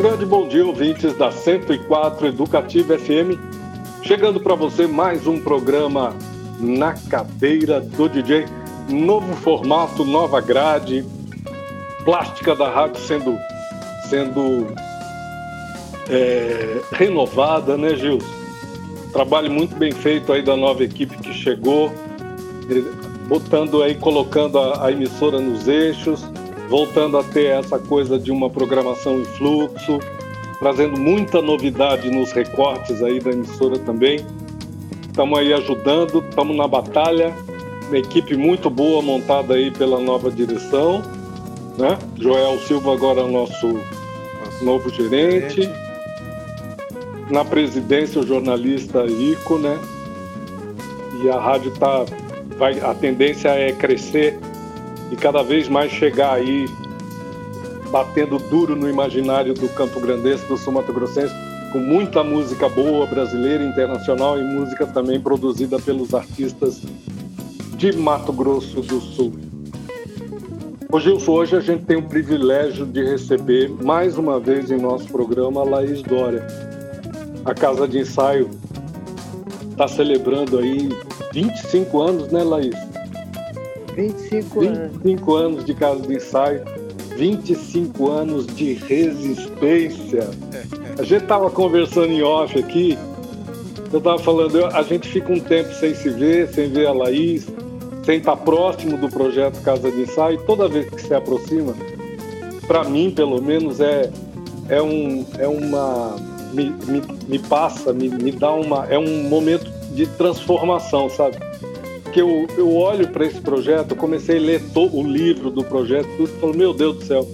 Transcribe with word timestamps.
grande 0.00 0.24
bom 0.24 0.48
dia, 0.48 0.64
ouvintes 0.64 1.14
da 1.18 1.30
104 1.30 2.28
Educativa 2.28 2.98
FM. 2.98 3.38
Chegando 4.02 4.40
para 4.40 4.54
você 4.54 4.86
mais 4.86 5.26
um 5.26 5.38
programa 5.38 6.16
na 6.58 6.94
cadeira 6.94 7.82
do 7.82 8.08
DJ. 8.08 8.46
Novo 8.88 9.36
formato, 9.36 10.02
nova 10.02 10.40
grade, 10.40 11.04
plástica 12.02 12.56
da 12.56 12.70
rádio 12.70 12.98
sendo, 13.02 13.38
sendo 14.08 14.68
é, 16.08 16.80
renovada, 16.92 17.76
né, 17.76 17.94
Gilson? 17.94 18.26
Trabalho 19.12 19.50
muito 19.50 19.76
bem 19.76 19.92
feito 19.92 20.32
aí 20.32 20.40
da 20.40 20.56
nova 20.56 20.82
equipe 20.82 21.14
que 21.18 21.34
chegou, 21.34 21.92
botando 23.28 23.82
aí, 23.82 23.94
colocando 23.96 24.58
a, 24.58 24.86
a 24.86 24.92
emissora 24.92 25.38
nos 25.38 25.68
eixos, 25.68 26.24
voltando 26.70 27.18
a 27.18 27.24
ter 27.24 27.46
essa 27.46 27.80
coisa 27.80 28.16
de 28.16 28.30
uma 28.30 28.48
programação 28.48 29.20
em 29.20 29.24
fluxo, 29.24 29.98
trazendo 30.60 30.98
muita 30.98 31.42
novidade 31.42 32.08
nos 32.08 32.30
recortes 32.30 33.02
aí 33.02 33.18
da 33.18 33.32
emissora 33.32 33.76
também. 33.80 34.24
Estamos 35.02 35.36
aí 35.36 35.52
ajudando, 35.52 36.24
estamos 36.28 36.56
na 36.56 36.68
batalha, 36.68 37.34
uma 37.88 37.98
equipe 37.98 38.36
muito 38.36 38.70
boa 38.70 39.02
montada 39.02 39.54
aí 39.54 39.72
pela 39.72 39.98
nova 39.98 40.30
direção, 40.30 41.02
né? 41.76 41.98
Joel 42.16 42.56
Silva 42.60 42.94
agora 42.94 43.20
é 43.20 43.24
o 43.24 43.32
nosso, 43.32 43.66
nosso 43.66 44.64
novo 44.64 44.88
gerente. 44.90 45.62
gerente. 45.62 45.90
Na 47.30 47.44
presidência 47.44 48.20
o 48.20 48.26
jornalista 48.26 49.04
Ico, 49.06 49.58
né? 49.58 49.76
E 51.20 51.28
a 51.28 51.38
rádio 51.40 51.72
tá 51.72 52.04
vai 52.56 52.78
a 52.78 52.94
tendência 52.94 53.48
é 53.48 53.72
crescer 53.72 54.38
e 55.10 55.16
cada 55.16 55.42
vez 55.42 55.68
mais 55.68 55.90
chegar 55.90 56.34
aí 56.34 56.66
batendo 57.90 58.38
duro 58.38 58.76
no 58.76 58.88
imaginário 58.88 59.52
do 59.52 59.68
Campo 59.70 60.00
Grandense, 60.00 60.46
do 60.46 60.56
Sul 60.56 60.72
Mato 60.72 60.92
Grossense, 60.92 61.34
com 61.72 61.78
muita 61.78 62.22
música 62.22 62.68
boa 62.68 63.06
brasileira, 63.06 63.64
internacional 63.64 64.38
e 64.38 64.44
música 64.44 64.86
também 64.86 65.20
produzida 65.20 65.78
pelos 65.78 66.14
artistas 66.14 66.82
de 67.76 67.92
Mato 67.96 68.32
Grosso 68.32 68.80
do 68.80 69.00
Sul. 69.00 69.32
Ô 70.92 70.98
Gilson, 70.98 71.32
hoje 71.32 71.56
a 71.56 71.60
gente 71.60 71.84
tem 71.84 71.96
o 71.96 72.02
privilégio 72.02 72.84
de 72.84 73.04
receber 73.04 73.70
mais 73.82 74.18
uma 74.18 74.40
vez 74.40 74.70
em 74.70 74.78
nosso 74.78 75.06
programa 75.06 75.60
a 75.60 75.64
Laís 75.64 76.02
Dória. 76.02 76.44
A 77.44 77.54
Casa 77.54 77.86
de 77.86 78.00
Ensaio 78.00 78.50
está 79.70 79.86
celebrando 79.86 80.58
aí 80.58 80.88
25 81.32 82.00
anos, 82.00 82.32
né, 82.32 82.42
Laís? 82.42 82.89
25 84.00 84.60
anos. 84.60 84.92
25 85.02 85.34
anos 85.34 85.64
de 85.64 85.74
casa 85.74 86.00
de 86.00 86.14
ensaio, 86.14 86.62
25 87.16 88.10
anos 88.10 88.46
de 88.46 88.72
resistência. 88.74 90.30
A 90.98 91.02
gente 91.02 91.22
estava 91.22 91.50
conversando 91.50 92.12
em 92.12 92.22
off 92.22 92.58
aqui, 92.58 92.98
eu 93.92 93.98
estava 93.98 94.18
falando, 94.18 94.64
a 94.66 94.82
gente 94.82 95.08
fica 95.08 95.32
um 95.32 95.40
tempo 95.40 95.72
sem 95.74 95.94
se 95.94 96.08
ver, 96.08 96.48
sem 96.48 96.70
ver 96.70 96.86
a 96.86 96.92
Laís, 96.92 97.46
sem 98.04 98.18
estar 98.18 98.36
próximo 98.36 98.96
do 98.96 99.08
projeto 99.08 99.60
Casa 99.62 99.90
de 99.90 100.02
Ensaio, 100.02 100.40
toda 100.46 100.68
vez 100.68 100.88
que 100.88 101.02
se 101.02 101.12
aproxima, 101.12 101.74
para 102.66 102.84
mim, 102.84 103.10
pelo 103.10 103.42
menos, 103.42 103.80
é, 103.80 104.10
é, 104.68 104.80
um, 104.80 105.26
é 105.38 105.48
uma. 105.48 106.16
Me, 106.52 106.70
me, 106.86 107.02
me 107.28 107.38
passa, 107.38 107.92
me, 107.92 108.08
me 108.08 108.32
dá 108.32 108.52
uma. 108.52 108.86
É 108.86 108.98
um 108.98 109.28
momento 109.28 109.70
de 109.92 110.06
transformação, 110.06 111.10
sabe? 111.10 111.36
Que 112.10 112.20
eu, 112.20 112.46
eu 112.56 112.76
olho 112.76 113.08
para 113.08 113.24
esse 113.24 113.40
projeto, 113.40 113.92
eu 113.92 113.96
comecei 113.96 114.38
a 114.38 114.40
ler 114.40 114.62
o 114.74 115.02
livro 115.02 115.50
do 115.50 115.64
projeto, 115.64 116.08
tudo, 116.16 116.30
e 116.36 116.40
falo, 116.40 116.56
meu 116.56 116.72
Deus 116.74 116.96
do 116.96 117.04
céu, 117.04 117.28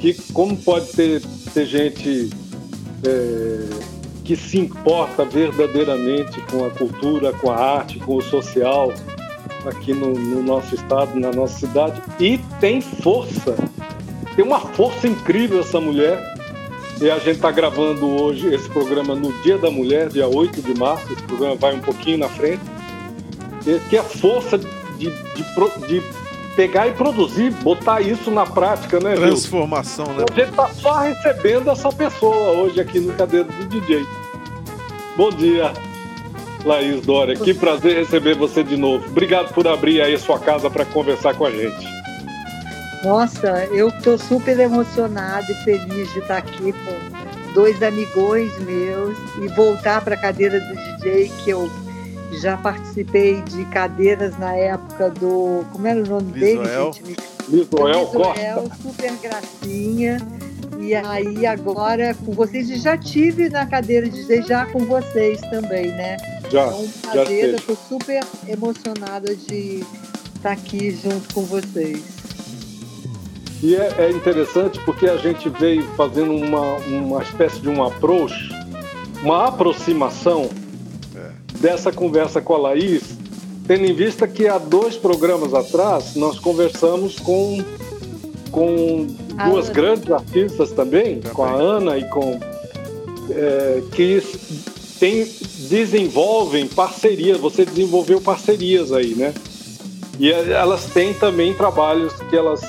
que 0.00 0.14
como 0.32 0.56
pode 0.56 0.86
ter, 0.92 1.22
ter 1.54 1.66
gente 1.66 2.30
é, 3.06 3.68
que 4.24 4.36
se 4.36 4.58
importa 4.58 5.24
verdadeiramente 5.24 6.40
com 6.42 6.64
a 6.64 6.70
cultura, 6.70 7.32
com 7.32 7.50
a 7.50 7.56
arte, 7.56 7.98
com 7.98 8.16
o 8.16 8.22
social 8.22 8.92
aqui 9.64 9.92
no, 9.92 10.12
no 10.12 10.42
nosso 10.42 10.74
estado, 10.74 11.18
na 11.18 11.30
nossa 11.30 11.66
cidade, 11.66 12.00
e 12.18 12.38
tem 12.60 12.80
força, 12.80 13.54
tem 14.34 14.44
uma 14.44 14.60
força 14.60 15.06
incrível 15.06 15.60
essa 15.60 15.80
mulher. 15.80 16.28
E 17.00 17.10
a 17.10 17.18
gente 17.18 17.36
está 17.36 17.50
gravando 17.50 18.06
hoje 18.06 18.52
esse 18.54 18.68
programa 18.68 19.14
no 19.14 19.32
Dia 19.42 19.56
da 19.56 19.70
Mulher, 19.70 20.10
dia 20.10 20.28
8 20.28 20.60
de 20.60 20.78
março. 20.78 21.10
Esse 21.10 21.22
programa 21.22 21.54
vai 21.54 21.74
um 21.74 21.80
pouquinho 21.80 22.18
na 22.18 22.28
frente 22.28 22.60
que 23.88 23.96
é 23.96 24.02
força 24.02 24.58
de, 24.58 24.66
de, 24.98 25.86
de, 25.86 26.02
pegar 26.56 26.88
e 26.88 26.92
produzir, 26.92 27.50
botar 27.62 28.00
isso 28.00 28.30
na 28.30 28.44
prática, 28.44 28.98
né, 29.00 29.14
Transformação, 29.14 30.06
né? 30.14 30.24
A 30.30 30.34
gente 30.34 30.52
tá 30.52 30.68
só 30.68 30.98
recebendo 30.98 31.70
essa 31.70 31.90
pessoa 31.90 32.50
hoje 32.52 32.80
aqui 32.80 33.00
no 33.00 33.12
Cadeiro 33.14 33.46
do 33.46 33.64
DJ. 33.66 34.04
Bom 35.16 35.30
dia, 35.30 35.72
Laís 36.64 37.04
Dória. 37.04 37.36
Que 37.36 37.54
prazer 37.54 37.96
receber 37.96 38.34
você 38.34 38.62
de 38.62 38.76
novo. 38.76 39.06
Obrigado 39.06 39.52
por 39.54 39.66
abrir 39.66 40.00
aí 40.02 40.18
sua 40.18 40.38
casa 40.38 40.68
para 40.70 40.84
conversar 40.84 41.34
com 41.34 41.46
a 41.46 41.50
gente. 41.50 41.88
Nossa, 43.04 43.64
eu 43.72 43.88
estou 43.88 44.18
super 44.18 44.58
emocionada 44.58 45.46
e 45.50 45.64
feliz 45.64 46.12
de 46.12 46.18
estar 46.18 46.36
aqui 46.36 46.72
com 46.72 47.52
dois 47.54 47.82
amigões 47.82 48.52
meus 48.60 49.16
e 49.42 49.48
voltar 49.48 50.02
para 50.02 50.14
a 50.14 50.18
cadeira 50.18 50.60
do 50.60 50.74
DJ 50.74 51.32
que 51.42 51.50
eu 51.50 51.70
já 52.38 52.56
participei 52.56 53.42
de 53.42 53.64
cadeiras 53.66 54.38
na 54.38 54.54
época 54.54 55.10
do. 55.10 55.64
Como 55.72 55.86
era 55.86 56.00
o 56.00 56.06
nome 56.06 56.32
dele, 56.32 56.62
gente? 56.64 57.16
Lisoel 57.48 58.06
Costa. 58.06 58.76
super 58.82 59.12
gracinha. 59.20 60.18
E 60.78 60.94
aí 60.94 61.44
agora 61.46 62.14
com 62.14 62.32
vocês, 62.32 62.70
e 62.70 62.76
já 62.76 62.96
tive 62.96 63.50
na 63.50 63.66
cadeira 63.66 64.08
de 64.08 64.42
já 64.42 64.64
com 64.66 64.78
vocês 64.80 65.40
também, 65.42 65.88
né? 65.88 66.16
Já. 66.50 66.66
Então, 66.66 66.84
um 66.84 66.88
prazer, 66.88 67.54
estou 67.54 67.76
super 67.76 68.20
emocionada 68.48 69.34
de 69.34 69.84
estar 70.34 70.52
aqui 70.52 70.90
junto 70.90 71.34
com 71.34 71.42
vocês. 71.42 72.02
E 73.62 73.76
é, 73.76 73.94
é, 73.98 74.10
interessante 74.10 74.80
porque 74.86 75.06
a 75.06 75.18
gente 75.18 75.50
veio 75.50 75.82
fazendo 75.94 76.32
uma, 76.32 76.76
uma 76.76 77.22
espécie 77.22 77.60
de 77.60 77.68
um 77.68 77.84
approach, 77.84 78.48
uma 79.22 79.48
aproximação 79.48 80.48
dessa 81.60 81.92
conversa 81.92 82.40
com 82.40 82.54
a 82.54 82.58
Laís, 82.58 83.02
tendo 83.66 83.84
em 83.84 83.94
vista 83.94 84.26
que 84.26 84.48
há 84.48 84.58
dois 84.58 84.96
programas 84.96 85.54
atrás 85.54 86.16
nós 86.16 86.38
conversamos 86.38 87.20
com, 87.20 87.62
com 88.50 89.06
duas 89.46 89.66
Ana. 89.66 89.74
grandes 89.74 90.10
artistas 90.10 90.72
também, 90.72 91.20
também, 91.20 91.34
com 91.34 91.44
a 91.44 91.52
Ana 91.52 91.98
e 91.98 92.04
com. 92.08 92.40
É, 93.30 93.82
que 93.92 94.20
tem, 94.98 95.24
desenvolvem 95.68 96.66
parcerias, 96.66 97.38
você 97.38 97.64
desenvolveu 97.64 98.20
parcerias 98.20 98.92
aí, 98.92 99.14
né? 99.14 99.32
E 100.18 100.30
elas 100.32 100.86
têm 100.86 101.14
também 101.14 101.54
trabalhos 101.54 102.12
que 102.28 102.36
elas 102.36 102.60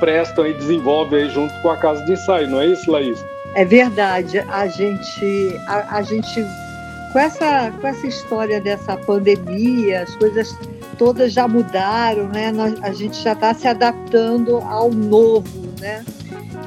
prestam 0.00 0.46
e 0.46 0.54
desenvolvem 0.54 1.22
aí 1.22 1.30
junto 1.30 1.54
com 1.62 1.70
a 1.70 1.76
casa 1.76 2.04
de 2.04 2.12
ensaio, 2.12 2.50
não 2.50 2.60
é 2.60 2.66
isso, 2.66 2.90
Laís? 2.90 3.24
É 3.54 3.64
verdade. 3.64 4.40
A 4.40 4.66
gente, 4.66 5.56
a, 5.66 5.96
a 5.96 6.02
gente 6.02 6.44
com 7.12 7.18
essa, 7.18 7.70
com 7.80 7.86
essa 7.86 8.06
história 8.06 8.60
dessa 8.60 8.96
pandemia, 8.96 10.02
as 10.02 10.14
coisas 10.16 10.56
todas 10.96 11.32
já 11.32 11.46
mudaram, 11.46 12.28
né? 12.28 12.50
Nós, 12.50 12.74
a 12.82 12.92
gente 12.92 13.20
já 13.22 13.32
está 13.32 13.54
se 13.54 13.66
adaptando 13.66 14.56
ao 14.58 14.90
novo, 14.90 15.48
né? 15.80 16.04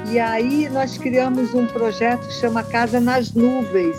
E 0.10 0.20
aí 0.20 0.70
nós 0.70 0.98
criamos 0.98 1.54
um 1.54 1.68
projeto 1.68 2.28
que 2.28 2.34
chama 2.34 2.64
Casa 2.64 3.00
nas 3.00 3.34
Nuvens. 3.34 3.98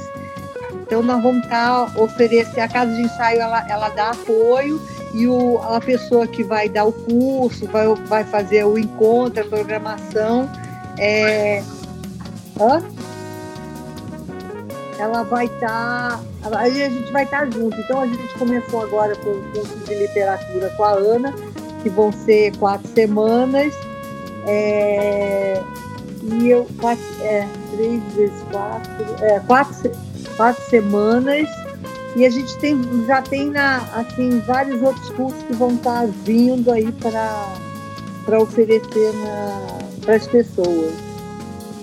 Então 0.83 1.03
nós 1.03 1.23
vamos 1.23 1.45
estar 1.45 1.87
tá, 1.87 2.01
oferecer 2.01 2.61
a 2.61 2.69
casa 2.69 2.95
de 2.95 3.03
ensaio, 3.03 3.41
ela, 3.41 3.67
ela 3.71 3.89
dá 3.91 4.11
apoio 4.11 4.81
e 5.15 5.27
o, 5.27 5.59
a 5.59 5.81
pessoa 5.81 6.27
que 6.27 6.43
vai 6.43 6.69
dar 6.69 6.85
o 6.85 6.93
curso, 6.93 7.67
vai, 7.67 7.87
vai 8.07 8.25
fazer 8.25 8.65
o 8.65 8.77
encontro, 8.77 9.43
a 9.43 9.47
programação. 9.47 10.51
É... 10.99 11.63
Hã? 12.61 12.83
Ela 15.03 15.25
vai 15.25 15.47
estar. 15.47 16.21
Tá, 16.43 16.59
aí 16.59 16.83
a 16.83 16.89
gente 16.89 17.11
vai 17.13 17.25
estar 17.25 17.41
tá 17.41 17.51
junto. 17.51 17.79
Então 17.81 18.01
a 18.01 18.07
gente 18.07 18.39
começou 18.39 18.83
agora 18.83 19.17
com 19.17 19.31
o 19.31 19.43
curso 19.53 19.77
de 19.79 19.95
literatura 19.95 20.71
com 20.77 20.85
a 20.85 20.93
Ana, 20.93 21.35
que 21.83 21.91
vão 21.91 22.13
ser 22.13 22.57
quatro 22.57 22.89
semanas. 22.95 23.75
É, 24.47 25.61
e 26.23 26.51
eu 26.51 26.67
quatro, 26.81 27.05
é, 27.21 27.47
três 27.75 28.03
vezes 28.15 28.43
quatro, 28.51 29.25
é, 29.25 29.41
quatro, 29.41 29.91
quatro 30.37 30.63
semanas. 30.71 31.49
E 32.15 32.27
a 32.27 32.31
gente 32.31 32.57
tem, 32.59 32.79
já 33.07 33.23
tem 33.23 33.51
na, 33.51 33.79
assim, 33.95 34.41
vários 34.41 34.83
outros 34.83 35.09
cursos 35.11 35.43
que 35.45 35.55
vão 35.55 35.75
estar 35.75 36.03
tá 36.03 36.09
vindo 36.25 36.71
aí 36.71 36.93
para 36.93 38.39
oferecer 38.39 39.13
para 40.03 40.17
as 40.17 40.27
pessoas. 40.27 40.93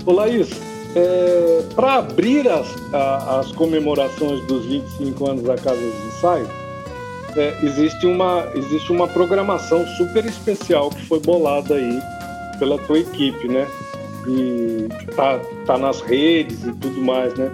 Olá, 0.05 0.27
isso. 0.27 0.68
É, 0.95 1.63
Para 1.75 1.95
abrir 1.95 2.47
as, 2.47 2.67
a, 2.93 3.39
as 3.39 3.51
comemorações 3.51 4.45
dos 4.47 4.65
25 4.65 5.29
anos 5.29 5.43
da 5.43 5.55
Casa 5.55 5.79
de 5.79 6.07
Ensaio, 6.07 6.49
é, 7.35 7.57
existe, 7.63 8.07
uma, 8.07 8.47
existe 8.55 8.91
uma 8.91 9.07
programação 9.07 9.85
super 9.97 10.25
especial 10.25 10.89
que 10.89 11.05
foi 11.05 11.19
bolada 11.19 11.75
aí 11.75 11.99
pela 12.57 12.77
tua 12.79 12.99
equipe, 12.99 13.47
né? 13.47 13.67
e 14.27 14.87
tá, 15.15 15.39
tá 15.65 15.77
nas 15.77 16.01
redes 16.01 16.65
e 16.65 16.71
tudo 16.73 17.01
mais, 17.01 17.33
né? 17.35 17.51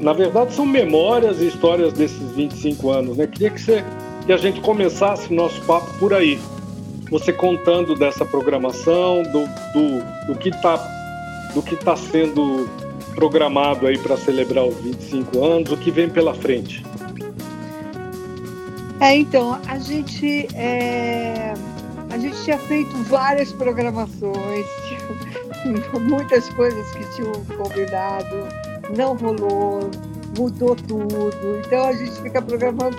Na 0.00 0.12
verdade, 0.12 0.54
são 0.54 0.64
memórias 0.64 1.40
e 1.40 1.48
histórias 1.48 1.92
desses 1.92 2.30
25 2.32 2.90
anos, 2.90 3.16
né? 3.16 3.26
Queria 3.26 3.50
que, 3.50 3.60
você, 3.60 3.84
que 4.24 4.32
a 4.32 4.36
gente 4.36 4.60
começasse 4.60 5.32
nosso 5.32 5.60
papo 5.62 5.90
por 5.98 6.14
aí. 6.14 6.38
Você 7.10 7.32
contando 7.32 7.96
dessa 7.96 8.24
programação, 8.24 9.22
do, 9.24 9.44
do, 9.72 10.26
do 10.32 10.38
que 10.38 10.50
está 10.50 10.78
do 11.54 11.62
que 11.62 11.76
tá 11.76 11.96
sendo 11.96 12.68
programado 13.14 13.86
aí 13.86 13.98
para 13.98 14.16
celebrar 14.16 14.64
os 14.64 14.76
25 14.76 15.44
anos, 15.44 15.72
o 15.72 15.76
que 15.76 15.90
vem 15.90 16.08
pela 16.08 16.34
frente. 16.34 16.84
É, 19.00 19.16
então, 19.16 19.58
a 19.66 19.78
gente, 19.78 20.46
é, 20.54 21.54
a 22.10 22.18
gente 22.18 22.42
tinha 22.44 22.58
feito 22.58 22.94
várias 23.04 23.52
programações, 23.52 24.66
muitas 26.00 26.48
coisas 26.50 26.90
que 26.92 27.04
tinham 27.14 27.32
convidado, 27.56 28.48
não 28.96 29.16
rolou, 29.16 29.90
mudou 30.36 30.76
tudo. 30.76 31.30
Então 31.64 31.84
a 31.84 31.92
gente 31.92 32.12
fica 32.22 32.40
programando 32.42 32.96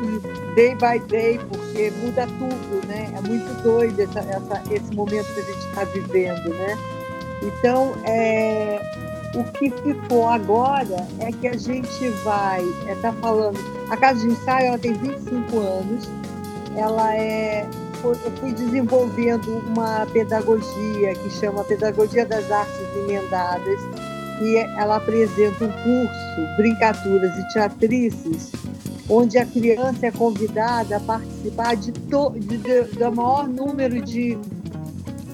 day 0.55 0.75
by 0.75 0.99
day, 1.07 1.39
porque 1.49 1.91
muda 2.01 2.27
tudo, 2.27 2.87
né? 2.87 3.11
É 3.15 3.21
muito 3.21 3.63
doido 3.63 3.99
essa, 3.99 4.19
essa, 4.19 4.63
esse 4.71 4.93
momento 4.93 5.33
que 5.33 5.39
a 5.39 5.43
gente 5.43 5.67
está 5.67 5.83
vivendo, 5.85 6.49
né? 6.49 7.00
Então, 7.41 7.93
é, 8.05 8.79
o 9.35 9.43
que 9.43 9.71
ficou 9.71 10.27
agora 10.27 11.07
é 11.19 11.31
que 11.31 11.47
a 11.47 11.57
gente 11.57 12.09
vai, 12.23 12.61
está 12.63 12.91
é, 12.91 12.95
tá 12.95 13.13
falando, 13.13 13.59
a 13.89 13.97
Casa 13.97 14.19
de 14.19 14.27
Ensaio 14.27 14.67
ela 14.67 14.77
tem 14.77 14.93
25 14.93 15.59
anos, 15.59 16.09
ela 16.75 17.15
é, 17.15 17.67
eu 18.03 18.31
fui 18.39 18.51
desenvolvendo 18.51 19.63
uma 19.67 20.05
pedagogia 20.07 21.13
que 21.15 21.29
chama 21.29 21.63
Pedagogia 21.63 22.25
das 22.25 22.51
Artes 22.51 22.95
Emendadas, 22.95 23.79
e 24.41 24.57
ela 24.77 24.95
apresenta 24.95 25.65
um 25.65 25.71
curso, 25.71 26.57
Brincaturas 26.57 27.37
e 27.37 27.53
Teatrices, 27.53 28.51
onde 29.07 29.37
a 29.37 29.45
criança 29.45 30.07
é 30.07 30.11
convidada 30.11 30.97
a 30.97 30.99
participar 30.99 31.75
de, 31.75 31.91
to, 31.91 32.31
de, 32.31 32.57
de, 32.57 32.81
do 32.83 33.11
maior 33.11 33.47
número 33.47 34.01
de 34.01 34.37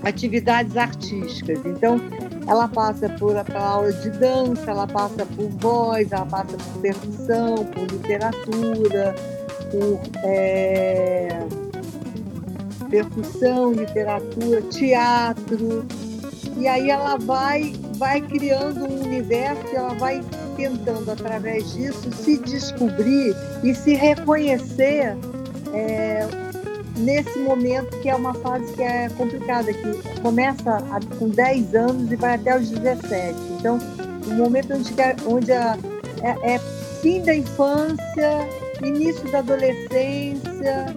atividades 0.07 0.75
artísticas. 0.77 1.59
Então, 1.65 1.99
ela 2.47 2.67
passa 2.67 3.09
por 3.09 3.35
a 3.35 3.59
aula 3.59 3.91
de 3.91 4.09
dança, 4.11 4.71
ela 4.71 4.87
passa 4.87 5.25
por 5.25 5.49
voz, 5.49 6.11
ela 6.11 6.25
passa 6.25 6.57
por 6.57 6.81
percussão, 6.81 7.55
por 7.65 7.87
literatura, 7.87 9.15
por 9.71 9.99
é, 10.23 11.39
percussão, 12.89 13.73
literatura, 13.73 14.61
teatro. 14.63 15.85
E 16.57 16.67
aí 16.67 16.89
ela 16.89 17.17
vai, 17.17 17.73
vai 17.97 18.21
criando 18.21 18.85
um 18.85 19.03
universo 19.03 19.75
ela 19.75 19.93
vai 19.95 20.23
tentando, 20.55 21.11
através 21.11 21.73
disso, 21.73 22.11
se 22.11 22.37
descobrir 22.39 23.35
e 23.63 23.75
se 23.75 23.93
reconhecer 23.93 25.15
é, 25.73 26.27
nesse 26.97 27.37
momento 27.39 27.99
que 28.01 28.09
é 28.09 28.15
uma 28.15 28.33
fase 28.33 28.73
que 28.73 28.83
é 28.83 29.09
complicada, 29.09 29.71
que 29.73 30.19
começa 30.21 30.83
com 31.17 31.29
10 31.29 31.75
anos 31.75 32.11
e 32.11 32.15
vai 32.15 32.35
até 32.35 32.57
os 32.57 32.69
17. 32.69 33.35
Então, 33.59 33.79
o 34.25 34.33
momento 34.33 34.73
onde, 34.73 34.93
onde 35.25 35.51
a, 35.51 35.77
é, 36.21 36.55
é 36.55 36.59
fim 37.01 37.21
da 37.21 37.35
infância, 37.35 38.47
início 38.83 39.29
da 39.31 39.39
adolescência, 39.39 40.95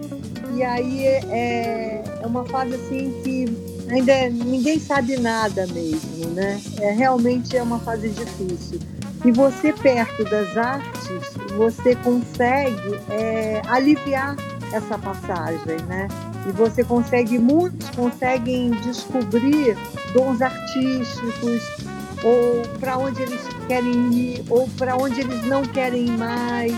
e 0.55 0.63
aí 0.63 1.05
é, 1.05 2.03
é 2.21 2.27
uma 2.27 2.43
fase 2.45 2.75
assim 2.75 3.21
que 3.23 3.45
ainda 3.89 4.29
ninguém 4.29 4.79
sabe 4.79 5.17
nada 5.17 5.65
mesmo, 5.67 6.27
né? 6.33 6.59
É, 6.79 6.91
realmente 6.91 7.55
é 7.55 7.63
uma 7.63 7.79
fase 7.79 8.09
difícil. 8.09 8.79
E 9.23 9.31
você 9.31 9.71
perto 9.71 10.23
das 10.23 10.57
artes, 10.57 11.33
você 11.55 11.95
consegue 11.97 12.99
é, 13.09 13.61
aliviar 13.67 14.35
essa 14.71 14.97
passagem, 14.97 15.77
né? 15.87 16.07
E 16.47 16.51
você 16.51 16.83
consegue, 16.83 17.37
muitos 17.37 17.89
conseguem 17.91 18.71
descobrir 18.71 19.77
dons 20.13 20.41
artísticos, 20.41 21.61
ou 22.23 22.61
para 22.79 22.97
onde 22.97 23.21
eles 23.21 23.41
querem 23.67 24.13
ir, 24.13 24.43
ou 24.49 24.67
para 24.77 24.95
onde 24.95 25.21
eles 25.21 25.43
não 25.47 25.63
querem 25.63 26.07
mais. 26.17 26.73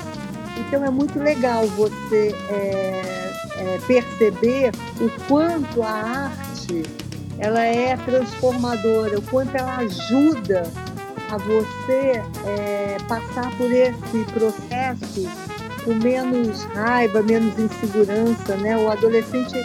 Então 0.58 0.84
é 0.84 0.90
muito 0.90 1.20
legal 1.20 1.66
você 1.68 2.36
é, 2.50 3.32
é, 3.58 3.80
perceber 3.88 4.72
o 5.00 5.10
quanto 5.28 5.82
a 5.82 5.90
arte 5.90 6.84
ela 7.40 7.62
é 7.62 7.98
transformadora, 7.98 9.18
o 9.18 9.22
quanto 9.24 9.56
ela 9.56 9.78
ajuda 9.78 10.64
a 11.30 11.38
você 11.38 12.22
é, 12.46 12.98
passar 13.08 13.50
por 13.58 13.72
esse 13.72 14.24
processo 14.32 15.28
com 15.84 15.94
menos 15.94 16.64
raiva, 16.66 17.22
menos 17.22 17.58
insegurança, 17.58 18.56
né? 18.58 18.78
O 18.78 18.90
adolescente 18.90 19.56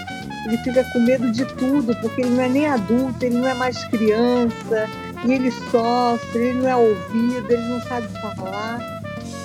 ele 0.47 0.57
fica 0.59 0.85
com 0.93 1.01
medo 1.01 1.31
de 1.31 1.45
tudo, 1.45 1.95
porque 2.01 2.23
ele 2.23 2.31
não 2.31 2.43
é 2.43 2.49
nem 2.49 2.67
adulto, 2.67 3.23
ele 3.25 3.37
não 3.37 3.49
é 3.49 3.55
mais 3.55 3.85
criança, 3.85 4.89
e 5.25 5.33
ele 5.33 5.51
sofre, 5.71 6.39
ele 6.39 6.61
não 6.61 6.69
é 6.69 6.77
ouvido, 6.77 7.51
ele 7.51 7.69
não 7.69 7.81
sabe 7.83 8.09
falar. 8.21 8.79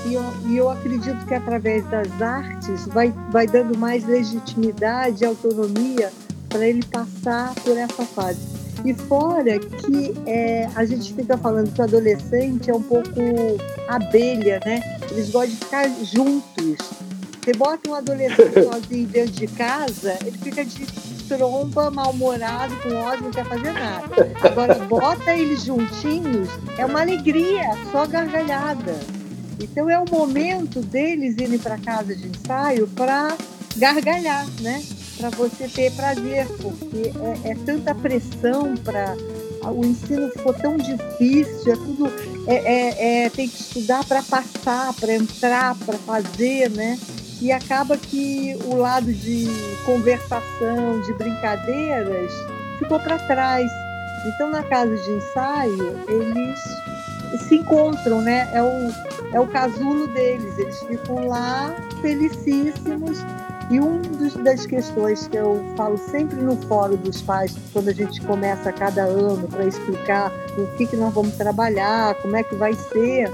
E 0.06 0.14
eu, 0.14 0.24
e 0.48 0.58
eu 0.58 0.70
acredito 0.70 1.26
que 1.26 1.34
através 1.34 1.86
das 1.88 2.22
artes 2.22 2.86
vai, 2.88 3.14
vai 3.32 3.48
dando 3.48 3.78
mais 3.78 4.06
legitimidade 4.06 5.24
e 5.24 5.28
autonomia 5.28 6.12
para 6.50 6.68
ele 6.68 6.86
passar 6.86 7.54
por 7.56 7.78
essa 7.78 8.06
fase. 8.06 8.53
E 8.86 8.94
fora 8.94 9.60
que 9.60 10.14
é, 10.26 10.68
a 10.76 10.84
gente 10.86 11.14
fica 11.14 11.38
falando 11.38 11.72
que 11.74 11.80
o 11.80 11.84
adolescente 11.84 12.70
é 12.70 12.74
um 12.74 12.82
pouco 12.82 13.20
abelha, 13.88 14.60
né? 14.66 14.82
Eles 15.10 15.30
gostam 15.30 15.52
de 15.52 15.56
ficar 15.56 15.90
juntos. 16.04 16.78
Você 17.42 17.54
bota 17.58 17.90
um 17.90 17.96
adolescente 17.96 18.64
sozinho 18.64 19.08
dentro 19.08 19.32
de 19.32 19.48
casa, 19.48 20.18
ele 20.26 20.38
fica 20.38 20.64
de 20.66 20.86
tromba, 21.28 21.90
mal-humorado, 21.90 22.76
com 22.78 22.94
ódio, 22.96 23.24
não 23.24 23.32
quer 23.32 23.46
fazer 23.46 23.72
nada. 23.72 24.32
Agora, 24.44 24.76
bota 24.76 25.34
eles 25.36 25.64
juntinhos, 25.64 26.50
é 26.78 26.86
uma 26.86 27.02
alegria, 27.02 27.70
só 27.92 28.06
gargalhada. 28.06 28.96
Então, 29.60 29.90
é 29.90 29.98
o 29.98 30.06
momento 30.10 30.82
deles 30.82 31.36
irem 31.38 31.58
para 31.58 31.78
casa 31.78 32.16
de 32.16 32.28
ensaio 32.28 32.88
para 32.88 33.36
gargalhar, 33.78 34.46
né? 34.62 34.84
Para 35.18 35.30
você 35.30 35.68
ter 35.68 35.92
prazer, 35.92 36.48
porque 36.62 37.12
é, 37.46 37.52
é 37.52 37.56
tanta 37.66 37.94
pressão 37.96 38.76
para 38.78 39.16
o 39.72 39.86
ensino 39.86 40.30
ficou 40.30 40.54
tão 40.54 40.78
difícil, 40.78 41.74
é 41.74 41.76
tudo 41.76 42.12
é, 42.48 42.56
é, 42.56 43.26
é 43.26 43.30
tem 43.30 43.48
que 43.48 43.62
estudar 43.62 44.04
para 44.06 44.22
passar, 44.22 44.94
para 44.94 45.14
entrar, 45.14 45.76
para 45.86 45.98
fazer, 46.00 46.70
né? 46.72 47.00
E 47.42 47.52
acaba 47.52 47.98
que 47.98 48.58
o 48.66 48.76
lado 48.76 49.12
de 49.12 49.48
conversação, 49.86 51.02
de 51.02 51.14
brincadeiras, 51.14 52.32
ficou 52.80 53.00
para 53.00 53.18
trás. 53.20 53.70
Então, 54.26 54.50
na 54.50 54.64
casa 54.64 54.96
de 54.96 55.12
ensaio, 55.12 56.00
eles 56.08 56.60
se 57.48 57.56
encontram, 57.56 58.22
né? 58.22 58.50
É 58.54 58.62
o, 58.62 59.36
é 59.36 59.40
o 59.40 59.48
casulo 59.48 60.08
deles, 60.08 60.58
eles 60.58 60.80
ficam 60.84 61.28
lá 61.28 61.76
felicíssimos 62.02 63.18
e 63.70 63.80
uma 63.80 64.02
das 64.44 64.66
questões 64.66 65.28
que 65.28 65.38
eu 65.38 65.64
falo 65.76 65.98
sempre 65.98 66.36
no 66.38 66.56
fórum 66.68 66.98
dos 66.98 67.22
pais, 67.22 67.56
quando 67.72 67.90
a 67.90 67.94
gente 67.94 68.22
começa 68.22 68.72
cada 68.72 69.04
ano 69.04 69.48
para 69.48 69.66
explicar 69.66 70.32
o 70.58 70.68
que, 70.78 70.86
que 70.86 70.96
nós 70.96 71.14
vamos 71.14 71.36
trabalhar, 71.36 72.16
como 72.16 72.36
é 72.36 72.44
que 72.44 72.56
vai 72.56 72.74
ser, 72.74 73.32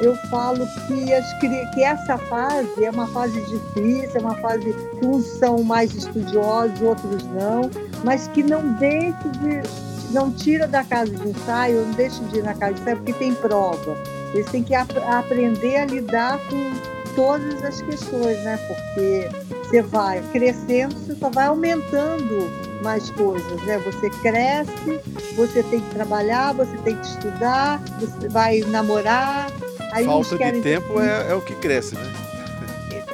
eu 0.00 0.14
falo 0.28 0.66
que, 0.86 1.12
as, 1.12 1.32
que 1.38 1.82
essa 1.82 2.18
fase 2.18 2.84
é 2.84 2.90
uma 2.90 3.06
fase 3.08 3.40
difícil, 3.42 4.10
é 4.14 4.20
uma 4.20 4.34
fase 4.36 4.72
que 4.72 5.06
uns 5.06 5.24
são 5.38 5.62
mais 5.62 5.94
estudiosos, 5.94 6.80
outros 6.82 7.24
não, 7.28 7.70
mas 8.04 8.28
que 8.28 8.42
não 8.42 8.72
deixe 8.74 9.28
de, 9.40 10.12
não 10.12 10.30
tira 10.32 10.66
da 10.66 10.82
casa 10.84 11.10
de 11.10 11.28
ensaio, 11.28 11.86
não 11.86 11.92
deixe 11.92 12.22
de 12.24 12.38
ir 12.38 12.42
na 12.42 12.54
casa 12.54 12.74
de 12.74 12.80
ensaio 12.80 12.96
porque 12.98 13.12
tem 13.14 13.34
prova. 13.34 13.96
Eles 14.32 14.50
têm 14.50 14.62
que 14.62 14.74
ap 14.74 14.90
aprender 14.98 15.76
a 15.76 15.86
lidar 15.86 16.38
com 16.48 17.03
todas 17.14 17.62
as 17.64 17.80
questões, 17.82 18.42
né? 18.44 18.58
Porque 18.68 19.28
você 19.64 19.82
vai 19.82 20.22
crescendo, 20.32 20.94
você 20.94 21.14
só 21.14 21.30
vai 21.30 21.46
aumentando 21.46 22.50
mais 22.82 23.10
coisas, 23.10 23.62
né? 23.62 23.78
Você 23.78 24.10
cresce, 24.10 25.00
você 25.36 25.62
tem 25.64 25.80
que 25.80 25.90
trabalhar, 25.94 26.52
você 26.52 26.76
tem 26.78 26.96
que 26.96 27.06
estudar, 27.06 27.80
você 27.98 28.28
vai 28.28 28.60
namorar. 28.60 29.50
Aí 29.92 30.04
Falta 30.04 30.36
querem... 30.36 30.60
de 30.60 30.62
tempo 30.62 31.00
é, 31.00 31.30
é 31.30 31.34
o 31.34 31.40
que 31.40 31.54
cresce, 31.56 31.94
né? 31.94 32.24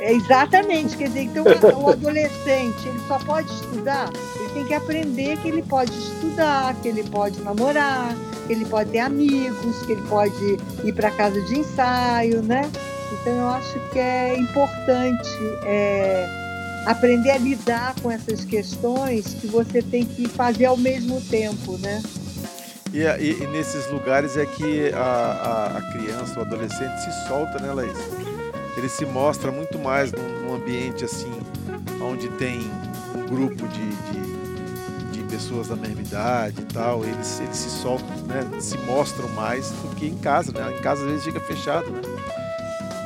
É, 0.00 0.14
exatamente, 0.14 0.96
quer 0.96 1.08
dizer, 1.08 1.24
então 1.24 1.44
o 1.44 1.90
adolescente 1.90 2.88
ele 2.88 3.00
só 3.06 3.18
pode 3.18 3.52
estudar, 3.52 4.10
ele 4.40 4.48
tem 4.54 4.64
que 4.64 4.74
aprender 4.74 5.36
que 5.36 5.48
ele 5.48 5.62
pode 5.62 5.92
estudar, 5.92 6.74
que 6.76 6.88
ele 6.88 7.04
pode 7.04 7.38
namorar, 7.42 8.16
que 8.46 8.54
ele 8.54 8.64
pode 8.64 8.90
ter 8.90 9.00
amigos, 9.00 9.84
que 9.84 9.92
ele 9.92 10.02
pode 10.08 10.56
ir 10.84 10.92
para 10.94 11.10
casa 11.10 11.38
de 11.42 11.58
ensaio, 11.58 12.40
né? 12.42 12.62
Então 13.12 13.32
eu 13.32 13.48
acho 13.48 13.80
que 13.90 13.98
é 13.98 14.36
importante 14.36 15.28
é, 15.64 16.26
aprender 16.86 17.30
a 17.30 17.38
lidar 17.38 17.94
com 18.02 18.10
essas 18.10 18.44
questões 18.44 19.34
que 19.34 19.46
você 19.46 19.82
tem 19.82 20.04
que 20.04 20.28
fazer 20.28 20.66
ao 20.66 20.76
mesmo 20.76 21.20
tempo, 21.22 21.76
né? 21.78 22.02
E, 22.92 23.02
e, 23.02 23.42
e, 23.42 23.46
nesses 23.48 23.88
lugares 23.90 24.36
é 24.36 24.44
que 24.44 24.92
a, 24.92 24.98
a, 24.98 25.78
a, 25.78 25.82
criança, 25.92 26.40
o 26.40 26.42
adolescente 26.42 26.98
se 26.98 27.28
solta, 27.28 27.60
né, 27.60 27.72
Laís? 27.72 27.96
Ele 28.76 28.88
se 28.88 29.06
mostra 29.06 29.52
muito 29.52 29.78
mais 29.78 30.10
num, 30.10 30.40
num 30.42 30.54
ambiente 30.54 31.04
assim, 31.04 31.32
onde 32.02 32.28
tem 32.30 32.58
um 33.14 33.26
grupo 33.26 33.68
de, 33.68 33.86
de, 33.86 35.12
de, 35.12 35.22
pessoas 35.24 35.68
da 35.68 35.76
mesma 35.76 36.00
idade 36.00 36.62
e 36.62 36.64
tal. 36.64 37.04
Eles, 37.04 37.40
eles 37.40 37.56
se 37.56 37.70
soltam, 37.70 38.08
né, 38.26 38.60
se 38.60 38.76
mostram 38.78 39.28
mais 39.30 39.70
do 39.70 39.94
que 39.94 40.06
em 40.06 40.16
casa, 40.16 40.50
né? 40.50 40.76
Em 40.76 40.80
casa 40.80 41.02
às 41.02 41.08
vezes 41.08 41.24
fica 41.24 41.38
fechado, 41.40 41.90
né? 41.90 42.00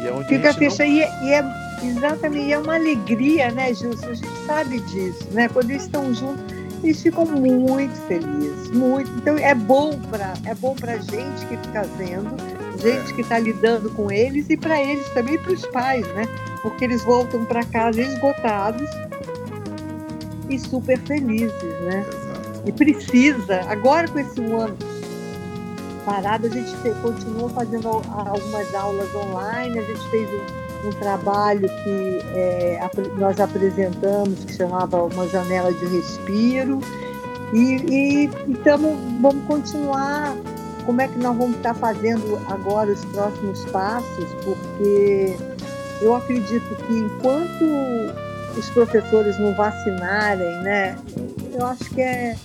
E 0.05 0.09
é 0.09 0.13
onde 0.13 0.29
fica 0.29 0.53
fechado 0.53 0.89
não... 0.89 0.97
e, 0.97 1.03
é, 1.03 1.25
e 1.25 1.33
é 1.33 1.45
exatamente, 1.89 2.53
é 2.53 2.59
uma 2.59 2.75
alegria, 2.75 3.51
né, 3.51 3.73
Justo? 3.73 4.07
A 4.07 4.15
gente 4.15 4.47
sabe 4.47 4.81
disso, 4.81 5.27
né? 5.33 5.49
Quando 5.49 5.71
eles 5.71 5.83
estão 5.83 6.13
juntos 6.15 6.55
eles 6.85 7.03
ficam 7.03 7.25
muito 7.25 7.95
felizes, 8.07 8.71
muito. 8.71 9.11
Então 9.17 9.39
é 9.39 9.55
bom 9.55 9.99
para 10.11 10.35
é 10.45 10.55
bom 10.55 10.75
para 10.75 10.99
gente 10.99 11.47
que 11.49 11.57
fica 11.57 11.83
vendo, 11.97 12.37
gente 12.81 13.11
é. 13.11 13.15
que 13.15 13.23
está 13.23 13.39
lidando 13.39 13.89
com 13.91 14.13
eles 14.13 14.51
e 14.51 14.57
para 14.57 14.83
eles 14.83 15.09
também 15.11 15.39
para 15.39 15.53
os 15.53 15.65
pais, 15.67 16.07
né? 16.15 16.29
Porque 16.61 16.85
eles 16.85 17.03
voltam 17.03 17.45
para 17.47 17.65
casa 17.65 18.03
esgotados 18.03 18.89
e 20.51 20.59
super 20.59 20.99
felizes, 21.01 21.81
né? 21.83 22.05
Exato. 22.07 22.63
E 22.67 22.73
precisa 22.73 23.61
agora 23.67 24.07
com 24.07 24.19
esse 24.19 24.41
ano 24.41 24.77
parado 26.05 26.47
a 26.47 26.51
gente 26.51 26.75
continua 27.03 27.49
fazendo 27.51 27.89
algumas 27.89 28.75
aulas 28.75 29.15
online, 29.15 29.79
a 29.79 29.83
gente 29.83 30.11
fez 30.11 30.29
um 30.31 30.65
um 30.87 30.91
trabalho 30.91 31.69
que 31.83 32.21
é, 32.35 32.81
nós 33.17 33.41
apresentamos, 33.41 34.45
que 34.45 34.55
chamava 34.55 35.03
Uma 35.03 35.27
Janela 35.29 35.73
de 35.73 35.85
Respiro. 35.87 36.81
E, 37.53 38.27
e 38.27 38.55
tamo, 38.63 38.97
vamos 39.21 39.45
continuar. 39.47 40.37
Como 40.85 41.01
é 41.01 41.09
que 41.09 41.19
nós 41.19 41.37
vamos 41.37 41.57
estar 41.57 41.75
fazendo 41.75 42.39
agora 42.49 42.93
os 42.93 43.05
próximos 43.07 43.65
passos? 43.67 44.27
Porque 44.45 45.37
eu 46.03 46.15
acredito 46.15 46.77
que 46.87 46.93
enquanto 46.93 48.59
os 48.59 48.69
professores 48.71 49.39
não 49.39 49.55
vacinarem, 49.55 50.61
né, 50.63 50.97
eu 51.53 51.65
acho 51.65 51.85
que 51.91 52.03
é, 52.03 52.37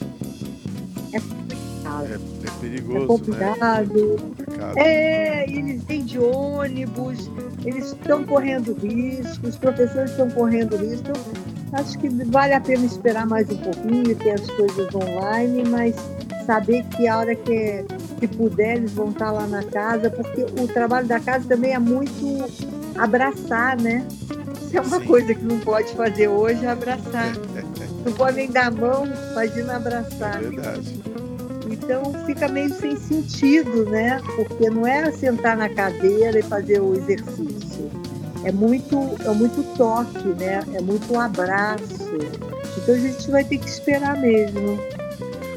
é 1.13 1.19
complicado. 1.89 2.21
É, 2.43 2.47
é 2.47 2.51
perigoso. 2.59 3.03
É 3.03 3.07
complicado. 3.07 3.93
Né? 3.95 4.73
É, 4.77 5.49
eles 5.49 5.83
vêm 5.83 6.05
de 6.05 6.19
ônibus, 6.19 7.29
eles 7.65 7.87
estão 7.87 8.23
correndo 8.23 8.73
risco, 8.73 9.47
os 9.47 9.57
professores 9.57 10.11
estão 10.11 10.29
correndo 10.29 10.77
risco. 10.77 11.11
Acho 11.73 11.99
que 11.99 12.09
vale 12.25 12.53
a 12.53 12.61
pena 12.61 12.85
esperar 12.85 13.27
mais 13.27 13.49
um 13.49 13.57
pouquinho, 13.57 14.15
ter 14.15 14.31
as 14.31 14.47
coisas 14.51 14.93
online, 14.95 15.63
mas 15.69 15.95
saber 16.45 16.83
que 16.85 17.07
a 17.07 17.19
hora 17.19 17.35
que, 17.35 17.85
que 18.19 18.27
puder 18.27 18.77
eles 18.77 18.91
vão 18.93 19.09
estar 19.09 19.31
lá 19.31 19.45
na 19.45 19.63
casa, 19.63 20.09
porque 20.09 20.45
o 20.59 20.67
trabalho 20.67 21.07
da 21.07 21.19
casa 21.19 21.47
também 21.47 21.73
é 21.73 21.79
muito 21.79 22.49
abraçar, 22.97 23.79
né? 23.79 24.03
Isso 24.63 24.77
é 24.77 24.81
uma 24.81 24.99
Sim. 24.99 25.05
coisa 25.05 25.33
que 25.35 25.43
não 25.43 25.59
pode 25.59 25.93
fazer 25.93 26.27
hoje, 26.27 26.65
é 26.65 26.69
abraçar. 26.69 27.33
Não 28.03 28.13
pode 28.13 28.37
nem 28.37 28.49
dar 28.49 28.67
a 28.67 28.71
mão, 28.71 29.05
imagina 29.31 29.75
abraçar. 29.75 30.43
É 30.43 30.49
verdade. 30.49 30.99
Então 31.89 32.13
fica 32.23 32.47
meio 32.47 32.71
sem 32.71 32.95
sentido, 32.95 33.83
né? 33.89 34.21
Porque 34.35 34.69
não 34.69 34.85
é 34.85 35.11
sentar 35.11 35.57
na 35.57 35.67
cadeira 35.67 36.37
e 36.37 36.43
fazer 36.43 36.79
o 36.79 36.93
exercício. 36.93 37.89
É 38.43 38.51
muito, 38.51 38.95
é 39.25 39.29
muito 39.31 39.63
toque, 39.75 40.27
né? 40.39 40.63
É 40.75 40.81
muito 40.81 41.11
um 41.11 41.19
abraço. 41.19 42.15
Então 42.77 42.93
a 42.93 42.97
gente 42.99 43.31
vai 43.31 43.43
ter 43.43 43.57
que 43.57 43.67
esperar 43.67 44.21
mesmo. 44.21 44.79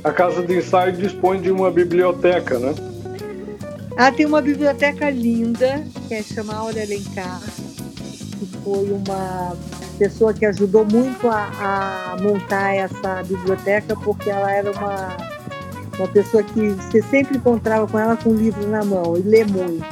A 0.03 0.11
casa 0.11 0.43
de 0.43 0.57
ensaio 0.57 0.95
dispõe 0.95 1.39
de 1.39 1.51
uma 1.51 1.71
biblioteca, 1.71 2.59
né? 2.59 2.75
Ah, 3.99 4.11
tem 4.11 4.25
uma 4.25 4.41
biblioteca 4.41 5.11
linda, 5.11 5.85
que 6.09 6.15
é 6.15 6.23
chamada 6.23 6.61
Aurea 6.61 6.83
Alencar, 6.85 7.43
que 7.43 8.47
foi 8.65 8.91
uma 8.91 9.55
pessoa 9.99 10.33
que 10.33 10.47
ajudou 10.47 10.87
muito 10.87 11.29
a, 11.29 12.15
a 12.15 12.23
montar 12.23 12.75
essa 12.75 13.23
biblioteca, 13.23 13.95
porque 13.97 14.31
ela 14.31 14.51
era 14.51 14.73
uma 14.73 15.32
uma 15.99 16.09
pessoa 16.09 16.43
que 16.43 16.71
você 16.71 17.03
sempre 17.03 17.39
encontrava 17.39 17.87
com 17.87 17.99
ela 17.99 18.17
com 18.17 18.31
um 18.31 18.37
livro 18.37 18.67
na 18.69 18.85
mão 18.85 19.17
e 19.17 19.23
lê 19.23 19.45
muito. 19.45 19.85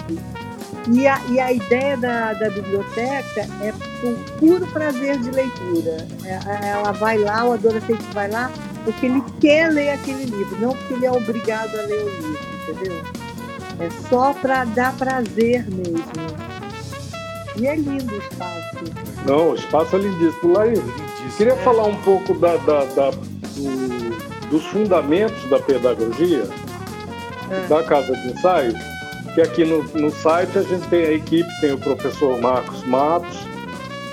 E 0.89 1.07
a, 1.07 1.21
e 1.29 1.39
a 1.39 1.53
ideia 1.53 1.97
da, 1.97 2.33
da 2.33 2.51
biblioteca 2.51 3.47
é 3.63 3.73
o 4.03 4.15
puro 4.39 4.67
prazer 4.69 5.19
de 5.19 5.31
leitura. 5.31 6.07
É, 6.25 6.69
ela 6.71 6.93
vai 6.93 7.19
lá, 7.19 7.45
o 7.45 7.53
adolescente 7.53 8.03
vai 8.13 8.31
lá 8.31 8.51
porque 8.85 9.07
ele 9.07 9.23
quer 9.41 9.71
ler 9.71 9.91
aquele 9.91 10.25
livro, 10.25 10.59
não 10.59 10.75
porque 10.75 10.95
ele 10.95 11.07
é 11.07 11.13
obrigado 11.13 11.75
a 11.79 11.83
ler 11.83 12.03
o 12.03 12.09
livro, 12.09 12.39
entendeu? 12.69 13.03
É 13.79 13.91
só 14.09 14.33
para 14.35 14.65
dar 14.65 14.97
prazer 14.97 15.67
mesmo. 15.71 16.05
E 17.57 17.67
é 17.67 17.77
lindo 17.77 18.15
o 18.15 18.19
espaço. 18.19 18.85
Não, 19.27 19.51
o 19.51 19.55
espaço 19.55 19.97
é 19.97 19.99
lindíssimo. 19.99 20.53
Lá, 20.53 20.67
eu 20.67 20.83
queria 21.37 21.57
falar 21.57 21.85
um 21.85 21.97
pouco 22.03 22.33
da, 22.35 22.57
da, 22.57 22.85
da 22.85 23.11
do 23.11 24.00
dos 24.51 24.65
fundamentos 24.67 25.49
da 25.49 25.59
pedagogia 25.59 26.45
é. 27.51 27.67
da 27.69 27.83
Casa 27.83 28.13
de 28.13 28.33
Ensaio, 28.33 28.75
que 29.35 29.41
aqui 29.41 29.65
no, 29.65 29.83
no 29.95 30.11
site 30.11 30.59
a 30.59 30.63
gente 30.63 30.87
tem 30.89 31.05
a 31.05 31.13
equipe, 31.13 31.49
tem 31.61 31.73
o 31.73 31.79
professor 31.79 32.41
Marcos 32.41 32.85
Matos, 32.85 33.39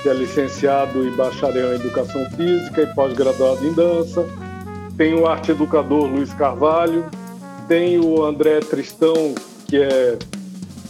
que 0.02 0.08
é 0.08 0.14
licenciado 0.14 1.06
e 1.06 1.10
bacharel 1.10 1.72
em 1.72 1.74
Educação 1.74 2.24
Física 2.30 2.82
e 2.82 2.86
pós-graduado 2.94 3.66
em 3.66 3.72
Dança, 3.72 4.24
tem 4.96 5.14
o 5.14 5.26
arte 5.26 5.50
educador 5.50 6.06
Luiz 6.06 6.32
Carvalho, 6.34 7.04
tem 7.66 7.98
o 7.98 8.24
André 8.24 8.60
Tristão, 8.60 9.34
que 9.66 9.76
é 9.76 10.18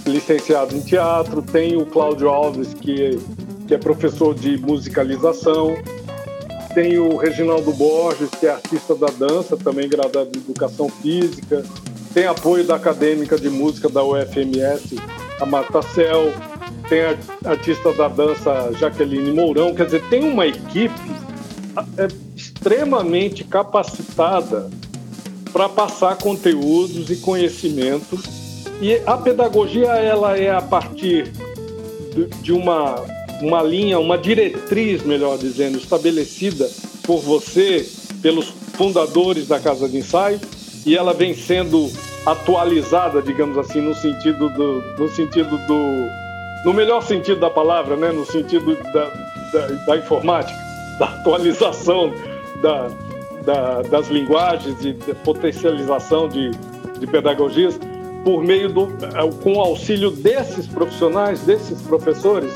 licenciado 0.06 0.74
em 0.74 0.80
teatro, 0.80 1.42
tem 1.42 1.76
o 1.76 1.84
Cláudio 1.84 2.28
Alves, 2.28 2.72
que 2.74 3.02
é, 3.02 3.18
que 3.66 3.74
é 3.74 3.78
professor 3.78 4.34
de 4.34 4.58
musicalização, 4.58 5.76
tem 6.78 6.96
o 6.96 7.16
Reginaldo 7.16 7.72
Borges, 7.72 8.30
que 8.38 8.46
é 8.46 8.50
artista 8.50 8.94
da 8.94 9.08
dança, 9.08 9.56
também 9.56 9.88
graduado 9.88 10.30
em 10.32 10.38
Educação 10.38 10.88
Física. 10.88 11.64
Tem 12.14 12.24
apoio 12.24 12.64
da 12.64 12.76
acadêmica 12.76 13.36
de 13.36 13.50
música 13.50 13.88
da 13.88 14.04
UFMS, 14.04 14.94
a 15.40 15.44
Marta 15.44 15.82
Cel. 15.82 16.32
Tem 16.88 17.00
a 17.00 17.18
artista 17.50 17.92
da 17.92 18.06
dança 18.06 18.70
Jaqueline 18.78 19.32
Mourão. 19.32 19.74
Quer 19.74 19.86
dizer, 19.86 20.04
tem 20.08 20.22
uma 20.22 20.46
equipe 20.46 20.94
é, 21.96 22.06
extremamente 22.36 23.42
capacitada 23.42 24.70
para 25.52 25.68
passar 25.68 26.16
conteúdos 26.16 27.10
e 27.10 27.16
conhecimentos. 27.16 28.64
E 28.80 29.02
a 29.04 29.16
pedagogia 29.16 29.88
ela 29.96 30.38
é 30.38 30.54
a 30.54 30.62
partir 30.62 31.32
de 32.40 32.52
uma 32.52 33.17
uma 33.40 33.62
linha, 33.62 33.98
uma 33.98 34.18
diretriz, 34.18 35.02
melhor 35.02 35.38
dizendo, 35.38 35.78
estabelecida 35.78 36.68
por 37.04 37.20
você, 37.20 37.86
pelos 38.20 38.48
fundadores 38.74 39.46
da 39.46 39.58
Casa 39.60 39.88
de 39.88 39.98
Ensaio, 39.98 40.40
e 40.84 40.96
ela 40.96 41.12
vem 41.12 41.34
sendo 41.34 41.90
atualizada, 42.26 43.22
digamos 43.22 43.56
assim, 43.58 43.80
no 43.80 43.94
sentido 43.94 44.48
do, 44.50 44.82
no 44.98 45.08
sentido 45.08 45.56
do, 45.66 46.08
no 46.64 46.72
melhor 46.72 47.02
sentido 47.02 47.40
da 47.40 47.50
palavra, 47.50 47.96
né, 47.96 48.10
no 48.12 48.26
sentido 48.26 48.76
da, 48.92 49.04
da, 49.52 49.66
da 49.86 49.96
informática, 49.96 50.58
da 50.98 51.06
atualização 51.06 52.12
da, 52.60 52.88
da, 53.44 53.82
das 53.82 54.08
linguagens 54.08 54.84
e 54.84 54.92
da 54.92 55.14
potencialização 55.14 56.28
de, 56.28 56.50
de 56.98 57.06
pedagogias 57.06 57.78
por 58.24 58.42
meio 58.42 58.68
do, 58.68 58.88
com 59.42 59.54
o 59.54 59.60
auxílio 59.60 60.10
desses 60.10 60.66
profissionais, 60.66 61.40
desses 61.40 61.80
professores 61.82 62.52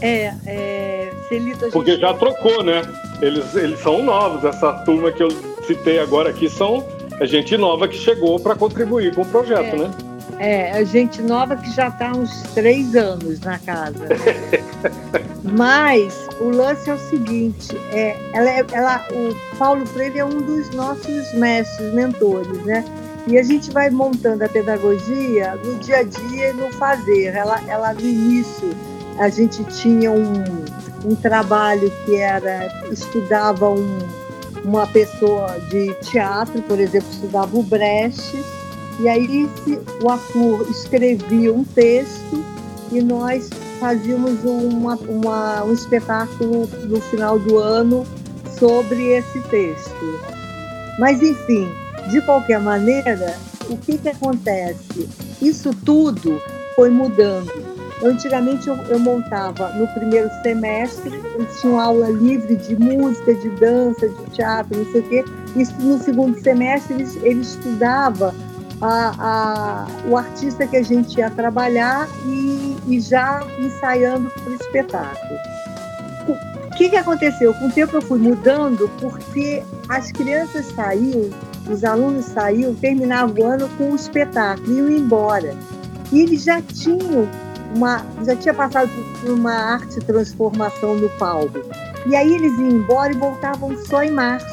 é, 0.00 0.34
é 0.46 1.12
gente... 1.30 1.72
Porque 1.72 1.96
já 1.96 2.14
trocou, 2.14 2.62
né? 2.62 2.82
Eles, 3.20 3.54
eles 3.54 3.78
são 3.80 4.02
novos. 4.02 4.44
Essa 4.44 4.72
turma 4.84 5.12
que 5.12 5.22
eu 5.22 5.30
citei 5.66 5.98
agora 5.98 6.30
aqui 6.30 6.48
são 6.48 6.84
a 7.20 7.26
gente 7.26 7.56
nova 7.56 7.86
que 7.86 7.96
chegou 7.96 8.40
para 8.40 8.54
contribuir 8.54 9.14
com 9.14 9.22
o 9.22 9.26
projeto, 9.26 9.76
é. 9.76 9.78
né? 9.78 9.90
É, 10.38 10.70
a 10.72 10.84
gente 10.84 11.20
nova 11.20 11.54
que 11.54 11.70
já 11.70 11.88
está 11.88 12.08
há 12.08 12.16
uns 12.16 12.42
três 12.54 12.96
anos 12.96 13.40
na 13.40 13.58
casa. 13.58 14.06
Mas 15.44 16.28
o 16.40 16.48
lance 16.48 16.88
é 16.88 16.94
o 16.94 16.98
seguinte: 16.98 17.76
é, 17.92 18.16
ela, 18.32 18.48
é, 18.48 18.64
ela, 18.72 19.06
o 19.12 19.56
Paulo 19.58 19.84
Freire 19.84 20.18
é 20.18 20.24
um 20.24 20.40
dos 20.40 20.70
nossos 20.70 21.34
mestres, 21.34 21.92
mentores, 21.92 22.56
né? 22.64 22.82
E 23.26 23.38
a 23.38 23.42
gente 23.42 23.70
vai 23.70 23.90
montando 23.90 24.42
a 24.42 24.48
pedagogia 24.48 25.56
no 25.62 25.74
dia 25.74 25.98
a 25.98 26.02
dia 26.04 26.50
e 26.50 26.52
no 26.54 26.72
fazer. 26.72 27.34
Ela, 27.34 27.60
ela 27.68 27.92
no 27.92 28.00
início 28.00 28.74
a 29.18 29.28
gente 29.28 29.62
tinha 29.64 30.10
um, 30.10 30.44
um 31.04 31.14
trabalho 31.14 31.90
que 32.04 32.16
era 32.16 32.68
estudava 32.90 33.68
um, 33.68 33.98
uma 34.64 34.86
pessoa 34.86 35.58
de 35.68 35.94
teatro, 36.02 36.62
por 36.62 36.78
exemplo, 36.78 37.08
estudava 37.10 37.56
o 37.56 37.62
Brecht, 37.62 38.44
e 39.00 39.08
aí 39.08 39.48
o 40.02 40.10
Arthur 40.10 40.66
escrevia 40.70 41.52
um 41.52 41.64
texto 41.64 42.44
e 42.92 43.00
nós 43.00 43.48
fazíamos 43.78 44.44
uma, 44.44 44.94
uma, 44.96 45.64
um 45.64 45.72
espetáculo 45.72 46.68
no 46.84 47.00
final 47.00 47.38
do 47.38 47.58
ano 47.58 48.06
sobre 48.58 49.12
esse 49.12 49.40
texto. 49.48 50.20
Mas, 50.98 51.22
enfim, 51.22 51.66
De 52.08 52.20
qualquer 52.22 52.58
maneira, 52.60 53.38
o 53.68 53.76
que, 53.76 53.98
que 53.98 54.08
acontece? 54.08 55.08
Isso 55.40 55.72
tudo 55.84 56.40
foi 56.74 56.90
mudando. 56.90 57.69
Antigamente 58.02 58.66
eu, 58.66 58.76
eu, 58.88 58.98
montava 58.98 59.68
no 59.74 59.86
primeiro 59.88 60.30
semestre, 60.42 61.14
eles 61.34 61.60
tinham 61.60 61.78
aula 61.78 62.08
livre 62.08 62.56
de 62.56 62.74
música, 62.76 63.34
de 63.34 63.50
dança, 63.50 64.08
de 64.08 64.24
teatro, 64.30 64.78
não 64.78 64.90
sei 64.90 65.00
o 65.02 65.08
quê. 65.08 65.24
E 65.54 65.64
no 65.82 65.98
segundo 65.98 66.40
semestre 66.40 66.94
eles, 66.94 67.16
ele 67.16 67.40
estudava 67.40 68.34
a, 68.80 69.14
a, 69.18 69.86
o 70.08 70.16
artista 70.16 70.66
que 70.66 70.78
a 70.78 70.82
gente 70.82 71.18
ia 71.18 71.30
trabalhar 71.30 72.08
e, 72.26 72.76
e 72.88 73.00
já 73.00 73.46
ensaiando 73.58 74.30
para 74.30 74.50
o 74.50 74.54
espetáculo. 74.54 75.40
O 76.26 76.76
que, 76.76 76.88
que 76.88 76.96
aconteceu? 76.96 77.52
Com 77.54 77.66
o 77.66 77.70
tempo 77.70 77.96
eu 77.96 78.02
fui 78.02 78.18
mudando 78.18 78.90
porque 78.98 79.62
as 79.90 80.10
crianças 80.10 80.66
saíam, 80.74 81.28
os 81.68 81.84
alunos 81.84 82.24
saíam, 82.24 82.74
terminavam 82.74 83.34
o 83.36 83.46
ano 83.46 83.68
com 83.76 83.92
o 83.92 83.96
espetáculo, 83.96 84.72
iam 84.72 84.88
embora. 84.88 85.54
E 86.10 86.20
eles 86.20 86.44
já 86.44 86.62
tinham 86.62 87.28
uma, 87.74 88.04
já 88.24 88.34
tinha 88.36 88.54
passado 88.54 88.90
por 89.20 89.30
uma 89.30 89.52
arte 89.52 90.00
transformação 90.00 90.96
no 90.96 91.08
palco. 91.10 91.60
E 92.06 92.16
aí 92.16 92.34
eles 92.34 92.52
iam 92.58 92.70
embora 92.70 93.12
e 93.12 93.16
voltavam 93.16 93.76
só 93.84 94.02
em 94.02 94.10
março. 94.10 94.46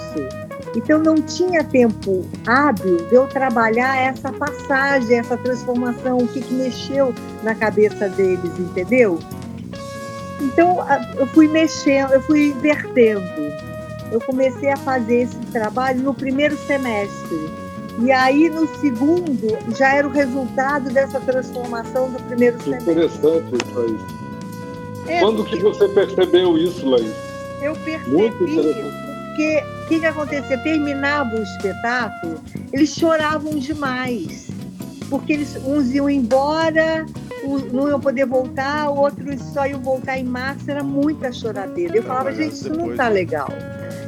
Então 0.75 0.99
não 0.99 1.15
tinha 1.15 1.63
tempo 1.63 2.25
hábil 2.45 2.97
de 3.07 3.15
eu 3.15 3.27
trabalhar 3.27 3.97
essa 3.97 4.31
passagem, 4.31 5.17
essa 5.17 5.37
transformação, 5.37 6.17
o 6.17 6.27
que, 6.27 6.41
que 6.41 6.53
mexeu 6.53 7.13
na 7.43 7.55
cabeça 7.55 8.09
deles, 8.09 8.51
entendeu? 8.59 9.19
Então 10.41 10.77
eu 11.15 11.25
fui 11.27 11.47
mexendo, 11.47 12.13
eu 12.13 12.21
fui 12.21 12.49
invertendo. 12.49 13.21
Eu 14.11 14.21
comecei 14.21 14.69
a 14.69 14.77
fazer 14.77 15.23
esse 15.23 15.37
trabalho 15.51 16.01
no 16.01 16.13
primeiro 16.13 16.55
semestre. 16.57 17.66
E 17.99 18.11
aí, 18.11 18.49
no 18.49 18.67
segundo, 18.77 19.57
já 19.75 19.95
era 19.95 20.07
o 20.07 20.11
resultado 20.11 20.89
dessa 20.91 21.19
transformação 21.19 22.11
do 22.11 22.21
primeiro 22.23 22.57
que 22.57 22.65
semestre. 22.65 22.91
Interessante 22.91 23.55
isso 23.55 23.79
aí. 23.79 25.15
É, 25.15 25.19
Quando 25.19 25.43
que 25.45 25.57
você 25.57 25.87
percebeu 25.89 26.57
isso, 26.57 26.87
Laís? 26.87 27.13
Eu 27.61 27.73
percebi 27.75 28.31
porque 29.37 29.63
o 29.83 29.87
que, 29.87 29.99
que 29.99 30.05
acontecia? 30.05 30.57
Terminava 30.57 31.35
o 31.35 31.43
espetáculo, 31.43 32.39
eles 32.73 32.89
choravam 32.89 33.53
demais. 33.53 34.47
Porque 35.09 35.33
eles, 35.33 35.55
uns 35.63 35.91
iam 35.91 36.09
embora, 36.09 37.05
não 37.71 37.87
iam 37.87 37.99
poder 37.99 38.25
voltar, 38.25 38.89
outros 38.89 39.41
só 39.53 39.65
iam 39.65 39.79
voltar 39.79 40.17
em 40.17 40.23
março, 40.23 40.69
era 40.69 40.83
muita 40.83 41.31
choradeira. 41.31 41.95
Eu 41.95 42.03
falava, 42.03 42.33
gente, 42.33 42.53
isso 42.53 42.69
não 42.69 42.91
está 42.91 43.07
legal. 43.07 43.47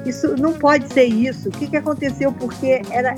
Isso 0.05 0.35
não 0.35 0.53
pode 0.53 0.91
ser 0.91 1.05
isso. 1.05 1.49
O 1.49 1.51
que, 1.51 1.67
que 1.67 1.77
aconteceu? 1.77 2.33
Porque 2.33 2.81
era, 2.89 3.15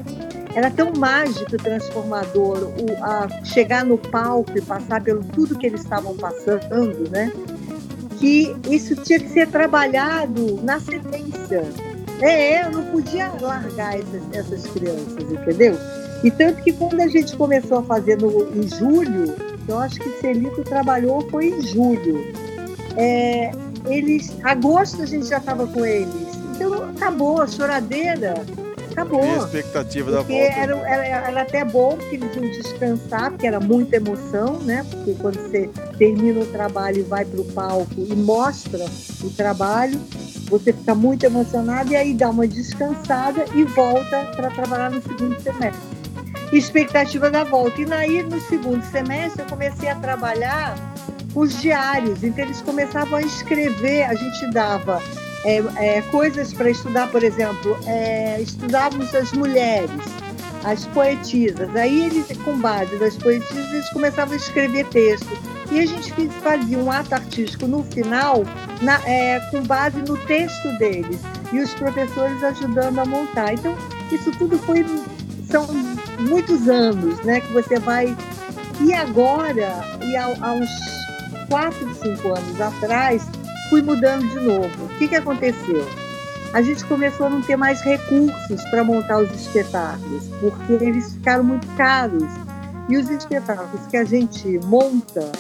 era 0.56 0.70
tão 0.70 0.92
mágico 0.98 1.56
e 1.56 1.58
transformador 1.58 2.64
o, 2.64 3.04
a 3.04 3.28
chegar 3.46 3.86
no 3.86 3.98
palco 3.98 4.58
e 4.58 4.62
passar 4.62 5.02
pelo 5.02 5.24
tudo 5.24 5.58
que 5.58 5.66
eles 5.66 5.82
estavam 5.82 6.16
passando, 6.16 7.10
né? 7.10 7.32
Que 8.20 8.56
isso 8.70 8.96
tinha 8.96 9.20
que 9.20 9.30
ser 9.30 9.48
trabalhado 9.48 10.60
na 10.64 10.80
sequência. 10.80 11.64
É, 12.22 12.66
eu 12.66 12.72
não 12.72 12.86
podia 12.86 13.32
largar 13.42 13.98
essas, 13.98 14.22
essas 14.34 14.68
crianças, 14.68 15.32
entendeu? 15.32 15.76
E 16.24 16.30
tanto 16.30 16.62
que 16.62 16.72
quando 16.74 17.00
a 17.02 17.08
gente 17.08 17.36
começou 17.36 17.80
a 17.80 17.84
fazer 17.84 18.18
no, 18.22 18.30
em 18.56 18.68
julho, 18.68 19.36
eu 19.68 19.80
acho 19.80 20.00
que 20.00 20.10
Celito 20.20 20.64
trabalhou 20.64 21.28
foi 21.30 21.50
em 21.50 21.62
julho. 21.62 22.32
É, 22.96 23.52
eles, 23.88 24.36
agosto 24.44 25.02
a 25.02 25.06
gente 25.06 25.28
já 25.28 25.38
estava 25.38 25.66
com 25.66 25.84
eles. 25.84 26.14
Então 26.56 26.90
acabou 26.90 27.42
a 27.42 27.48
choradeira, 27.48 28.36
acabou. 28.92 29.24
E 29.24 29.30
a 29.30 29.38
expectativa 29.38 30.12
porque 30.12 30.34
da 30.34 30.40
volta. 30.40 30.60
Era, 30.60 31.06
era, 31.06 31.30
era, 31.30 31.42
até 31.42 31.66
bom 31.66 31.98
que 31.98 32.16
eles 32.16 32.36
iam 32.36 32.50
descansar, 32.52 33.32
porque 33.32 33.48
era 33.48 33.60
muita 33.60 33.98
emoção, 33.98 34.60
né? 34.60 34.86
Porque 34.90 35.16
quando 35.20 35.36
você 35.38 35.70
termina 35.98 36.42
o 36.42 36.46
trabalho 36.46 37.00
e 37.00 37.04
vai 37.04 37.26
para 37.26 37.42
o 37.42 37.46
palco 37.46 37.96
e 37.98 38.16
mostra 38.16 38.86
o 39.24 39.30
trabalho, 39.32 40.00
você 40.50 40.74
fica 40.74 40.94
muito 40.94 41.26
emocionado 41.26 41.92
e 41.92 41.96
aí 41.96 42.14
dá 42.14 42.30
uma 42.30 42.48
descansada 42.48 43.46
e 43.56 43.64
volta 43.64 44.26
para 44.36 44.50
trabalhar 44.52 44.92
no 44.92 45.02
segundo 45.02 45.40
semestre. 45.42 46.02
Expectativa 46.52 47.30
da 47.32 47.46
volta. 47.46 47.82
E 47.82 47.94
aí, 47.94 48.24
no 48.24 48.40
segundo 48.42 48.84
semestre, 48.92 49.42
eu 49.42 49.48
comecei 49.48 49.88
a 49.88 49.96
trabalhar 49.96 50.76
os 51.34 51.62
diários. 51.62 52.24
Então, 52.24 52.44
eles 52.44 52.62
começavam 52.62 53.18
a 53.18 53.22
escrever, 53.22 54.04
a 54.04 54.14
gente 54.14 54.52
dava 54.52 55.02
é, 55.44 55.98
é, 55.98 56.02
coisas 56.04 56.54
para 56.54 56.70
estudar, 56.70 57.10
por 57.10 57.24
exemplo, 57.24 57.78
é, 57.86 58.40
estudávamos 58.42 59.14
as 59.16 59.32
mulheres, 59.34 59.90
as 60.64 60.86
poetisas. 60.88 61.76
Aí, 61.76 62.06
eles, 62.06 62.26
com 62.44 62.60
base 62.60 62.96
nas 62.98 63.16
poetisas, 63.18 63.74
eles 63.74 63.90
começavam 63.90 64.34
a 64.34 64.38
escrever 64.38 64.86
texto 64.88 65.30
e 65.72 65.80
a 65.80 65.86
gente 65.86 66.12
fazia 66.44 66.78
um 66.78 66.92
ato 66.92 67.16
artístico 67.16 67.66
no 67.66 67.84
final, 67.84 68.44
na, 68.82 69.02
é, 69.08 69.40
com 69.52 69.64
base 69.64 69.98
no 70.00 70.18
texto 70.18 70.78
deles, 70.78 71.20
e 71.52 71.60
os 71.60 71.74
professores 71.74 72.44
ajudando 72.44 73.00
a 73.00 73.06
montar. 73.06 73.54
Então, 73.54 73.76
isso 74.12 74.32
tudo 74.32 74.58
foi. 74.60 74.86
São 75.50 75.68
muitos 76.20 76.70
anos 76.70 77.20
né, 77.22 77.42
que 77.42 77.52
você 77.52 77.80
vai. 77.80 78.16
E 78.80 78.94
agora, 78.94 79.84
e 80.02 80.16
há, 80.16 80.36
há 80.42 80.54
uns 80.54 80.70
4, 81.50 81.96
5 81.96 82.28
anos 82.28 82.62
atrás, 82.62 83.26
fui 83.72 83.82
mudando 83.82 84.28
de 84.28 84.40
novo. 84.42 84.84
O 84.84 84.98
que, 85.00 85.08
que 85.08 85.16
aconteceu? 85.16 85.88
A 86.54 86.62
gente 86.62 86.84
começou 86.84 87.28
a 87.28 87.30
não 87.30 87.42
ter 87.42 87.56
mais 87.56 87.80
recursos 87.80 88.62
para 88.70 88.84
montar 88.84 89.20
os 89.20 89.32
espetáculos, 89.32 90.28
porque 90.42 90.74
eles 90.74 91.14
ficaram 91.14 91.46
muito 91.46 91.66
caros. 91.78 92.28
E 92.90 92.98
os 92.98 93.10
espetáculos 93.10 93.88
que 93.88 93.96
a 93.96 94.04
gente 94.04 94.60
monta, 94.66 95.32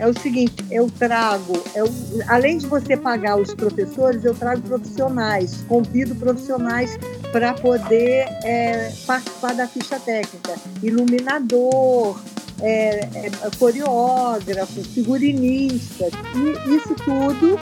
é 0.00 0.08
o 0.08 0.18
seguinte, 0.18 0.64
eu 0.72 0.90
trago, 0.98 1.52
eu, 1.76 1.86
além 2.26 2.58
de 2.58 2.66
você 2.66 2.96
pagar 2.96 3.36
os 3.36 3.54
professores, 3.54 4.24
eu 4.24 4.34
trago 4.34 4.60
profissionais, 4.62 5.62
convido 5.68 6.16
profissionais 6.16 6.98
para 7.30 7.54
poder 7.54 8.26
é, 8.44 8.92
participar 9.06 9.54
da 9.54 9.68
ficha 9.68 10.00
técnica, 10.00 10.56
iluminador, 10.82 12.20
é, 12.60 13.00
é, 13.14 13.30
coreógrafo, 13.58 14.82
figurinista, 14.82 16.06
e 16.34 16.76
isso 16.76 16.94
tudo 16.96 17.58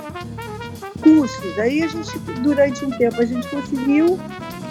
custos. 1.02 1.58
Aí 1.58 1.82
a 1.82 1.88
gente, 1.88 2.18
durante 2.42 2.84
um 2.84 2.90
tempo, 2.90 3.20
a 3.20 3.24
gente 3.24 3.46
conseguiu, 3.48 4.18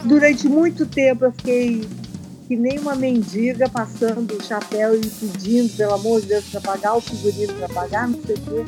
durante 0.03 0.47
muito 0.47 0.85
tempo 0.85 1.25
eu 1.25 1.31
fiquei 1.31 1.87
que 2.47 2.55
nem 2.55 2.77
uma 2.77 2.95
mendiga 2.95 3.67
passando 3.67 4.35
o 4.35 4.43
chapéu 4.43 4.95
e 4.95 5.07
pedindo, 5.07 5.75
pelo 5.75 5.93
amor 5.93 6.21
de 6.21 6.27
Deus, 6.27 6.45
para 6.45 6.61
pagar 6.61 6.95
o 6.95 7.01
figurino, 7.01 7.53
para 7.53 7.69
pagar, 7.69 8.07
não 8.07 8.19
sei 8.21 8.35
o 8.35 8.39
quê. 8.39 8.65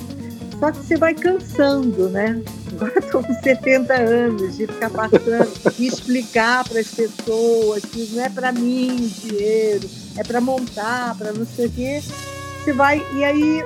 Só 0.60 0.72
que 0.72 0.78
você 0.80 0.98
vai 0.98 1.14
cansando, 1.14 2.10
né? 2.10 2.42
Agora 2.72 2.98
estou 2.98 3.24
com 3.24 3.34
70 3.34 3.94
anos 3.94 4.58
de 4.58 4.66
ficar 4.66 4.90
passando 4.90 5.52
e 5.78 5.88
explicar 5.88 6.68
para 6.68 6.80
as 6.80 6.88
pessoas 6.88 7.86
que 7.86 8.10
não 8.14 8.24
é 8.24 8.30
para 8.30 8.52
mim 8.52 8.96
dinheiro, 8.96 9.88
é 10.18 10.24
para 10.24 10.42
montar, 10.42 11.16
para 11.18 11.32
não 11.32 11.46
sei 11.46 11.68
o 11.68 11.72
quê. 11.72 12.02
Você 12.02 12.74
vai. 12.74 13.06
E 13.14 13.24
aí 13.24 13.64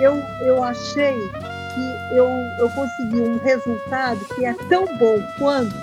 eu, 0.00 0.14
eu 0.42 0.62
achei 0.62 1.14
que 1.74 2.16
eu, 2.16 2.28
eu 2.58 2.70
consegui 2.70 3.20
um 3.20 3.38
resultado 3.38 4.24
que 4.34 4.44
é 4.44 4.54
tão 4.68 4.86
bom 4.98 5.20
quanto 5.38 5.74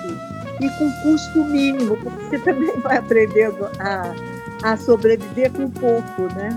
e 0.60 0.70
com 0.70 0.90
custo 1.02 1.44
mínimo, 1.44 1.96
porque 1.96 2.24
você 2.26 2.38
também 2.44 2.78
vai 2.80 2.98
aprendendo 2.98 3.68
a, 3.78 4.14
a 4.62 4.76
sobreviver 4.76 5.50
com 5.52 5.68
pouco, 5.70 6.22
né? 6.34 6.56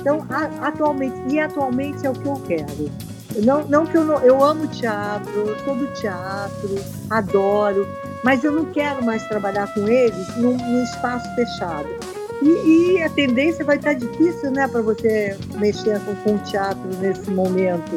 Então, 0.00 0.26
a, 0.30 0.68
atualmente, 0.68 1.16
e 1.28 1.40
atualmente 1.40 2.06
é 2.06 2.10
o 2.10 2.12
que 2.12 2.26
eu 2.26 2.42
quero. 2.46 2.90
Não, 3.44 3.66
não 3.66 3.86
que 3.86 3.96
eu 3.96 4.04
não, 4.04 4.18
eu 4.20 4.42
amo 4.42 4.66
teatro, 4.68 5.32
eu 5.32 5.58
sou 5.64 5.76
do 5.76 5.86
teatro, 5.88 6.74
adoro, 7.10 7.86
mas 8.24 8.42
eu 8.42 8.52
não 8.52 8.64
quero 8.66 9.04
mais 9.04 9.26
trabalhar 9.28 9.72
com 9.74 9.86
eles 9.86 10.36
num, 10.36 10.56
num 10.56 10.82
espaço 10.82 11.28
fechado. 11.34 11.88
E, 12.42 12.96
e, 12.96 13.02
a 13.02 13.08
tendência 13.08 13.64
vai 13.64 13.76
estar 13.76 13.94
difícil, 13.94 14.50
né, 14.50 14.68
para 14.68 14.82
você 14.82 15.36
mexer 15.56 15.98
com, 16.00 16.14
com 16.16 16.34
o 16.34 16.38
teatro 16.38 16.86
nesse 17.00 17.30
momento 17.30 17.96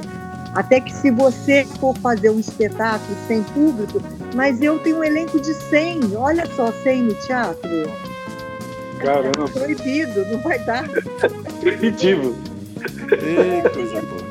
até 0.56 0.80
que 0.80 0.94
se 0.94 1.12
você 1.12 1.66
for 1.80 1.96
fazer 1.98 2.30
um 2.30 2.40
espetáculo 2.40 3.16
sem 3.28 3.44
público, 3.44 4.02
mas 4.36 4.62
eu 4.62 4.80
tenho 4.80 4.98
um 4.98 5.04
elenco 5.04 5.40
de 5.40 5.54
100, 5.54 6.16
olha 6.16 6.46
só, 6.56 6.72
100 6.72 7.04
no 7.04 7.14
teatro. 7.16 7.70
Caramba. 9.00 9.46
É 9.46 9.48
proibido, 9.48 10.26
não 10.26 10.42
vai 10.42 10.60
dar. 10.60 10.88
Proibitivo. 11.62 12.36
Ei, 13.12 13.70
coisa 13.70 14.02
boa. 14.02 14.30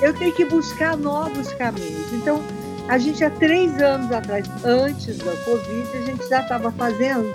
Eu 0.00 0.12
tenho 0.14 0.32
que 0.32 0.44
buscar 0.44 0.96
novos 0.96 1.52
caminhos. 1.52 2.12
Então, 2.12 2.42
a 2.88 2.98
gente 2.98 3.22
há 3.22 3.30
três 3.30 3.80
anos 3.80 4.10
atrás, 4.10 4.48
antes 4.64 5.18
da 5.18 5.36
Covid, 5.44 5.88
a 5.96 6.00
gente 6.00 6.28
já 6.28 6.40
estava 6.40 6.72
fazendo 6.72 7.30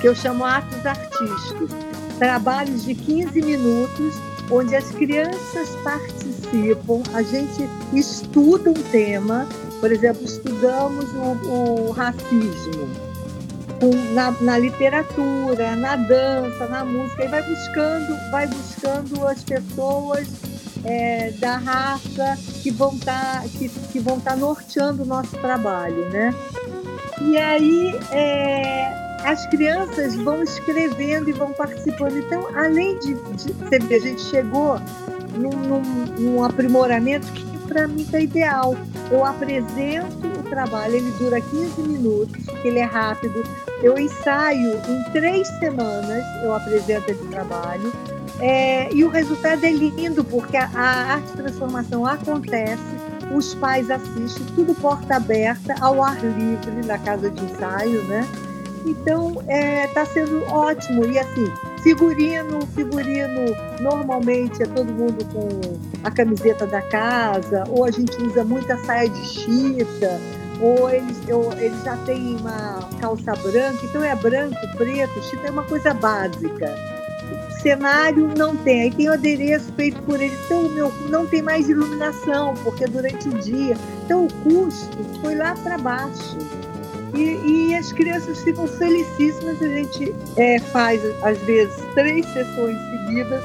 que 0.00 0.08
eu 0.08 0.14
chamo 0.14 0.44
atos 0.44 0.84
artísticos. 0.84 1.70
Trabalhos 2.18 2.84
de 2.84 2.94
15 2.94 3.40
minutos, 3.42 4.14
onde 4.50 4.74
as 4.74 4.90
crianças 4.90 5.70
participam 5.84 6.28
a 7.12 7.22
gente 7.22 7.68
estuda 7.92 8.70
um 8.70 8.82
tema, 8.90 9.46
por 9.80 9.92
exemplo, 9.92 10.24
estudamos 10.24 11.04
o, 11.12 11.88
o 11.88 11.90
racismo. 11.90 12.88
com, 13.80 14.14
na, 14.14 14.30
na, 14.40 14.58
literatura, 14.58 15.76
na 15.76 15.96
dança, 15.96 16.66
na 16.68 16.84
música, 16.84 17.24
e 17.24 17.28
vai 17.28 17.42
buscando, 17.42 18.30
vai 18.30 18.46
buscando 18.46 19.26
as 19.26 19.44
pessoas 19.44 20.28
é, 20.84 21.32
da 21.32 21.58
raça 21.58 22.36
que 22.62 22.70
vão 22.70 22.94
estar 22.94 23.42
tá, 23.42 23.48
que, 23.58 23.68
que 23.68 24.00
vão 24.00 24.18
tá 24.18 24.34
norteando 24.34 25.02
o 25.02 25.06
nosso 25.06 25.36
trabalho, 25.36 26.08
né? 26.10 26.34
E 27.20 27.36
aí 27.36 27.94
é, 28.10 29.07
as 29.24 29.46
crianças 29.46 30.14
vão 30.16 30.42
escrevendo 30.42 31.28
e 31.28 31.32
vão 31.32 31.52
participando. 31.52 32.16
Então, 32.16 32.48
além 32.56 32.98
de, 32.98 33.14
de 33.14 33.94
a 33.94 33.98
gente 33.98 34.20
chegou 34.22 34.80
num, 35.36 35.50
num, 35.50 35.82
num 36.18 36.44
aprimoramento 36.44 37.30
que 37.32 37.48
para 37.68 37.86
mim 37.86 38.02
está 38.02 38.18
ideal. 38.18 38.74
Eu 39.10 39.24
apresento 39.24 40.26
o 40.26 40.42
trabalho, 40.48 40.96
ele 40.96 41.10
dura 41.12 41.40
15 41.40 41.82
minutos, 41.82 42.44
ele 42.64 42.78
é 42.78 42.84
rápido. 42.84 43.44
Eu 43.82 43.96
ensaio 43.98 44.80
em 44.88 45.12
três 45.12 45.46
semanas, 45.58 46.24
eu 46.42 46.54
apresento 46.54 47.10
esse 47.10 47.24
trabalho. 47.26 47.92
É, 48.40 48.92
e 48.92 49.04
o 49.04 49.08
resultado 49.08 49.64
é 49.64 49.70
lindo, 49.70 50.24
porque 50.24 50.56
a, 50.56 50.70
a 50.74 51.14
arte 51.14 51.32
transformação 51.32 52.06
acontece, 52.06 52.82
os 53.34 53.54
pais 53.54 53.90
assistem, 53.90 54.46
tudo 54.54 54.74
porta 54.74 55.16
aberta, 55.16 55.74
ao 55.80 56.02
ar 56.02 56.22
livre, 56.24 56.86
na 56.86 56.98
casa 56.98 57.30
de 57.30 57.44
ensaio, 57.44 58.02
né? 58.04 58.26
Então, 58.86 59.42
está 59.42 60.02
é, 60.02 60.04
sendo 60.06 60.44
ótimo. 60.44 61.04
E 61.04 61.18
assim, 61.18 61.52
figurino, 61.82 62.60
figurino, 62.74 63.56
normalmente 63.80 64.62
é 64.62 64.66
todo 64.66 64.92
mundo 64.92 65.24
com 65.32 65.78
a 66.04 66.10
camiseta 66.10 66.66
da 66.66 66.82
casa, 66.82 67.64
ou 67.68 67.84
a 67.84 67.90
gente 67.90 68.20
usa 68.22 68.44
muita 68.44 68.76
saia 68.84 69.08
de 69.08 69.26
chita, 69.26 70.20
ou 70.60 70.90
eles, 70.90 71.16
ou, 71.28 71.52
eles 71.54 71.82
já 71.84 71.96
têm 71.98 72.36
uma 72.36 72.80
calça 73.00 73.32
branca, 73.36 73.78
então 73.84 74.02
é 74.02 74.14
branco, 74.16 74.56
preto, 74.76 75.22
chita 75.22 75.48
é 75.48 75.50
uma 75.50 75.64
coisa 75.64 75.94
básica. 75.94 76.74
cenário 77.62 78.28
não 78.36 78.56
tem, 78.56 78.82
aí 78.82 78.90
tem 78.90 79.08
o 79.08 79.12
adereço 79.12 79.72
feito 79.74 80.00
por 80.02 80.20
eles, 80.20 80.38
então 80.44 80.68
meu 80.70 80.92
não 81.08 81.26
tem 81.26 81.42
mais 81.42 81.68
iluminação, 81.68 82.54
porque 82.64 82.84
é 82.84 82.88
durante 82.88 83.28
o 83.28 83.32
dia. 83.38 83.76
Então 84.04 84.26
o 84.26 84.32
custo 84.42 84.98
foi 85.20 85.34
lá 85.34 85.54
para 85.54 85.78
baixo. 85.78 86.38
E, 87.18 87.70
e, 87.70 87.74
as 87.74 87.92
crianças 87.92 88.40
ficam 88.42 88.68
felicíssimas. 88.68 89.60
A 89.60 89.68
gente 89.68 90.14
é, 90.36 90.60
faz, 90.60 91.00
às 91.24 91.36
vezes, 91.38 91.74
três 91.94 92.24
sessões 92.26 92.76
seguidas 92.90 93.42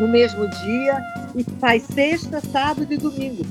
no 0.00 0.08
mesmo 0.08 0.48
dia 0.48 1.00
e 1.36 1.44
faz 1.60 1.84
sexta, 1.84 2.40
sábado 2.40 2.92
e 2.92 2.96
domingo. 2.96 3.44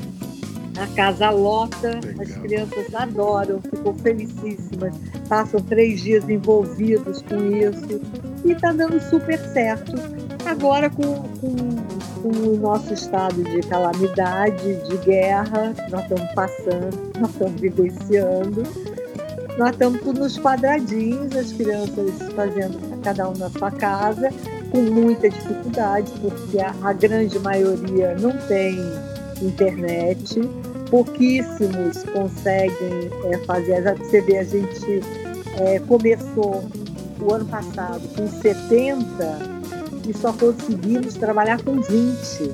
A 0.77 0.87
casa 0.95 1.29
lota, 1.29 1.99
Legal. 2.03 2.21
as 2.21 2.37
crianças 2.37 2.95
adoram, 2.95 3.61
ficam 3.61 3.93
felicíssimas, 3.95 4.95
passam 5.27 5.61
três 5.61 6.01
dias 6.01 6.27
envolvidos 6.29 7.21
com 7.23 7.35
isso 7.55 8.01
e 8.45 8.51
está 8.51 8.71
dando 8.71 8.99
super 9.09 9.39
certo. 9.53 9.93
Agora, 10.45 10.89
com, 10.89 11.03
com, 11.39 11.55
com, 12.21 12.29
o 12.29 12.57
nosso 12.57 12.93
estado 12.93 13.43
de 13.43 13.61
calamidade, 13.61 14.75
de 14.87 14.97
guerra, 14.97 15.73
nós 15.89 16.01
estamos 16.03 16.33
passando, 16.33 17.11
nós 17.19 17.29
estamos 17.29 17.61
vivenciando, 17.61 18.63
nós 19.57 19.71
estamos 19.71 20.01
nos 20.01 20.37
quadradinhos, 20.37 21.35
as 21.35 21.51
crianças 21.51 22.13
fazendo 22.35 23.01
cada 23.03 23.29
um 23.29 23.33
na 23.37 23.49
sua 23.49 23.71
casa, 23.71 24.31
com 24.71 24.81
muita 24.81 25.29
dificuldade, 25.29 26.11
porque 26.21 26.59
a, 26.59 26.73
a 26.83 26.93
grande 26.93 27.37
maioria 27.39 28.15
não 28.15 28.31
tem 28.47 28.77
internet, 29.41 30.39
pouquíssimos 30.89 32.03
conseguem 32.03 33.09
é, 33.25 33.37
fazer. 33.45 33.81
Você 33.97 34.21
vê, 34.21 34.39
a 34.39 34.43
gente 34.43 35.01
é, 35.59 35.79
começou 35.79 36.63
o 37.21 37.33
ano 37.33 37.45
passado 37.45 38.01
com 38.15 38.27
70 38.27 39.58
e 40.09 40.17
só 40.17 40.33
conseguimos 40.33 41.13
trabalhar 41.13 41.61
com 41.61 41.79
20. 41.79 42.51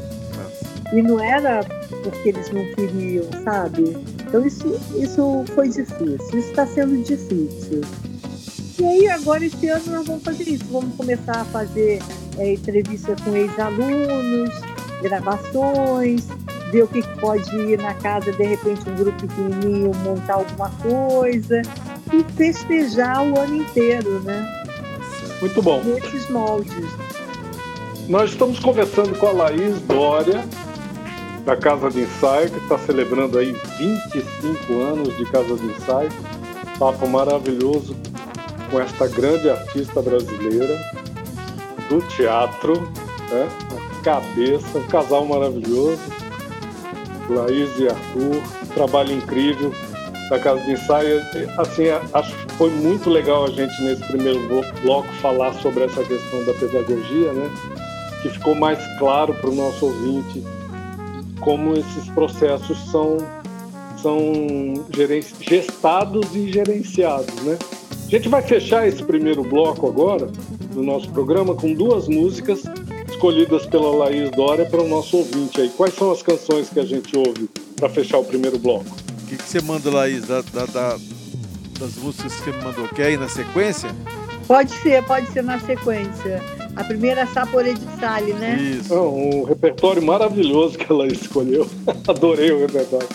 E 0.93 1.01
não 1.01 1.19
era 1.19 1.63
porque 2.03 2.29
eles 2.29 2.51
não 2.51 2.63
queriam, 2.75 3.25
sabe? 3.43 3.97
Então 4.27 4.45
isso, 4.45 4.79
isso 4.95 5.43
foi 5.53 5.69
difícil, 5.69 6.17
isso 6.17 6.49
está 6.49 6.67
sendo 6.67 7.01
difícil. 7.03 7.81
E 8.77 8.85
aí 8.85 9.07
agora 9.07 9.45
esse 9.45 9.67
ano 9.69 9.83
nós 9.87 10.05
vamos 10.05 10.23
fazer 10.23 10.49
isso, 10.49 10.65
vamos 10.69 10.95
começar 10.95 11.41
a 11.41 11.45
fazer 11.45 11.99
é, 12.37 12.53
entrevista 12.53 13.15
com 13.23 13.35
ex-alunos, 13.35 14.53
gravações, 15.01 16.27
ver 16.71 16.83
o 16.83 16.87
que 16.87 17.01
pode 17.19 17.55
ir 17.55 17.77
na 17.79 17.93
casa, 17.95 18.31
de 18.31 18.43
repente 18.43 18.87
um 18.89 18.95
grupo 18.95 19.27
pequenininho, 19.27 19.91
montar 20.03 20.35
alguma 20.35 20.69
coisa 20.81 21.61
e 22.13 22.23
festejar 22.33 23.23
o 23.23 23.39
ano 23.39 23.55
inteiro, 23.55 24.19
né? 24.21 24.63
Muito 25.39 25.61
bom. 25.61 25.81
Nesses 25.83 26.29
moldes. 26.29 27.04
Nós 28.07 28.29
estamos 28.31 28.59
conversando 28.59 29.17
com 29.17 29.25
a 29.25 29.31
Laís 29.31 29.81
Dória, 29.81 30.45
da 31.43 31.57
Casa 31.57 31.89
de 31.89 32.01
Ensaio, 32.01 32.51
que 32.51 32.57
está 32.59 32.77
celebrando 32.77 33.39
aí 33.39 33.51
25 33.79 34.73
anos 34.79 35.17
de 35.17 35.25
Casa 35.25 35.55
de 35.55 35.65
Ensaio. 35.65 36.11
Papo 36.77 37.07
maravilhoso 37.07 37.95
com 38.69 38.79
esta 38.79 39.07
grande 39.07 39.49
artista 39.49 40.03
brasileira 40.03 40.77
do 41.89 41.99
teatro, 42.15 42.79
né? 43.31 43.49
a 43.71 44.03
cabeça, 44.03 44.77
um 44.77 44.83
casal 44.83 45.25
maravilhoso, 45.25 46.01
Laís 47.27 47.69
e 47.79 47.87
Arthur, 47.87 48.41
trabalho 48.75 49.13
incrível 49.13 49.73
da 50.29 50.37
Casa 50.37 50.61
de 50.61 50.73
Ensaio. 50.73 51.21
Assim, 51.57 51.85
acho 52.13 52.35
que 52.35 52.53
foi 52.53 52.69
muito 52.69 53.09
legal 53.09 53.45
a 53.45 53.49
gente 53.49 53.81
nesse 53.81 54.05
primeiro 54.07 54.39
bloco 54.83 55.11
falar 55.15 55.53
sobre 55.55 55.85
essa 55.85 56.03
questão 56.03 56.45
da 56.45 56.53
pedagogia, 56.53 57.33
né? 57.33 57.49
Que 58.25 58.31
ficou 58.31 58.55
mais 58.55 58.79
claro 58.97 59.35
para 59.35 59.51
o 59.51 59.53
nosso 59.53 59.85
ouvinte 59.85 60.43
como 61.41 61.73
esses 61.73 62.09
processos 62.09 62.75
são, 62.89 63.17
são 64.01 64.83
gestados 65.41 66.35
e 66.35 66.51
gerenciados, 66.51 67.35
né? 67.43 67.55
A 68.03 68.09
gente 68.09 68.27
vai 68.27 68.41
fechar 68.41 68.88
esse 68.88 69.03
primeiro 69.03 69.43
bloco 69.43 69.88
agora 69.88 70.25
do 70.73 70.81
nosso 70.81 71.07
programa 71.11 71.53
com 71.53 71.71
duas 71.75 72.07
músicas 72.07 72.63
escolhidas 73.07 73.67
pela 73.67 73.95
Laís 73.95 74.31
Dória 74.31 74.65
para 74.65 74.81
o 74.81 74.88
nosso 74.88 75.17
ouvinte 75.17 75.61
aí. 75.61 75.69
Quais 75.69 75.93
são 75.93 76.11
as 76.11 76.23
canções 76.23 76.67
que 76.69 76.79
a 76.79 76.85
gente 76.85 77.15
ouve 77.15 77.47
para 77.75 77.89
fechar 77.89 78.17
o 78.17 78.25
primeiro 78.25 78.57
bloco? 78.57 78.85
O 79.21 79.27
que, 79.27 79.38
que, 79.38 79.43
você 79.43 79.61
manda, 79.61 79.91
Laís, 79.91 80.25
da, 80.25 80.41
da, 80.41 80.65
da, 80.65 80.97
das 81.79 81.95
músicas 81.97 82.33
que 82.33 82.45
você 82.45 82.51
me 82.57 82.63
mandou? 82.63 82.88
Quer 82.88 83.11
ir 83.11 83.19
na 83.19 83.29
sequência? 83.29 83.95
Pode 84.47 84.71
ser, 84.71 85.03
pode 85.03 85.27
ser 85.27 85.43
na 85.43 85.59
sequência. 85.59 86.64
A 86.75 86.83
primeira 86.83 87.21
é 87.21 87.25
Sapore 87.25 87.73
de 87.73 87.99
Sale, 87.99 88.33
né? 88.33 88.55
Isso. 88.55 88.93
É 88.93 88.99
um 88.99 89.43
repertório 89.43 90.01
maravilhoso 90.01 90.77
que 90.77 90.91
ela 90.91 91.07
escolheu. 91.07 91.69
Adorei 92.07 92.51
o 92.51 92.59
repertório. 92.59 93.07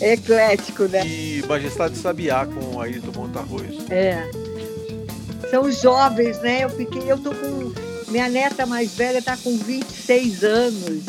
É 0.00 0.12
eclético, 0.14 0.84
né? 0.84 1.06
E 1.06 1.44
Majestade 1.46 1.96
Sabiá 1.96 2.46
com 2.46 2.80
Ayrton 2.80 3.12
Montarroz. 3.20 3.90
É. 3.90 4.30
São 5.50 5.70
jovens, 5.70 6.40
né? 6.40 6.64
Eu 6.64 6.70
fiquei, 6.70 7.02
eu 7.10 7.18
tô 7.18 7.30
com. 7.34 7.72
Minha 8.10 8.28
neta 8.28 8.64
mais 8.66 8.94
velha 8.94 9.20
tá 9.20 9.36
com 9.36 9.56
26 9.56 10.44
anos. 10.44 11.04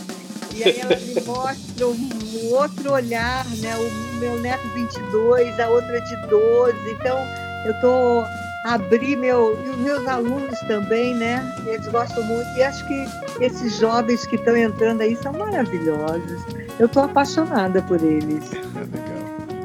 E 0.55 0.63
aí 0.63 0.79
ela 0.79 0.95
me 0.95 1.21
mostra 1.25 1.87
um 1.87 2.53
outro 2.53 2.93
olhar, 2.93 3.45
né? 3.57 3.75
O 3.77 4.19
meu 4.19 4.39
neto 4.39 4.67
22, 4.69 5.59
a 5.59 5.69
outra 5.69 6.01
de 6.01 6.15
12. 6.27 6.91
Então, 6.91 7.17
eu 7.65 7.73
tô 7.79 8.23
abrir 8.65 9.15
meu 9.15 9.57
e 9.65 9.69
os 9.69 9.77
meus 9.77 10.07
alunos 10.07 10.59
também, 10.61 11.15
né? 11.15 11.53
Eles 11.65 11.87
gostam 11.87 12.23
muito 12.23 12.47
e 12.57 12.63
acho 12.63 12.85
que 12.87 13.05
esses 13.39 13.77
jovens 13.77 14.25
que 14.25 14.35
estão 14.35 14.55
entrando 14.55 15.01
aí 15.01 15.15
são 15.15 15.33
maravilhosos. 15.33 16.41
Eu 16.79 16.85
estou 16.85 17.03
apaixonada 17.03 17.81
por 17.81 18.01
eles. 18.01 18.51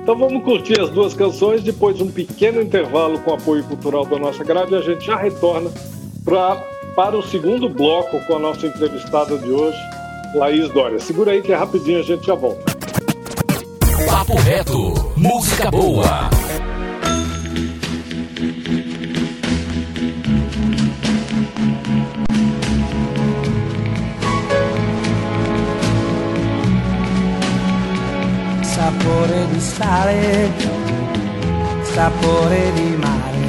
Então 0.03 0.17
vamos 0.17 0.45
curtir 0.45 0.81
as 0.81 0.89
duas 0.91 1.15
canções, 1.15 1.63
depois 1.63 2.01
um 2.01 2.11
pequeno 2.11 2.63
intervalo 2.63 3.19
com 3.19 3.35
apoio 3.35 3.65
cultural 3.65 4.07
da 4.07 4.19
nossa 4.19 4.45
grade 4.45 4.73
e 4.73 4.77
a 4.77 4.81
gente 4.81 5.05
já 5.05 5.17
retorna 5.17 5.71
pra, 6.25 6.57
para 6.95 7.17
o 7.17 7.23
segundo 7.23 7.69
bloco 7.69 8.21
com 8.27 8.37
a 8.37 8.39
nossa 8.39 8.67
entrevistada 8.67 9.37
de 9.37 9.51
hoje, 9.51 9.79
Laís 10.35 10.69
Dória. 10.71 11.01
Segura 11.01 11.33
aí 11.33 11.43
que 11.43 11.53
é 11.53 11.57
rapidinho, 11.57 11.99
a 11.99 12.03
gente 12.03 12.25
já 12.25 12.35
volta. 12.35 12.77
Papo 14.09 14.37
reto, 14.37 15.13
música 15.17 15.71
boa. 15.71 16.31
Di 29.51 29.61
sale, 29.61 30.51
sapore 31.95 32.73
di 32.75 32.97
mare, 32.97 33.47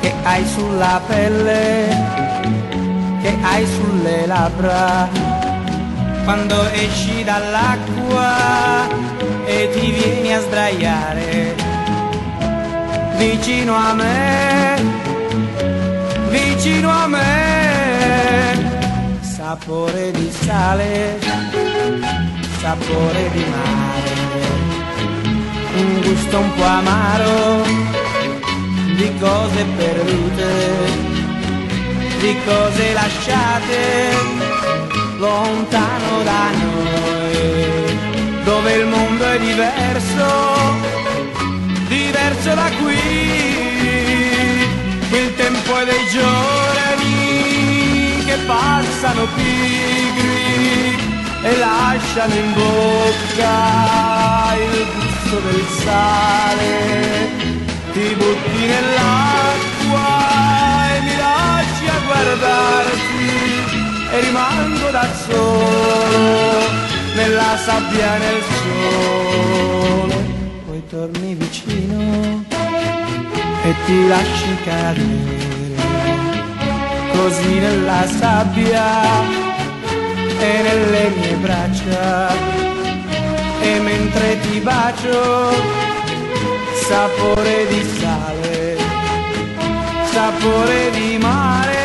che 0.00 0.12
hai 0.22 0.46
sulla 0.46 1.00
pelle, 1.06 1.88
che 3.22 3.36
hai 3.42 3.66
sulle 3.66 4.26
labbra, 4.26 5.08
quando 6.24 6.68
esci 6.72 7.22
dall'acqua 7.24 8.86
e 9.44 9.70
ti 9.72 9.90
vieni 9.90 10.34
a 10.34 10.40
sdraiare, 10.40 11.54
vicino 13.16 13.74
a 13.74 13.94
me, 13.94 14.82
vicino 16.28 16.90
a 16.90 17.06
me, 17.06 17.22
sapore 19.20 20.10
di 20.12 20.30
sale, 20.30 21.18
sapore 22.64 23.22
di 23.30 23.44
mare, 23.56 24.14
un 25.76 26.00
gusto 26.00 26.38
un 26.38 26.54
po' 26.54 26.64
amaro 26.64 27.62
di 28.96 29.12
cose 29.20 29.64
perdute, 29.76 30.52
di 32.20 32.34
cose 32.46 32.92
lasciate 32.94 33.82
lontano 35.18 36.22
da 36.22 36.44
noi, 36.62 37.98
dove 38.44 38.72
il 38.72 38.86
mondo 38.86 39.24
è 39.26 39.38
diverso, 39.38 40.26
diverso 41.88 42.54
da 42.54 42.70
qui. 42.80 43.02
Il 45.20 45.34
tempo 45.36 45.76
è 45.80 45.84
dei 45.84 46.06
giorni 46.16 47.12
che 48.24 48.36
passano 48.46 49.26
pigri 49.34 51.13
e 51.44 51.58
lasciano 51.58 52.34
in 52.34 52.52
bocca 52.54 53.56
il 54.56 54.86
gusto 54.94 55.36
del 55.46 55.64
sale. 55.82 56.72
Ti 57.92 58.14
butti 58.18 58.58
nell'acqua 58.72 60.08
e 60.94 61.00
mi 61.06 61.16
lasci 61.16 61.86
a 61.86 61.98
guardarti 62.06 63.28
e 64.10 64.20
rimango 64.20 64.90
da 64.90 65.06
solo 65.26 66.62
nella 67.14 67.56
sabbia 67.66 68.16
e 68.16 68.18
nel 68.18 68.42
sole. 68.60 70.16
Poi 70.66 70.82
torni 70.88 71.34
vicino 71.34 72.44
e 73.64 73.74
ti 73.84 74.08
lasci 74.08 74.56
cadere 74.64 75.52
così 77.12 77.58
nella 77.58 78.06
sabbia 78.06 79.43
e 80.38 80.62
nelle 80.62 81.08
mie 81.10 81.34
braccia. 81.34 82.28
E 83.60 83.80
mentre 83.80 84.40
ti 84.40 84.60
bacio, 84.60 85.52
sapore 86.86 87.66
di 87.68 87.82
sale, 87.98 88.76
sapore 90.10 90.90
di 90.90 91.18
mare 91.18 91.83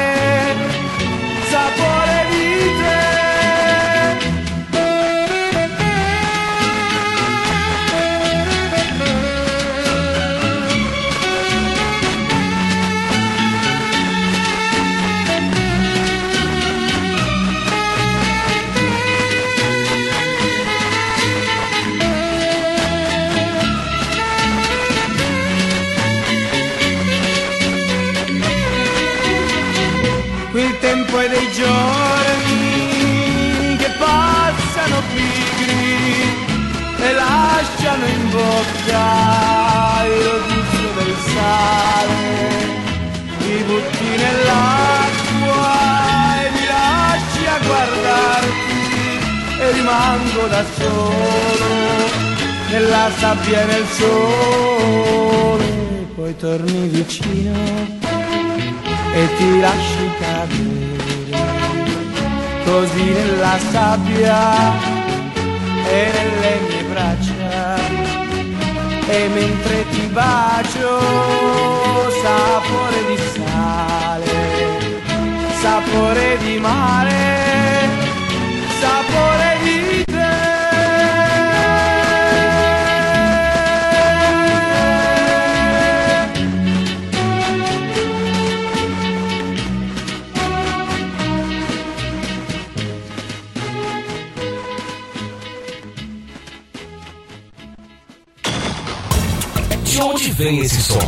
rimango 49.90 50.48
da 50.48 50.64
solo 50.78 51.68
nella 52.70 53.10
sabbia 53.18 53.62
e 53.62 53.66
nel 53.66 53.86
sole. 53.88 55.68
Poi 56.16 56.36
torni 56.36 56.88
vicino 56.88 57.58
e 59.14 59.36
ti 59.38 59.60
lasci 59.60 60.10
cadere 60.20 60.98
così 62.66 63.04
nella 63.04 63.58
sabbia 63.72 64.38
e 65.88 66.12
nelle 66.16 66.60
mie 66.68 66.84
braccia 66.92 67.78
e 69.08 69.28
mentre 69.34 69.90
ti 69.90 70.06
bacio 70.08 71.00
sapore 72.22 73.06
di 73.08 73.18
sale 73.34 74.38
sapore 75.62 76.38
di 76.38 76.60
mare 76.60 77.90
sapore 78.80 79.49
onde 100.30 100.32
vem 100.32 100.60
esse 100.60 100.82
som? 100.82 101.00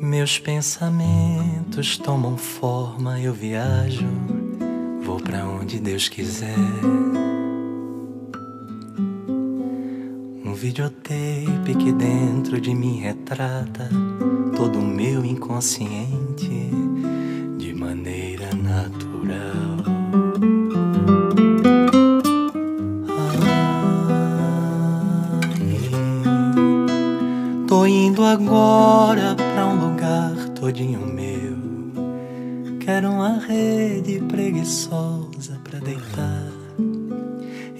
Meus 0.00 0.38
pensamentos 0.38 1.98
tomam 1.98 2.36
forma, 2.38 3.20
eu 3.20 3.34
viajo 3.34 4.43
onde 5.64 5.80
Deus 5.80 6.10
quiser. 6.10 6.58
Um 10.44 10.52
videotape 10.52 11.74
que 11.78 11.90
dentro 11.90 12.60
de 12.60 12.74
mim 12.74 12.98
retrata 12.98 13.88
todo 14.54 14.78
o 14.78 14.82
meu 14.82 15.24
inconsciente 15.24 16.83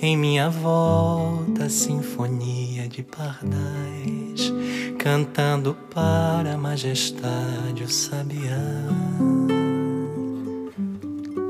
Em 0.00 0.16
minha 0.16 0.50
volta, 0.50 1.68
sinfonia 1.68 2.86
de 2.88 3.02
pardais, 3.02 4.52
cantando 4.98 5.74
para 5.94 6.54
a 6.54 6.58
majestade 6.58 7.84
o 7.84 7.88
sabiá. 7.88 8.60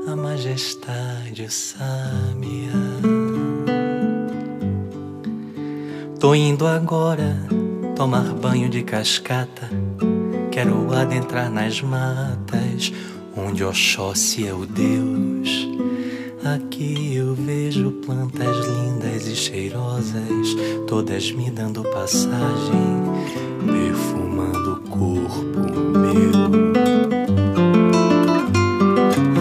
A 0.07 0.15
majestade 0.15 1.43
o 1.43 1.51
sabiá. 1.51 2.71
Tô 6.19 6.33
indo 6.33 6.65
agora 6.65 7.35
tomar 7.95 8.33
banho 8.33 8.69
de 8.69 8.83
cascata. 8.83 9.69
Quero 10.49 10.93
adentrar 10.93 11.51
nas 11.51 11.81
matas 11.81 12.93
onde 13.35 13.63
Oxóssi 13.63 14.47
é 14.47 14.53
o 14.53 14.65
Deus. 14.65 15.74
Aqui 16.45 17.15
eu 17.15 17.33
vejo 17.33 17.89
plantas 18.05 18.55
lindas 18.67 19.27
e 19.27 19.35
cheirosas, 19.35 20.55
todas 20.87 21.31
me 21.31 21.49
dando 21.49 21.81
passagem, 21.85 23.01
perfumando 23.65 24.73
o 24.73 24.79
corpo 24.91 25.59
meu. 25.97 26.31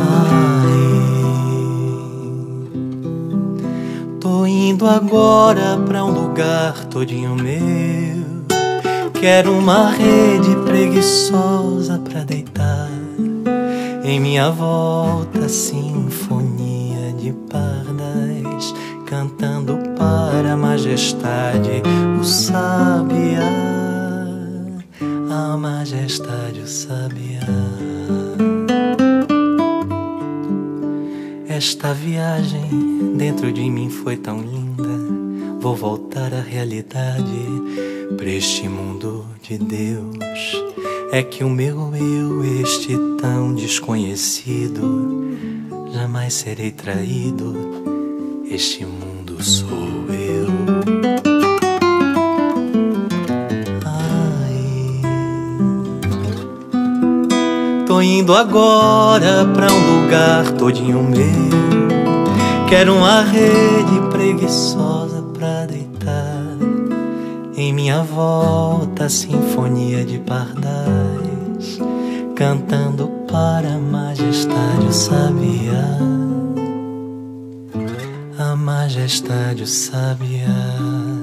Ai, 0.00 0.78
tô 4.18 4.46
indo 4.46 4.86
agora 4.86 5.76
pra 5.86 6.02
um 6.06 6.10
lugar 6.10 6.86
todinho 6.86 7.34
meu. 7.34 8.24
Quero 9.20 9.52
uma 9.52 9.90
rede 9.90 10.56
preguiçosa 10.64 11.98
pra 11.98 12.24
deitar 12.24 12.88
em 14.02 14.18
minha 14.18 14.50
volta, 14.50 15.50
sinfonia 15.50 15.83
majestade 21.04 21.82
o 22.18 22.24
sabiá, 22.24 23.52
a 25.30 25.54
majestade 25.54 26.60
o 26.60 26.66
sabiá. 26.66 27.44
Esta 31.46 31.92
viagem 31.92 33.16
dentro 33.18 33.52
de 33.52 33.68
mim 33.68 33.90
foi 33.90 34.16
tão 34.16 34.40
linda. 34.40 34.88
Vou 35.60 35.76
voltar 35.76 36.32
à 36.32 36.40
realidade, 36.40 37.48
para 38.16 38.30
este 38.30 38.66
mundo 38.66 39.26
de 39.42 39.58
Deus. 39.58 40.64
É 41.12 41.22
que 41.22 41.44
o 41.44 41.50
meu 41.50 41.94
eu, 41.94 42.62
este 42.62 42.96
tão 43.20 43.54
desconhecido, 43.54 45.36
jamais 45.92 46.32
serei 46.32 46.70
traído. 46.70 47.54
Este 48.50 48.86
mundo 48.86 49.42
sou 49.42 50.03
indo 58.18 58.32
agora 58.32 59.44
pra 59.52 59.66
um 59.72 60.02
lugar 60.02 60.52
todinho 60.52 61.02
meu. 61.02 62.68
Quero 62.68 62.94
uma 62.94 63.22
rede 63.22 64.08
preguiçosa 64.10 65.22
pra 65.36 65.66
deitar. 65.66 66.56
Em 67.56 67.72
minha 67.72 68.02
volta, 68.02 69.08
sinfonia 69.08 70.04
de 70.04 70.18
pardais, 70.18 71.78
cantando 72.36 73.08
para 73.30 73.74
a 73.74 73.78
majestade 73.78 74.86
o 74.88 74.92
sabiá. 74.92 75.98
A 78.38 78.56
majestade 78.56 79.64
o 79.64 79.66
sabiá. 79.66 81.13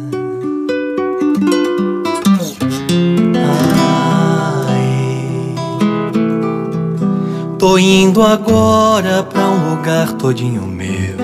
Tô 7.62 7.78
indo 7.78 8.24
agora 8.24 9.22
pra 9.22 9.48
um 9.52 9.76
lugar 9.76 10.14
todinho 10.14 10.66
meu. 10.66 11.16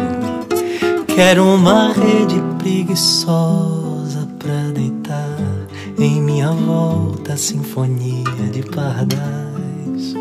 Quero 1.08 1.44
uma 1.44 1.92
rede 1.92 2.40
preguiçosa 2.60 4.30
pra 4.38 4.70
deitar 4.72 5.36
em 5.98 6.22
minha 6.22 6.52
volta, 6.52 7.36
sinfonia 7.36 8.52
de 8.52 8.62
pardais, 8.62 10.14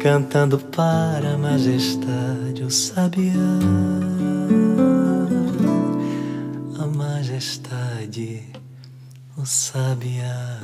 cantando 0.00 0.58
para 0.58 1.34
a 1.34 1.38
majestade 1.38 2.64
o 2.64 2.70
sabiá, 2.70 3.30
a 6.80 6.86
majestade 6.88 8.42
o 9.36 9.46
sabiá. 9.46 10.58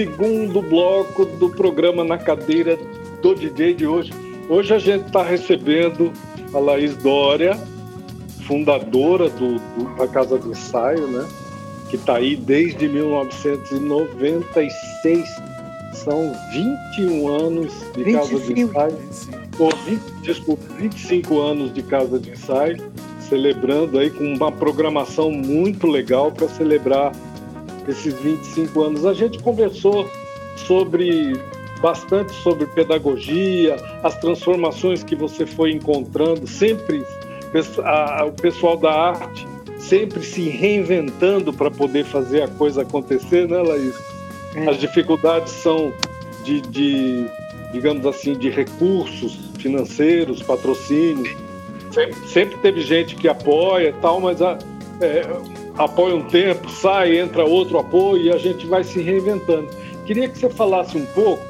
Segundo 0.00 0.62
bloco 0.62 1.26
do 1.26 1.50
programa 1.50 2.02
Na 2.02 2.16
Cadeira 2.16 2.78
do 3.20 3.34
DJ 3.34 3.74
de 3.74 3.86
hoje. 3.86 4.10
Hoje 4.48 4.72
a 4.72 4.78
gente 4.78 5.04
está 5.08 5.22
recebendo 5.22 6.10
a 6.54 6.58
Laís 6.58 6.96
Dória, 6.96 7.54
fundadora 8.46 9.28
do, 9.28 9.58
do- 9.58 9.96
da 9.98 10.08
Casa 10.08 10.38
do 10.38 10.52
Ensaio, 10.52 11.06
né? 11.06 11.28
Que 11.90 11.96
está 11.96 12.16
aí 12.16 12.34
desde 12.34 12.88
1996. 12.88 15.28
São 15.92 16.32
21 16.96 17.28
anos 17.28 17.70
de 17.94 18.10
Casa 18.10 18.38
de 18.40 18.54
25. 18.54 18.70
Ensaio. 18.70 18.96
Ou 19.58 19.68
20, 19.84 20.00
desculpa, 20.22 20.62
25 20.78 21.38
anos 21.42 21.74
de 21.74 21.82
Casa 21.82 22.18
de 22.18 22.30
Ensaio, 22.30 22.90
celebrando 23.28 23.98
aí 23.98 24.08
com 24.08 24.24
uma 24.24 24.50
programação 24.50 25.30
muito 25.30 25.86
legal 25.86 26.32
para 26.32 26.48
celebrar 26.48 27.12
esses 27.90 28.14
25 28.14 28.82
anos. 28.82 29.04
A 29.06 29.12
gente 29.14 29.38
conversou 29.38 30.08
sobre 30.56 31.40
bastante 31.80 32.32
sobre 32.42 32.66
pedagogia, 32.66 33.76
as 34.02 34.18
transformações 34.18 35.02
que 35.02 35.16
você 35.16 35.46
foi 35.46 35.72
encontrando, 35.72 36.46
sempre 36.46 37.02
a- 37.82 38.24
o 38.26 38.32
pessoal 38.32 38.76
da 38.76 38.92
arte 38.92 39.46
sempre 39.78 40.22
se 40.22 40.42
reinventando 40.42 41.52
para 41.52 41.70
poder 41.70 42.04
fazer 42.04 42.42
a 42.42 42.48
coisa 42.48 42.82
acontecer, 42.82 43.48
né, 43.48 43.62
Laís? 43.62 43.94
É. 44.54 44.68
As 44.68 44.78
dificuldades 44.78 45.52
são 45.52 45.92
de, 46.44 46.60
de, 46.60 47.26
digamos 47.72 48.04
assim, 48.04 48.34
de 48.34 48.50
recursos 48.50 49.38
financeiros, 49.58 50.42
patrocínios. 50.42 51.34
Sempre, 51.92 52.28
sempre 52.28 52.56
teve 52.58 52.80
gente 52.82 53.16
que 53.16 53.26
apoia 53.26 53.88
e 53.88 53.92
tal, 53.94 54.20
mas 54.20 54.40
a, 54.42 54.58
é, 55.00 55.22
apoia 55.84 56.14
um 56.14 56.22
tempo, 56.22 56.70
sai, 56.70 57.18
entra 57.18 57.44
outro 57.44 57.78
apoio 57.78 58.22
e 58.22 58.30
a 58.30 58.36
gente 58.36 58.66
vai 58.66 58.84
se 58.84 59.00
reinventando. 59.00 59.68
Queria 60.06 60.28
que 60.28 60.38
você 60.38 60.50
falasse 60.50 60.96
um 60.96 61.06
pouco 61.06 61.42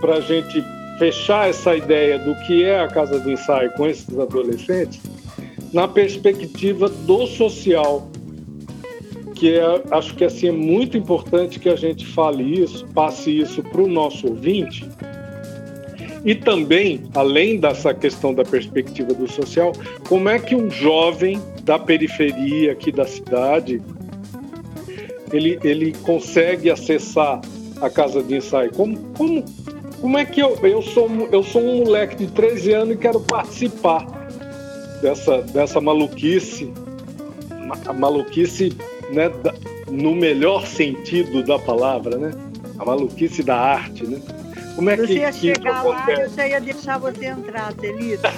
para 0.00 0.14
a 0.14 0.20
gente 0.20 0.64
fechar 0.98 1.48
essa 1.48 1.74
ideia 1.74 2.18
do 2.18 2.34
que 2.46 2.64
é 2.64 2.80
a 2.80 2.88
Casa 2.88 3.18
do 3.18 3.30
Ensaio 3.30 3.72
com 3.72 3.86
esses 3.86 4.16
adolescentes 4.18 5.00
na 5.72 5.88
perspectiva 5.88 6.88
do 6.88 7.26
social, 7.26 8.08
que 9.34 9.54
é, 9.54 9.82
acho 9.90 10.14
que 10.14 10.24
assim 10.24 10.48
é 10.48 10.52
muito 10.52 10.96
importante 10.96 11.58
que 11.58 11.68
a 11.68 11.76
gente 11.76 12.06
fale 12.06 12.60
isso, 12.60 12.86
passe 12.94 13.36
isso 13.40 13.62
para 13.62 13.80
o 13.80 13.88
nosso 13.88 14.28
ouvinte. 14.28 14.88
E 16.24 16.34
também, 16.34 17.02
além 17.14 17.58
dessa 17.58 17.92
questão 17.92 18.32
da 18.32 18.44
perspectiva 18.44 19.12
do 19.12 19.28
social, 19.30 19.72
como 20.08 20.28
é 20.28 20.38
que 20.38 20.54
um 20.54 20.70
jovem 20.70 21.40
da 21.64 21.78
periferia 21.78 22.72
aqui 22.72 22.92
da 22.92 23.04
cidade 23.04 23.82
ele, 25.32 25.58
ele 25.64 25.92
consegue 26.02 26.70
acessar 26.70 27.40
a 27.80 27.90
casa 27.90 28.22
de 28.22 28.36
ensaio? 28.36 28.70
Como, 28.72 28.96
como, 29.16 29.44
como 30.00 30.16
é 30.18 30.24
que 30.24 30.40
eu, 30.40 30.56
eu, 30.62 30.80
sou, 30.82 31.10
eu 31.32 31.42
sou 31.42 31.60
um 31.60 31.78
moleque 31.84 32.16
de 32.16 32.26
13 32.28 32.72
anos 32.72 32.94
e 32.94 32.98
quero 32.98 33.18
participar 33.20 34.06
dessa, 35.02 35.42
dessa 35.42 35.80
maluquice, 35.80 36.72
ma- 37.66 37.78
a 37.86 37.92
maluquice 37.92 38.72
né, 39.10 39.30
no 39.90 40.14
melhor 40.14 40.66
sentido 40.66 41.42
da 41.42 41.58
palavra, 41.58 42.16
né? 42.16 42.30
A 42.78 42.84
maluquice 42.84 43.42
da 43.42 43.56
arte, 43.56 44.06
né? 44.06 44.20
Como 44.74 44.90
é 44.90 44.96
que, 44.96 45.06
Você 45.06 45.14
ia 45.14 45.30
que 45.30 45.36
isso 45.36 45.40
chegar 45.40 45.82
lá 45.82 46.06
e 46.08 46.12
eu 46.12 46.28
já 46.30 46.48
ia 46.48 46.60
deixar 46.60 46.98
você 46.98 47.26
entrar, 47.26 47.72
Celita. 47.80 48.32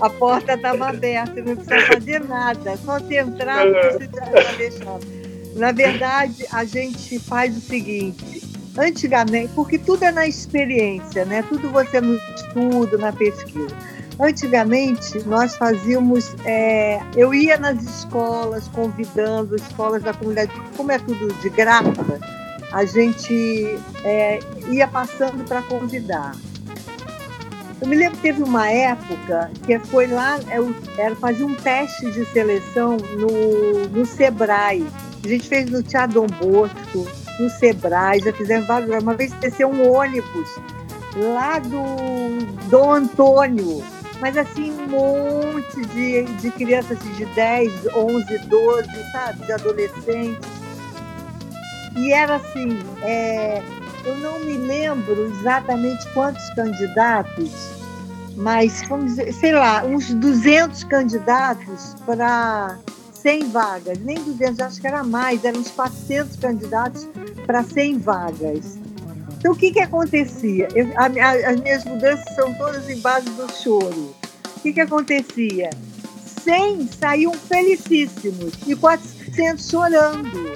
A 0.00 0.10
porta 0.10 0.54
estava 0.54 0.88
aberta, 0.88 1.42
não 1.42 1.56
precisa 1.56 1.80
fazer 1.86 2.24
nada. 2.24 2.76
Só 2.78 2.98
você 2.98 3.18
entrar, 3.18 3.66
você 3.66 4.08
já 4.14 4.40
está 4.40 4.52
deixado. 4.56 5.06
Na 5.56 5.72
verdade, 5.72 6.46
a 6.52 6.64
gente 6.64 7.18
faz 7.18 7.56
o 7.56 7.60
seguinte. 7.60 8.42
Antigamente, 8.78 9.52
porque 9.54 9.78
tudo 9.78 10.04
é 10.04 10.12
na 10.12 10.26
experiência, 10.26 11.24
né? 11.24 11.42
Tudo 11.48 11.70
você 11.70 12.00
no 12.00 12.14
estudo, 12.14 12.96
na 12.98 13.12
pesquisa. 13.12 13.76
Antigamente, 14.18 15.18
nós 15.26 15.56
fazíamos. 15.56 16.34
é, 16.44 17.00
eu 17.16 17.34
ia 17.34 17.56
nas 17.58 17.82
escolas, 17.82 18.68
convidando 18.68 19.56
escolas 19.56 20.02
da 20.02 20.14
comunidade, 20.14 20.52
como 20.76 20.92
é 20.92 20.98
tudo 20.98 21.32
de 21.40 21.48
graça, 21.50 21.90
a 22.72 22.84
gente 22.84 23.78
é, 24.04 24.38
ia 24.68 24.86
passando 24.86 25.44
para 25.44 25.62
convidar. 25.62 26.34
Eu 27.80 27.88
me 27.88 27.96
lembro 27.96 28.16
que 28.16 28.22
teve 28.22 28.42
uma 28.42 28.68
época 28.70 29.50
que 29.64 29.78
foi 29.78 30.06
lá, 30.06 30.38
é, 30.50 30.60
o- 30.60 30.74
era 30.98 31.16
fazer 31.16 31.44
um 31.44 31.54
teste 31.54 32.10
de 32.10 32.24
seleção 32.26 32.96
no, 32.98 33.88
no 33.88 34.04
Sebrae. 34.06 34.86
A 35.24 35.28
gente 35.28 35.48
fez 35.48 35.70
no 35.70 35.82
Teatro 35.82 36.20
Dom 36.20 36.26
Bosco, 36.26 37.06
no 37.38 37.48
Sebrae, 37.50 38.20
já 38.20 38.32
fizemos 38.32 38.66
vários. 38.66 39.02
Uma 39.02 39.14
vez 39.14 39.32
desceu 39.34 39.68
um 39.70 39.90
ônibus 39.94 40.48
lá 41.16 41.58
do 41.58 41.78
Dom 42.68 42.92
Antônio, 42.92 43.82
mas 44.20 44.36
assim, 44.36 44.70
um 44.72 44.86
monte 44.88 45.80
de, 45.86 46.24
de 46.24 46.50
crianças 46.50 46.98
assim, 46.98 47.12
de 47.14 47.24
10, 47.34 47.72
11, 47.94 48.38
12, 48.46 48.88
sabe, 49.12 49.46
de 49.46 49.52
adolescentes. 49.52 50.59
E 51.96 52.12
era 52.12 52.36
assim, 52.36 52.78
é, 53.02 53.62
eu 54.04 54.16
não 54.18 54.38
me 54.40 54.56
lembro 54.56 55.26
exatamente 55.26 56.06
quantos 56.12 56.48
candidatos, 56.50 57.50
mas 58.36 58.82
vamos 58.88 59.16
dizer, 59.16 59.32
sei 59.34 59.52
lá, 59.52 59.84
uns 59.84 60.12
200 60.14 60.84
candidatos 60.84 61.94
para 62.06 62.78
100 63.12 63.50
vagas, 63.50 63.98
nem 63.98 64.16
200, 64.22 64.60
acho 64.60 64.80
que 64.80 64.86
era 64.86 65.04
mais, 65.04 65.44
eram 65.44 65.60
uns 65.60 65.70
400 65.70 66.36
candidatos 66.36 67.08
para 67.46 67.62
100 67.62 67.98
vagas. 67.98 68.78
Então, 69.38 69.52
o 69.52 69.56
que, 69.56 69.72
que 69.72 69.80
acontecia? 69.80 70.68
Eu, 70.74 70.86
a, 70.96 71.06
a, 71.06 71.50
as 71.50 71.60
minhas 71.60 71.84
mudanças 71.84 72.34
são 72.34 72.52
todas 72.54 72.88
em 72.88 73.00
base 73.00 73.28
do 73.30 73.50
choro. 73.52 74.14
O 74.56 74.60
que, 74.60 74.72
que 74.72 74.80
acontecia? 74.80 75.70
100 76.44 76.88
saíam 76.88 77.32
felicíssimos 77.32 78.54
e 78.66 78.76
400 78.76 79.19
chorando. 79.58 80.52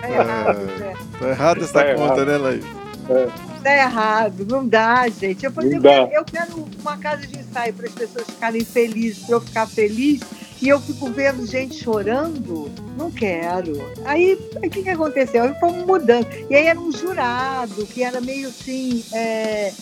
Tá 0.00 0.10
errado, 0.10 0.70
é, 0.80 1.18
tá 1.18 1.28
errado 1.28 1.64
essa 1.64 1.72
tá 1.72 1.94
conta, 1.94 2.20
errado. 2.20 2.26
né, 2.26 2.36
Laís? 2.36 2.64
É. 3.08 3.28
Tá 3.62 3.76
errado, 3.76 4.46
não 4.46 4.66
dá, 4.66 5.08
gente. 5.08 5.44
Eu, 5.44 5.52
falei, 5.52 5.76
eu, 5.76 5.80
quero, 5.80 6.12
eu 6.12 6.24
quero 6.24 6.68
uma 6.80 6.96
casa 6.98 7.26
de 7.26 7.38
ensaio 7.38 7.72
para 7.72 7.86
as 7.86 7.92
pessoas 7.92 8.26
ficarem 8.26 8.64
felizes, 8.64 9.24
para 9.24 9.36
eu 9.36 9.40
ficar 9.40 9.66
feliz, 9.66 10.20
e 10.60 10.68
eu 10.68 10.80
fico 10.80 11.10
vendo 11.10 11.46
gente 11.46 11.82
chorando. 11.82 12.70
Não 12.96 13.10
quero. 13.10 13.72
Aí, 14.04 14.34
o 14.56 14.70
que, 14.70 14.82
que 14.82 14.90
aconteceu? 14.90 15.44
Aí 15.44 15.54
fomos 15.60 15.84
mudando. 15.86 16.26
E 16.48 16.54
aí 16.54 16.66
era 16.66 16.78
um 16.78 16.92
jurado, 16.92 17.86
que 17.86 18.02
era 18.02 18.20
meio 18.20 18.48
assim. 18.48 19.04
É, 19.12 19.72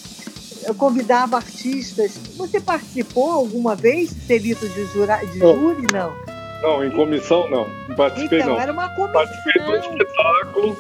eu 0.65 0.75
convidava 0.75 1.37
artistas. 1.37 2.13
Você 2.37 2.61
participou 2.61 3.31
alguma 3.31 3.75
vez, 3.75 4.11
Celito, 4.27 4.69
de, 4.69 4.85
jura, 4.87 5.17
de 5.17 5.39
não. 5.39 5.59
júri? 5.59 5.87
Não. 5.93 6.32
Não, 6.63 6.85
em 6.85 6.91
comissão 6.91 7.51
não. 7.51 7.69
Não 7.89 7.97
participei 7.97 8.39
então, 8.39 8.55
não. 8.55 8.61
era 8.61 8.73
uma 8.73 8.89
comissão. 8.91 9.13
Participei 9.13 9.63
do 9.63 9.77
espetáculo, 9.77 10.77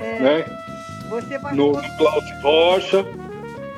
é. 0.00 0.20
né? 0.20 0.44
Você 1.10 1.38
participou... 1.38 1.82
No 1.82 1.96
Klaus 1.98 2.24
Rocha. 2.42 3.06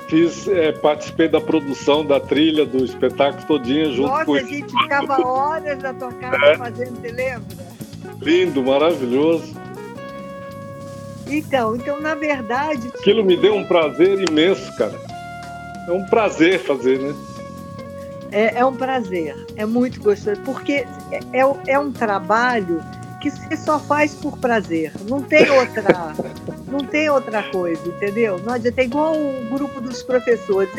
Fiz, 0.09 0.49
é, 0.49 0.73
participei 0.73 1.29
da 1.29 1.39
produção 1.39 2.03
da 2.03 2.19
trilha 2.19 2.65
do 2.65 2.83
espetáculo 2.83 3.47
todinha 3.47 3.91
junto 3.91 4.09
Nossa, 4.09 4.25
com 4.25 4.35
a 4.37 4.43
gente 4.43 4.73
ficava 4.73 5.21
horas 5.21 5.79
na 5.83 5.93
tua 5.93 6.11
casa 6.15 6.47
é. 6.47 6.57
fazendo, 6.57 6.99
você 6.99 7.13
lembra? 7.13 7.57
Lindo, 8.23 8.63
maravilhoso. 8.63 9.55
Então, 11.27 11.77
então 11.77 12.01
na 12.01 12.15
verdade. 12.15 12.89
Aquilo 12.99 13.23
me 13.23 13.37
deu 13.37 13.55
um 13.55 13.65
prazer 13.65 14.27
imenso, 14.31 14.75
cara. 14.77 14.99
É 15.87 15.93
um 15.93 16.07
prazer 16.07 16.59
fazer, 16.61 16.99
né? 16.99 17.15
É, 18.31 18.59
é 18.59 18.65
um 18.65 18.77
prazer, 18.77 19.35
é 19.57 19.65
muito 19.65 20.01
gostoso, 20.03 20.41
porque 20.43 20.87
é, 21.11 21.21
é, 21.33 21.73
é 21.73 21.79
um 21.79 21.91
trabalho 21.91 22.83
que 23.21 23.31
você 23.31 23.57
só 23.57 23.79
faz 23.79 24.15
por 24.15 24.39
prazer. 24.39 24.93
Não 25.09 25.23
tem 25.23 25.51
outra, 25.51 26.15
não 26.69 26.81
tem 26.81 27.09
outra 27.11 27.43
coisa, 27.45 27.87
entendeu? 27.89 28.39
Não 28.45 28.55
adianta, 28.55 28.81
é 28.81 28.85
igual 28.85 29.15
o 29.15 29.51
grupo 29.51 29.81
dos 29.81 30.03
professores. 30.03 30.71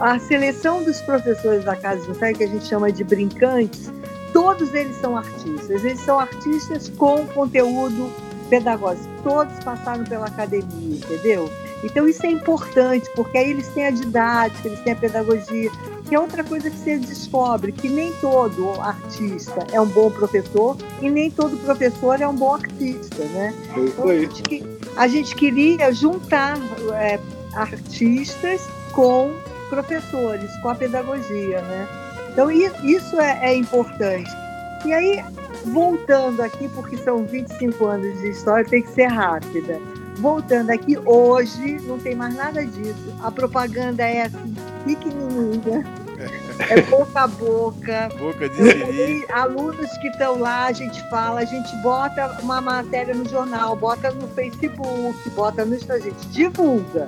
A 0.00 0.18
seleção 0.18 0.82
dos 0.82 1.00
professores 1.02 1.64
da 1.64 1.76
Casa 1.76 2.02
de 2.02 2.10
Ensaio, 2.10 2.36
que 2.36 2.44
a 2.44 2.48
gente 2.48 2.66
chama 2.66 2.90
de 2.90 3.04
brincantes, 3.04 3.92
todos 4.32 4.74
eles 4.74 4.96
são 4.96 5.16
artistas. 5.16 5.84
Eles 5.84 6.00
são 6.00 6.18
artistas 6.18 6.88
com 6.96 7.26
conteúdo 7.28 8.10
pedagógico. 8.48 9.08
Todos 9.22 9.58
passaram 9.62 10.04
pela 10.04 10.26
academia, 10.26 10.96
entendeu? 10.96 11.50
Então 11.84 12.08
isso 12.08 12.24
é 12.26 12.30
importante, 12.30 13.08
porque 13.14 13.38
aí 13.38 13.50
eles 13.50 13.68
têm 13.68 13.86
a 13.86 13.90
didática, 13.90 14.66
eles 14.66 14.80
têm 14.80 14.92
a 14.92 14.96
pedagogia, 14.96 15.70
que 16.06 16.14
é 16.14 16.20
outra 16.20 16.44
coisa 16.44 16.70
que 16.70 16.76
você 16.76 16.98
descobre, 16.98 17.72
que 17.72 17.88
nem 17.88 18.12
todo 18.20 18.80
artista 18.80 19.66
é 19.72 19.80
um 19.80 19.86
bom 19.86 20.10
professor 20.10 20.76
e 21.02 21.10
nem 21.10 21.30
todo 21.30 21.56
professor 21.58 22.20
é 22.20 22.28
um 22.28 22.34
bom 22.34 22.54
artista, 22.54 23.24
né? 23.24 23.54
Então, 23.76 24.08
a, 24.08 24.14
gente, 24.14 24.66
a 24.96 25.08
gente 25.08 25.34
queria 25.34 25.92
juntar 25.92 26.56
é, 26.94 27.18
artistas 27.54 28.60
com 28.92 29.32
professores, 29.68 30.50
com 30.62 30.68
a 30.68 30.74
pedagogia, 30.74 31.60
né? 31.62 31.88
Então 32.32 32.50
isso 32.50 33.18
é, 33.20 33.50
é 33.50 33.56
importante. 33.56 34.30
E 34.84 34.92
aí, 34.92 35.24
voltando 35.64 36.40
aqui, 36.42 36.68
porque 36.68 36.96
são 36.98 37.24
25 37.24 37.86
anos 37.86 38.20
de 38.20 38.28
história, 38.28 38.64
tem 38.64 38.82
que 38.82 38.90
ser 38.90 39.06
rápida. 39.06 39.80
Voltando 40.26 40.70
aqui, 40.70 40.98
hoje 41.04 41.78
não 41.82 42.00
tem 42.00 42.16
mais 42.16 42.34
nada 42.34 42.66
disso. 42.66 43.14
A 43.22 43.30
propaganda 43.30 44.02
é 44.02 44.22
assim, 44.22 44.56
pequenininha. 44.84 45.84
É 46.68 46.80
boca 46.82 47.20
a 47.20 47.28
boca. 47.28 48.08
Boca 48.18 48.48
de 48.48 48.56
siri. 48.56 49.24
Alunos 49.30 49.88
que 49.98 50.08
estão 50.08 50.40
lá, 50.40 50.64
a 50.64 50.72
gente 50.72 51.00
fala, 51.10 51.42
a 51.42 51.44
gente 51.44 51.72
bota 51.76 52.40
uma 52.42 52.60
matéria 52.60 53.14
no 53.14 53.24
jornal, 53.28 53.76
bota 53.76 54.10
no 54.10 54.26
Facebook, 54.26 55.30
bota 55.30 55.64
no 55.64 55.76
Instagram, 55.76 56.06
a 56.06 56.10
gente 56.10 56.28
divulga. 56.30 57.06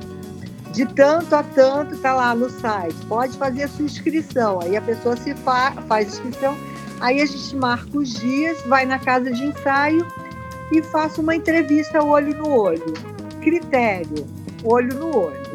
De 0.71 0.87
tanto 0.87 1.35
a 1.35 1.43
tanto 1.43 1.99
tá 1.99 2.15
lá 2.15 2.37
no 2.37 2.49
site. 2.49 2.95
Pode 3.09 3.37
fazer 3.37 3.65
a 3.65 3.69
sua 3.69 3.85
inscrição. 3.85 4.61
Aí 4.63 4.77
a 4.77 4.81
pessoa 4.81 5.17
se 5.17 5.35
fa 5.35 5.73
faz 5.89 6.07
inscrição. 6.07 6.57
Aí 7.01 7.21
a 7.21 7.27
gente 7.27 7.57
marca 7.57 7.99
os 7.99 8.15
dias, 8.15 8.63
vai 8.67 8.87
na 8.87 9.01
casa 9.01 9.33
de 9.33 9.45
ensaio 9.45 10.07
e 10.73 10.83
faço 10.83 11.21
uma 11.21 11.35
entrevista 11.35 12.03
olho 12.03 12.37
no 12.37 12.49
olho. 12.49 12.93
Critério, 13.41 14.27
olho 14.65 14.95
no 14.95 15.17
olho. 15.17 15.49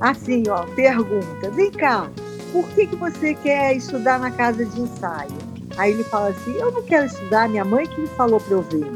Assim, 0.00 0.44
ó, 0.48 0.64
pergunta, 0.74 1.50
vem 1.50 1.70
cá, 1.70 2.10
por 2.52 2.66
que, 2.70 2.86
que 2.86 2.96
você 2.96 3.34
quer 3.34 3.76
estudar 3.76 4.18
na 4.18 4.30
casa 4.30 4.64
de 4.64 4.80
ensaio? 4.80 5.30
Aí 5.76 5.92
ele 5.92 6.04
fala 6.04 6.28
assim, 6.28 6.52
eu 6.56 6.70
não 6.70 6.82
quero 6.82 7.06
estudar, 7.06 7.48
minha 7.48 7.64
mãe 7.64 7.86
que 7.86 8.00
me 8.00 8.08
falou 8.08 8.40
para 8.40 8.54
eu 8.54 8.62
vir. 8.62 8.86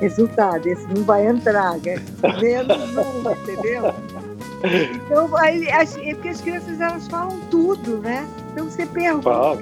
Resultado, 0.00 0.66
esse 0.66 0.86
não 0.88 1.04
vai 1.04 1.26
entrar, 1.26 1.78
né? 1.78 2.02
menos 2.40 2.96
um, 2.96 3.30
entendeu? 3.30 3.94
Então, 4.64 5.36
aí, 5.36 5.70
as, 5.70 5.94
é 5.98 6.14
porque 6.14 6.30
as 6.30 6.40
crianças 6.40 6.80
elas 6.80 7.06
falam 7.08 7.38
tudo, 7.50 7.98
né? 7.98 8.26
Então 8.54 8.70
você 8.70 8.86
pergunta 8.86 9.22
fala. 9.24 9.58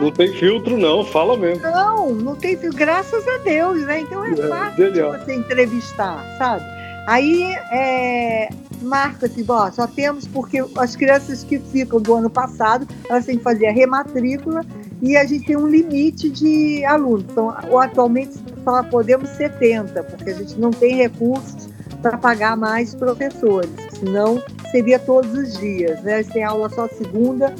Não 0.00 0.10
tem 0.10 0.32
filtro, 0.32 0.78
não, 0.78 1.04
fala 1.04 1.36
mesmo. 1.36 1.62
Não, 1.62 2.14
não 2.14 2.34
tem 2.34 2.56
filtro, 2.56 2.78
graças 2.78 3.28
a 3.28 3.38
Deus, 3.38 3.82
né? 3.82 4.00
Então 4.00 4.24
é, 4.24 4.32
é 4.32 4.48
fácil 4.48 4.92
de 4.92 5.02
você 5.02 5.34
entrevistar, 5.34 6.24
sabe? 6.38 6.64
Aí 7.06 7.54
é, 7.70 8.48
marca 8.80 9.26
assim, 9.26 9.44
ó, 9.46 9.70
só 9.70 9.86
temos 9.86 10.26
porque 10.26 10.64
as 10.78 10.96
crianças 10.96 11.44
que 11.44 11.58
ficam 11.58 12.00
do 12.00 12.14
ano 12.14 12.30
passado, 12.30 12.86
elas 13.10 13.26
têm 13.26 13.36
que 13.36 13.44
fazer 13.44 13.66
a 13.66 13.72
rematrícula 13.72 14.64
e 15.02 15.16
a 15.16 15.24
gente 15.24 15.46
tem 15.46 15.56
um 15.56 15.66
limite 15.66 16.30
de 16.30 16.84
alunos. 16.86 17.24
Então, 17.30 17.50
atualmente 17.78 18.34
só 18.64 18.82
podemos 18.84 19.28
70, 19.30 20.02
porque 20.02 20.30
a 20.30 20.34
gente 20.34 20.58
não 20.58 20.70
tem 20.70 20.94
recursos 20.96 21.68
para 22.00 22.16
pagar 22.16 22.56
mais 22.56 22.94
professores, 22.94 23.70
senão 23.98 24.42
seria 24.70 24.98
todos 24.98 25.32
os 25.32 25.58
dias, 25.58 26.02
né? 26.02 26.22
Tem 26.22 26.44
aula 26.44 26.68
só 26.70 26.88
segunda, 26.88 27.54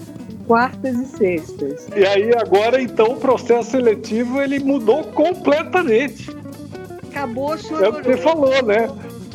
quartas 0.49 0.97
e 0.97 1.07
sextas. 1.07 1.87
E 1.95 2.05
aí 2.07 2.31
agora 2.35 2.81
então 2.81 3.13
o 3.13 3.17
processo 3.17 3.73
seletivo 3.73 4.41
ele 4.41 4.59
mudou 4.59 5.05
completamente. 5.05 6.35
Acabou 7.11 7.57
chororô. 7.59 7.85
É 7.85 7.89
o 7.89 7.93
que 7.95 8.03
você 8.05 8.17
falou, 8.17 8.63
né? 8.63 8.89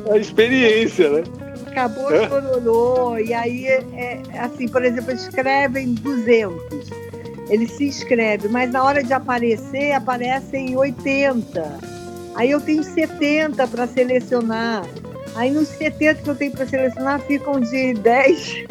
A 0.10 0.18
experiência, 0.18 1.10
né? 1.10 1.24
Acabou 1.68 2.12
é? 2.12 2.28
chororô. 2.28 3.18
E 3.20 3.34
aí, 3.34 3.68
é, 3.68 4.22
assim, 4.40 4.68
por 4.68 4.84
exemplo, 4.84 5.12
escrevem 5.12 5.94
200. 5.94 6.90
Ele 7.50 7.68
se 7.68 7.86
inscreve, 7.86 8.48
mas 8.48 8.72
na 8.72 8.84
hora 8.84 9.04
de 9.04 9.14
aparecer, 9.14 9.92
aparecem 9.92 10.76
80. 10.76 11.78
Aí 12.36 12.50
eu 12.50 12.60
tenho 12.60 12.84
70 12.84 13.68
para 13.68 13.86
selecionar. 13.86 14.86
Aí 15.36 15.52
nos 15.52 15.68
70 15.68 16.22
que 16.22 16.30
eu 16.30 16.36
tenho 16.36 16.52
para 16.52 16.66
selecionar 16.66 17.20
ficam 17.22 17.60
de 17.60 17.94
10 17.94 18.66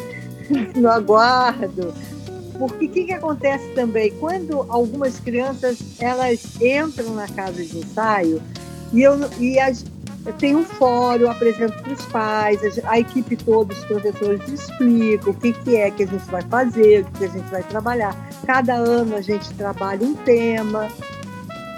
no 0.75 0.89
aguardo. 0.89 1.93
Porque 2.57 2.85
o 2.85 2.89
que, 2.89 3.03
que 3.05 3.13
acontece 3.13 3.67
também? 3.69 4.11
Quando 4.19 4.65
algumas 4.69 5.19
crianças 5.19 5.79
elas 5.99 6.61
entram 6.61 7.13
na 7.15 7.27
casa 7.27 7.63
de 7.63 7.77
ensaio 7.77 8.41
e, 8.93 9.01
eu, 9.01 9.19
e 9.39 9.59
as, 9.59 9.83
tem 10.39 10.55
um 10.55 10.63
fórum, 10.63 11.29
apresento 11.29 11.81
para 11.81 11.93
os 11.93 12.05
pais, 12.05 12.79
a, 12.85 12.99
equipe 12.99 13.35
toda, 13.35 13.73
os 13.73 13.83
professores 13.85 14.47
explicam 14.47 15.33
o 15.33 15.35
que, 15.35 15.51
que 15.51 15.75
é 15.75 15.91
que 15.91 16.03
a 16.03 16.07
gente 16.07 16.25
vai 16.29 16.41
fazer, 16.43 17.01
o 17.01 17.11
que 17.17 17.25
a 17.25 17.29
gente 17.29 17.49
vai 17.49 17.63
trabalhar. 17.63 18.15
Cada 18.45 18.75
ano 18.75 19.15
a 19.15 19.21
gente 19.21 19.53
trabalha 19.55 20.05
um 20.05 20.13
tema. 20.13 20.89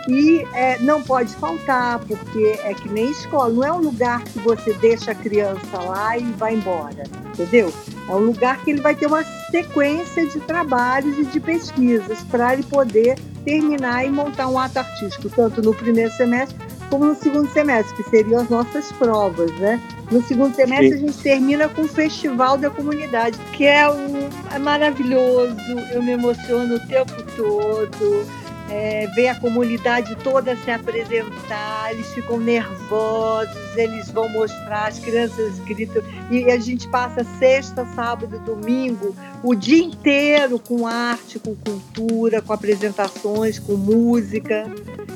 E 0.08 0.46
é, 0.54 0.78
não 0.80 1.02
pode 1.02 1.34
faltar, 1.36 2.00
porque 2.00 2.60
é 2.64 2.74
que 2.74 2.88
nem 2.90 3.10
escola, 3.10 3.52
não 3.52 3.64
é 3.64 3.72
um 3.72 3.82
lugar 3.82 4.24
que 4.24 4.40
você 4.40 4.74
deixa 4.74 5.12
a 5.12 5.16
criança 5.16 5.80
lá 5.80 6.18
e 6.18 6.24
vai 6.34 6.56
embora, 6.56 7.04
entendeu? 7.34 7.74
É 8.08 8.12
um 8.12 8.20
lugar 8.20 8.64
que 8.64 8.72
ele 8.72 8.82
vai 8.82 8.94
ter 8.94 9.08
uma 9.08 9.24
sequência 9.50 10.28
de 10.28 10.40
trabalhos 10.42 11.18
e 11.18 11.26
de 11.26 11.40
pesquisas 11.40 12.22
para 12.26 12.54
ele 12.54 12.64
poder 12.64 13.18
terminar 13.44 14.06
e 14.06 14.10
montar 14.10 14.48
um 14.48 14.60
ato 14.60 14.78
artístico, 14.78 15.30
tanto 15.30 15.62
no 15.62 15.74
primeiro 15.74 16.12
semestre 16.12 16.56
como 16.90 17.06
no 17.06 17.16
segundo 17.16 17.52
semestre, 17.52 17.96
que 17.96 18.10
seriam 18.10 18.42
as 18.42 18.50
nossas 18.50 18.92
provas, 18.94 19.52
né? 19.60 19.82
No 20.12 20.22
segundo 20.22 20.56
semestre 20.56 20.90
Sim. 20.90 20.94
a 20.94 20.98
gente 21.00 21.18
termina 21.18 21.68
com 21.68 21.82
o 21.82 21.88
Festival 21.88 22.58
da 22.58 22.70
Comunidade, 22.70 23.38
que 23.54 23.66
é, 23.66 23.90
um, 23.90 24.30
é 24.54 24.60
maravilhoso, 24.60 25.56
eu 25.92 26.04
me 26.04 26.12
emociono 26.12 26.76
o 26.76 26.80
tempo 26.88 27.14
todo 27.36 28.26
é, 28.70 29.08
ver 29.08 29.28
a 29.28 29.36
comunidade 29.36 30.16
toda 30.24 30.56
se 30.56 30.72
apresentar, 30.72 31.92
eles 31.92 32.08
ficam 32.14 32.40
nervosos, 32.40 33.56
eles 33.76 34.10
vão 34.10 34.28
mostrar, 34.30 34.88
as 34.88 35.00
crianças 35.00 35.60
gritam, 35.60 36.02
e 36.32 36.50
a 36.50 36.58
gente 36.58 36.88
passa 36.88 37.24
sexta, 37.38 37.86
sábado, 37.96 38.40
domingo, 38.40 39.16
o 39.44 39.54
dia 39.54 39.84
inteiro 39.84 40.60
com 40.60 40.88
arte, 40.88 41.40
com 41.40 41.56
cultura, 41.56 42.42
com 42.42 42.54
apresentações, 42.54 43.60
com 43.60 43.74
música. 43.74 44.66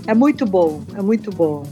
É 0.05 0.13
muito 0.13 0.45
bom, 0.45 0.83
é 0.95 1.01
muito 1.01 1.31
bom. 1.31 1.63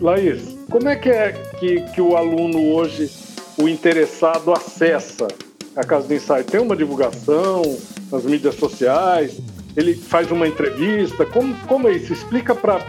Laís, 0.00 0.56
como 0.70 0.88
é 0.88 0.96
que 0.96 1.08
é 1.08 1.32
que, 1.58 1.80
que 1.92 2.00
o 2.00 2.16
aluno 2.16 2.74
hoje, 2.74 3.10
o 3.56 3.68
interessado, 3.68 4.52
acessa 4.52 5.26
a 5.74 5.84
Casa 5.84 6.06
de 6.06 6.14
Ensaio? 6.14 6.44
Tem 6.44 6.60
uma 6.60 6.76
divulgação 6.76 7.62
nas 8.10 8.24
mídias 8.24 8.54
sociais? 8.56 9.40
Ele 9.76 9.94
faz 9.94 10.30
uma 10.30 10.48
entrevista? 10.48 11.26
Como, 11.26 11.54
como 11.66 11.88
é 11.88 11.92
isso? 11.92 12.12
Explica 12.12 12.54
para 12.54 12.80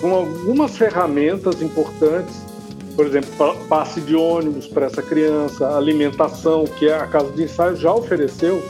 com 0.00 0.12
algumas 0.14 0.76
ferramentas 0.76 1.62
importantes 1.62 2.34
por 2.96 3.06
exemplo, 3.06 3.30
pa- 3.38 3.54
passe 3.70 4.00
de 4.02 4.14
ônibus 4.14 4.66
para 4.66 4.84
essa 4.84 5.00
criança, 5.00 5.66
alimentação, 5.78 6.64
que 6.64 6.90
a 6.90 7.06
casa 7.06 7.30
de 7.32 7.44
ensaio 7.44 7.74
já 7.74 7.90
ofereceu, 7.90 8.62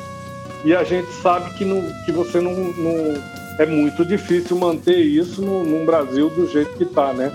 e 0.64 0.72
a 0.76 0.84
gente 0.84 1.10
sabe 1.14 1.52
que, 1.54 1.64
não, 1.64 1.82
que 2.04 2.12
você 2.12 2.40
não, 2.40 2.52
não- 2.54 3.20
É 3.58 3.66
muito 3.66 4.04
difícil 4.04 4.56
manter 4.56 4.96
isso 4.96 5.42
no, 5.42 5.64
num 5.64 5.84
Brasil 5.84 6.30
do 6.30 6.48
jeito 6.48 6.70
que 6.74 6.84
está, 6.84 7.12
né? 7.12 7.32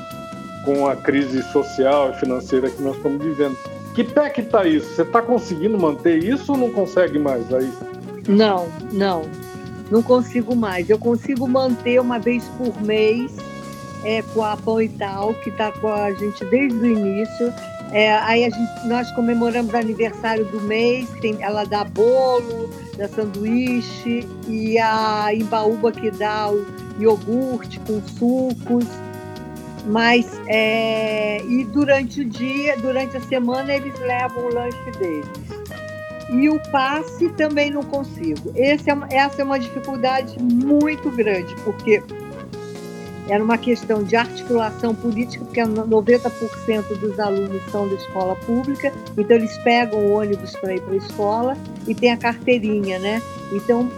Com 0.64 0.88
a 0.88 0.96
crise 0.96 1.44
social 1.52 2.12
e 2.12 2.20
financeira 2.22 2.70
que 2.70 2.82
nós 2.82 2.96
estamos 2.96 3.22
vivendo. 3.22 3.58
Que 3.98 4.04
pé 4.04 4.30
que 4.30 4.42
está 4.42 4.64
isso? 4.64 4.94
Você 4.94 5.02
está 5.02 5.24
conseguindo 5.24 5.76
manter 5.76 6.24
isso 6.24 6.52
ou 6.52 6.58
não 6.60 6.72
consegue 6.72 7.18
mais 7.18 7.52
aí? 7.52 7.68
Não, 8.28 8.68
não. 8.94 9.24
Não 9.90 10.04
consigo 10.04 10.56
mais. 10.56 10.88
Eu 10.88 11.00
consigo 11.00 11.48
manter 11.48 12.00
uma 12.00 12.20
vez 12.20 12.44
por 12.60 12.80
mês 12.84 13.36
é, 14.04 14.22
com 14.22 14.44
a 14.44 14.56
Pão 14.56 14.80
e 14.80 14.88
Tal, 14.88 15.34
que 15.34 15.50
está 15.50 15.72
com 15.72 15.88
a 15.88 16.14
gente 16.14 16.46
desde 16.46 16.78
o 16.78 16.86
início. 16.86 17.52
É, 17.92 18.14
aí 18.18 18.46
a 18.46 18.52
gente, 18.52 18.88
nós 18.88 19.10
comemoramos 19.14 19.74
o 19.74 19.78
aniversário 19.78 20.46
do 20.46 20.62
mês, 20.62 21.10
tem, 21.20 21.42
ela 21.42 21.64
dá 21.64 21.84
bolo, 21.84 22.70
dá 23.00 23.08
sanduíche, 23.08 24.28
e 24.48 24.78
a 24.78 25.34
Imbaúba 25.34 25.92
que 25.92 26.12
dá 26.12 26.52
o 26.52 26.64
iogurte 27.00 27.80
com 27.80 28.00
sucos. 28.04 28.86
Mas, 29.88 30.30
é, 30.48 31.42
e 31.46 31.64
durante 31.64 32.22
o 32.22 32.26
dia, 32.26 32.76
durante 32.78 33.16
a 33.16 33.22
semana, 33.22 33.74
eles 33.74 33.98
levam 34.00 34.46
o 34.46 34.54
lanche 34.54 34.92
deles. 35.00 35.28
E 36.30 36.50
o 36.50 36.60
passe 36.72 37.30
também 37.30 37.72
não 37.72 37.84
consigo. 37.84 38.52
Esse 38.54 38.92
é 38.92 38.98
essa 39.12 39.42
é 39.42 39.46
uma 39.46 39.58
dificuldade 39.58 40.38
muito 40.42 41.10
grande, 41.12 41.56
porque 41.64 42.04
era 43.30 43.44
uma 43.44 43.58
questão 43.58 44.04
de 44.04 44.16
articulação 44.16 44.96
política, 44.96 45.44
porque 45.44 45.62
90% 45.62 46.98
dos 47.00 47.20
alunos 47.20 47.62
são 47.72 47.88
da 47.88 47.96
escola 47.96 48.36
pública, 48.36 48.94
então 49.18 49.36
eles 49.36 49.58
pegam 49.60 50.00
o 50.00 50.14
ônibus 50.14 50.56
para 50.58 50.76
ir 50.76 50.82
para 50.82 50.94
a 50.94 50.98
escola 50.98 51.58
e 51.88 51.94
tem 51.94 52.12
a 52.12 52.18
carteirinha, 52.18 53.00
né? 53.00 53.22
Então 53.52 53.90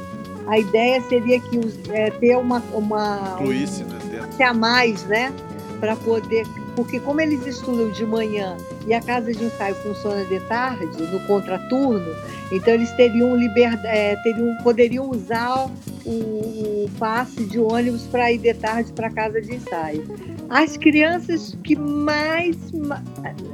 a 0.47 0.57
ideia 0.57 0.99
seria 1.01 1.39
que 1.39 1.59
os, 1.59 1.77
é, 1.89 2.09
ter 2.09 2.35
uma, 2.35 2.59
uma 2.73 3.37
Incluísse, 3.39 3.83
né? 3.83 3.99
Dentro. 4.09 4.43
a 4.43 4.53
mais, 4.53 5.03
né? 5.05 5.31
Para 5.79 5.95
poder. 5.95 6.45
Porque 6.75 6.99
como 6.99 7.19
eles 7.21 7.45
estudam 7.45 7.89
de 7.91 8.05
manhã 8.05 8.55
e 8.87 8.93
a 8.93 9.01
casa 9.01 9.31
de 9.33 9.43
ensaio 9.43 9.75
funciona 9.75 10.23
de 10.25 10.39
tarde, 10.41 10.85
no 11.03 11.19
contraturno, 11.21 12.13
então 12.51 12.73
eles 12.73 12.91
teriam 12.93 13.35
liberdade, 13.35 14.21
teriam, 14.23 14.55
poderiam 14.63 15.09
usar 15.09 15.69
o, 16.05 16.09
o 16.09 16.89
passe 16.97 17.43
de 17.45 17.59
ônibus 17.59 18.03
para 18.07 18.31
ir 18.31 18.37
de 18.39 18.53
tarde 18.53 18.91
para 18.93 19.07
a 19.07 19.11
casa 19.11 19.41
de 19.41 19.55
ensaio. 19.55 20.03
As 20.49 20.77
crianças 20.77 21.57
que 21.63 21.75
mais. 21.75 22.55
ma- 22.71 23.03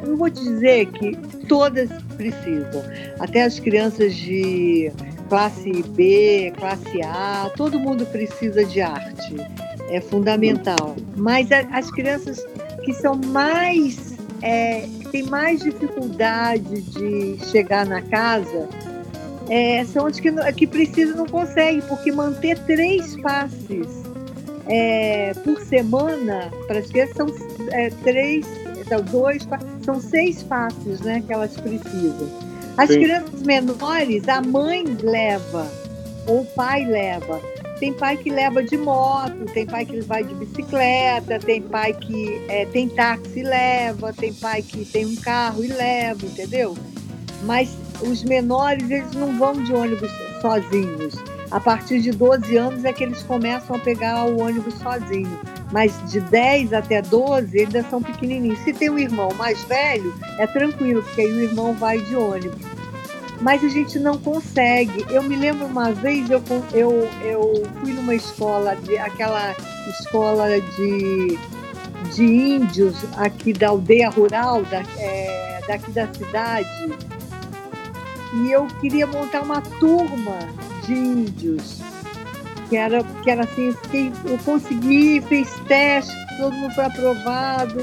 Não 0.05 0.15
vou 0.17 0.29
te 0.29 0.41
dizer 0.43 0.85
que 0.87 1.15
todas 1.47 1.89
precisam. 2.15 2.83
Até 3.19 3.43
as 3.43 3.59
crianças 3.59 4.15
de 4.15 4.91
classe 5.29 5.83
B, 5.95 6.53
classe 6.57 7.01
A, 7.03 7.49
todo 7.57 7.79
mundo 7.79 8.05
precisa 8.05 8.63
de 8.63 8.81
arte 8.81 9.35
é 9.89 10.01
fundamental. 10.01 10.95
Mas 11.15 11.51
a- 11.51 11.67
as 11.71 11.89
crianças 11.91 12.43
que 12.83 12.93
são 12.93 13.15
mais 13.15 14.15
é, 14.41 14.81
que 14.99 15.09
têm 15.09 15.23
mais 15.23 15.61
dificuldade 15.61 16.81
de 16.81 17.37
chegar 17.45 17.85
na 17.85 18.01
casa 18.01 18.67
é, 19.49 19.83
são 19.85 20.05
as 20.07 20.19
que, 20.19 20.29
não- 20.29 20.43
que 20.53 20.67
precisam 20.67 21.15
e 21.15 21.17
não 21.17 21.25
conseguem, 21.25 21.81
porque 21.87 22.11
manter 22.11 22.57
três 22.59 23.15
passes 23.21 23.87
é, 24.67 25.33
por 25.43 25.59
semana 25.61 26.51
para 26.67 26.79
as 26.79 26.87
crianças 26.87 27.15
são 27.15 27.27
é, 27.71 27.89
três, 28.03 28.45
são 28.87 29.01
dois, 29.03 29.45
pa- 29.45 29.59
são 29.83 29.99
seis 30.01 30.43
passes 30.43 30.99
né, 31.01 31.23
que 31.25 31.31
elas 31.33 31.55
precisam. 31.57 32.27
As 32.77 32.89
Sim. 32.89 32.99
crianças 33.01 33.41
menores, 33.43 34.27
a 34.27 34.41
mãe 34.41 34.83
leva 35.01 35.65
ou 36.27 36.41
o 36.41 36.45
pai 36.45 36.85
leva. 36.85 37.39
Tem 37.79 37.91
pai 37.91 38.15
que 38.15 38.29
leva 38.29 38.63
de 38.63 38.77
moto, 38.77 39.45
tem 39.53 39.65
pai 39.65 39.85
que 39.85 39.99
vai 40.01 40.23
de 40.23 40.33
bicicleta, 40.33 41.39
tem 41.39 41.61
pai 41.61 41.93
que 41.93 42.41
é, 42.47 42.65
tem 42.67 42.87
táxi 42.87 43.39
e 43.39 43.43
leva, 43.43 44.13
tem 44.13 44.33
pai 44.33 44.61
que 44.61 44.85
tem 44.85 45.05
um 45.05 45.15
carro 45.17 45.63
e 45.63 45.67
leva, 45.67 46.25
entendeu? 46.25 46.77
Mas 47.43 47.77
os 48.01 48.23
menores, 48.23 48.89
eles 48.89 49.11
não 49.11 49.37
vão 49.37 49.61
de 49.61 49.73
ônibus 49.73 50.09
sozinhos. 50.41 51.15
A 51.51 51.59
partir 51.59 52.01
de 52.01 52.11
12 52.11 52.55
anos 52.55 52.85
é 52.85 52.93
que 52.93 53.03
eles 53.03 53.21
começam 53.23 53.75
a 53.75 53.79
pegar 53.79 54.25
o 54.25 54.41
ônibus 54.41 54.73
sozinho. 54.75 55.39
Mas 55.71 55.93
de 56.09 56.21
10 56.21 56.73
até 56.73 57.01
12, 57.01 57.57
eles 57.57 57.75
ainda 57.75 57.89
são 57.89 58.01
pequenininhos. 58.01 58.59
Se 58.59 58.73
tem 58.73 58.89
um 58.89 58.97
irmão 58.97 59.29
mais 59.37 59.61
velho, 59.65 60.13
é 60.39 60.47
tranquilo, 60.47 61.03
porque 61.03 61.21
aí 61.21 61.31
o 61.31 61.41
irmão 61.41 61.73
vai 61.73 61.99
de 61.99 62.15
ônibus 62.15 62.74
mas 63.45 63.63
a 63.63 63.67
gente 63.67 63.99
não 63.99 64.17
consegue. 64.17 65.05
Eu 65.07 65.21
me 65.21 65.35
lembro 65.35 65.67
uma 65.67 65.91
vez, 65.91 66.27
eu, 66.31 66.41
eu, 66.73 67.07
eu 67.23 67.63
fui 67.79 67.93
numa 67.93 68.15
escola, 68.15 68.75
de, 68.75 68.97
aquela 68.97 69.55
escola 69.87 70.47
de, 70.59 71.37
de 72.15 72.23
índios 72.23 72.95
aqui 73.17 73.53
da 73.53 73.67
aldeia 73.69 74.09
rural, 74.09 74.63
da, 74.63 74.81
é, 74.97 75.61
daqui 75.67 75.91
da 75.91 76.11
cidade, 76.11 76.91
e 78.33 78.51
eu 78.51 78.65
queria 78.81 79.05
montar 79.05 79.43
uma 79.43 79.61
turma 79.61 80.39
de 80.83 80.93
índios. 80.95 81.81
Que 82.67 82.77
era, 82.77 83.03
que 83.21 83.29
era 83.29 83.43
assim, 83.43 83.67
eu, 83.67 83.73
fiquei- 83.75 84.11
eu 84.25 84.39
consegui, 84.39 85.21
fiz 85.29 85.47
teste, 85.67 86.11
todo 86.39 86.51
mundo 86.51 86.73
foi 86.73 86.85
aprovado, 86.85 87.75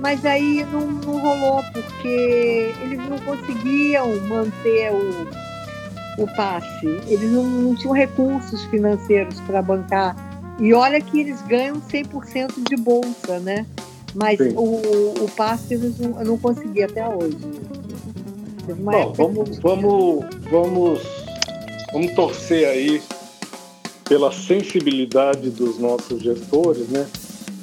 mas 0.00 0.24
aí 0.24 0.64
não, 0.72 0.86
não 0.86 1.18
rolou, 1.18 1.62
porque 1.72 2.74
eles 2.82 2.98
não 3.08 3.18
conseguiam 3.18 4.20
manter 4.26 4.92
o, 4.92 6.22
o 6.22 6.26
passe. 6.36 6.86
Eles 7.08 7.30
não, 7.30 7.44
não 7.44 7.74
tinham 7.74 7.92
recursos 7.92 8.64
financeiros 8.66 9.40
para 9.40 9.62
bancar. 9.62 10.16
E 10.58 10.72
olha 10.72 11.00
que 11.00 11.20
eles 11.20 11.40
ganham 11.42 11.80
100% 11.80 12.68
de 12.68 12.76
bolsa, 12.76 13.38
né? 13.40 13.66
Mas 14.14 14.38
Sim. 14.38 14.54
o, 14.56 15.24
o 15.24 15.30
passe 15.36 15.74
eles 15.74 15.98
não, 15.98 16.18
eu 16.18 16.24
não 16.24 16.38
consegui 16.38 16.82
até 16.82 17.06
hoje. 17.06 17.36
Bom, 18.78 19.12
vamos, 19.12 19.58
vamos, 19.58 20.24
vamos, 20.50 21.00
vamos 21.92 22.12
torcer 22.14 22.66
aí 22.66 23.02
pela 24.08 24.32
sensibilidade 24.32 25.50
dos 25.50 25.78
nossos 25.78 26.22
gestores, 26.22 26.88
né? 26.88 27.06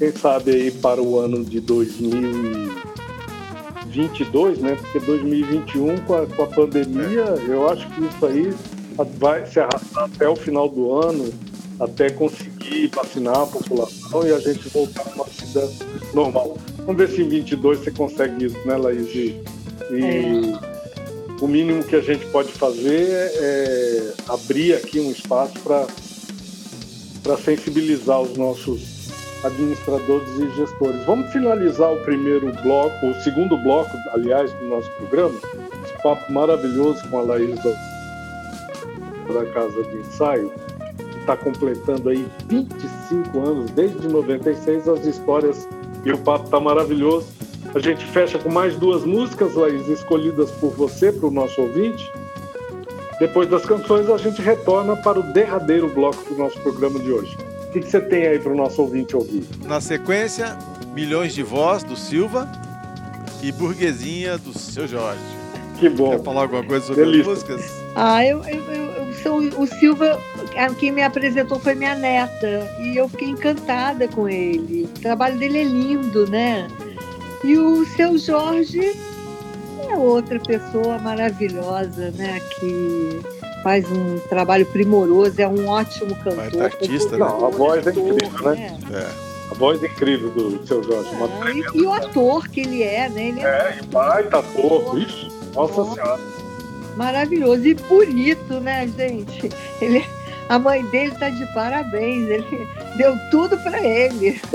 Quem 0.04 0.12
sabe 0.12 0.51
aí 0.51 0.70
para 0.70 1.01
o 1.01 1.18
ano 1.18 1.45
de 1.45 1.62
2022, 1.62 4.60
né? 4.60 4.76
Porque 4.76 4.99
2021 4.99 5.99
com 5.99 6.16
a, 6.16 6.28
com 6.28 6.43
a 6.43 6.47
pandemia, 6.47 7.24
eu 7.47 7.70
acho 7.70 7.89
que 7.91 8.01
isso 8.01 8.26
aí 8.26 8.54
vai 9.18 9.45
se 9.45 9.62
arrastar 9.62 10.04
até 10.04 10.28
o 10.28 10.36
final 10.36 10.68
do 10.68 10.93
ano, 10.93 11.34
até 11.80 12.10
conseguir 12.10 12.91
vacinar 12.93 13.43
a 13.43 13.47
população 13.47 14.28
e 14.28 14.34
a 14.34 14.39
gente 14.39 14.68
voltar 14.68 15.10
a 15.10 15.14
uma 15.16 15.24
vida 15.24 15.72
normal. 16.14 16.58
Vamos 16.80 16.97
ver 16.97 17.08
se 17.08 17.22
em 17.22 17.30
22 17.30 17.80
você 17.80 17.91
consegue 17.91 18.47
isso, 18.47 18.58
né, 18.68 18.76
Laís? 18.76 19.08
E, 19.16 19.41
e 19.89 20.54
o 21.39 21.47
mínimo 21.47 21.82
que 21.82 21.95
a 21.95 22.01
gente 22.01 22.26
pode 22.26 22.51
fazer 22.51 23.32
é 23.36 24.12
abrir 24.28 24.74
aqui 24.74 24.99
um 24.99 25.12
espaço 25.12 25.58
para 25.62 25.88
para 27.24 27.38
sensibilizar 27.38 28.22
os 28.22 28.36
nossos 28.36 28.93
administradores 29.44 30.30
e 30.39 30.50
gestores. 30.52 31.04
Vamos 31.06 31.32
finalizar 31.32 31.91
o 31.91 31.98
primeiro 32.02 32.52
bloco, 32.62 33.08
o 33.08 33.14
segundo 33.16 33.58
bloco, 33.58 33.91
aliás, 34.14 34.52
do 34.54 34.66
nosso 34.66 34.89
programa, 34.91 35.36
esse 35.84 36.02
papo 36.02 36.32
maravilhoso 36.32 37.08
com 37.10 37.20
a 37.20 37.22
Laís 37.22 37.56
da, 37.64 37.74
da 39.34 39.46
Casa 39.52 39.84
de 39.84 39.98
Ensaio, 39.98 40.52
que 40.98 41.20
está 41.20 41.36
completando 41.36 42.10
aí 42.10 42.26
25 42.48 43.39
anos, 43.39 43.72
desde 43.72 44.08
96, 44.08 44.88
as 44.88 45.06
histórias 45.06 45.68
e 46.06 46.12
o 46.12 46.18
papo 46.18 46.46
está 46.46 46.60
maravilhoso. 46.60 47.28
A 47.76 47.80
gente 47.80 48.06
fecha 48.06 48.38
com 48.38 48.52
mais 48.52 48.76
duas 48.76 49.04
músicas, 49.04 49.56
Laís, 49.56 49.88
escolhidas 49.88 50.52
por 50.52 50.72
você, 50.72 51.12
para 51.12 51.28
o 51.28 51.32
nosso 51.32 51.60
ouvinte. 51.62 52.12
Depois 53.20 53.50
das 53.50 53.66
canções, 53.66 54.10
a 54.10 54.18
gente 54.18 54.41
retorna 54.41 54.96
para 54.98 55.20
o 55.20 55.24
derradeiro 55.24 55.88
bloco 55.88 56.24
do 56.26 56.36
nosso 56.38 56.60
programa 56.60 57.00
de 57.00 57.12
hoje. 57.12 57.43
O 57.74 57.76
que, 57.76 57.80
que 57.80 57.89
você 57.89 58.01
tem 58.01 58.28
aí 58.28 58.38
para 58.38 58.51
o 58.51 58.55
nosso 58.55 58.84
ouvinte 58.84 59.15
ouvir? 59.15 59.43
Na 59.65 59.82
sequência, 59.82 60.55
Milhões 60.93 61.34
de 61.34 61.41
Voz, 61.41 61.84
do 61.84 61.95
Silva, 61.95 62.47
e 63.41 63.51
Burguesinha, 63.51 64.38
do 64.38 64.55
Seu 64.55 64.88
Jorge. 64.88 65.19
Que 65.80 65.89
bom. 65.89 66.11
Quer 66.11 66.21
falar 66.21 66.41
alguma 66.43 66.63
coisa 66.63 66.86
sobre 66.86 67.03
Delícia. 67.03 67.32
as 67.34 67.39
músicas? 67.39 67.84
Ah, 67.95 68.24
eu, 68.24 68.43
eu, 68.43 68.61
eu, 68.71 68.84
eu 69.07 69.13
sou 69.15 69.39
o 69.39 69.65
Silva, 69.65 70.21
quem 70.78 70.91
me 70.91 71.01
apresentou 71.01 71.59
foi 71.59 71.74
minha 71.74 71.95
neta 71.95 72.71
e 72.80 72.95
eu 72.95 73.09
fiquei 73.09 73.30
encantada 73.30 74.07
com 74.07 74.30
ele. 74.30 74.84
O 74.84 74.99
trabalho 74.99 75.39
dele 75.39 75.61
é 75.61 75.63
lindo, 75.63 76.30
né? 76.30 76.67
E 77.43 77.57
o 77.57 77.84
seu 77.88 78.19
Jorge 78.19 78.95
é 79.89 79.95
outra 79.95 80.39
pessoa 80.39 80.99
maravilhosa, 80.99 82.11
né? 82.11 82.39
Que 82.59 83.33
faz 83.64 83.89
um 83.89 84.20
trabalho 84.28 84.66
primoroso, 84.66 85.41
é 85.41 85.47
um 85.47 85.68
ótimo 85.68 86.14
cantor. 86.18 86.36
Baita 86.36 86.64
artista, 86.66 87.11
né? 87.11 87.20
Não, 87.20 87.45
a 87.45 87.49
voz 87.49 87.88
é 87.88 87.89
ator, 87.89 88.03
incrível, 88.07 88.51
né? 88.51 88.78
É. 88.91 89.07
A 89.51 89.53
voz 89.55 89.82
é 89.82 89.88
incrível 89.88 90.30
do 90.32 90.68
seu 90.68 90.84
Jorge. 90.84 91.09
Ah, 91.14 91.51
e, 91.51 91.78
e 91.78 91.82
o 91.84 91.91
ator 91.93 92.47
que 92.49 92.61
ele 92.61 92.84
é, 92.84 93.07
né? 93.09 93.30
Ele 93.30 93.39
é 93.39 93.43
É, 93.43 93.80
e 93.82 93.86
baita 93.88 94.39
ator. 94.39 94.99
Ixi, 94.99 95.32
nossa 95.55 95.93
senhora. 95.93 96.20
maravilhoso 96.97 97.66
e 97.66 97.74
bonito, 97.74 98.59
né, 98.59 98.88
gente? 98.97 99.49
Ele, 99.82 100.03
a 100.49 100.59
mãe 100.59 100.84
dele 100.88 101.16
tá 101.18 101.30
de 101.30 101.45
parabéns, 101.53 102.30
ele 102.30 102.68
deu 102.97 103.16
tudo 103.32 103.57
para 103.59 103.82
ele. 103.82 104.41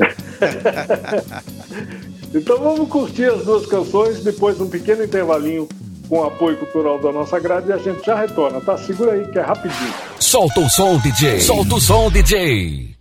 Então 2.35 2.59
vamos 2.59 2.89
curtir 2.91 3.25
as 3.25 3.43
duas 3.43 3.65
canções, 3.65 4.23
depois 4.23 4.59
de 4.59 4.63
um 4.63 4.69
pequeno 4.69 5.03
intervalinho 5.03 5.67
com 6.09 6.21
o 6.21 6.25
apoio 6.25 6.57
cultural 6.57 6.99
da 6.99 7.13
nossa 7.13 7.39
grade 7.39 7.69
e 7.69 7.73
a 7.73 7.79
gente 7.79 8.05
já 8.05 8.15
retorna, 8.15 8.61
tá? 8.61 8.77
Segura 8.77 9.13
aí 9.13 9.27
que 9.27 9.39
é 9.39 9.43
rapidinho. 9.43 9.95
Solta 10.19 10.61
o 10.61 10.69
som, 10.69 10.99
DJ. 10.99 11.41
Solta 11.41 11.75
o 11.75 11.81
som, 11.81 12.11
DJ. 12.11 12.97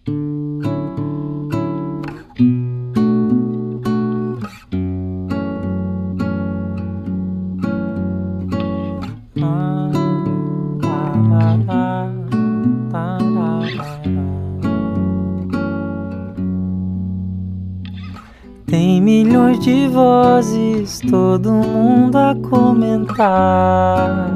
Tem 18.68 19.02
milhões 19.02 19.60
de 19.62 19.88
vozes, 19.88 21.00
todo 21.10 21.54
mundo 21.54 22.18
a 22.18 22.36
comentar. 22.50 24.28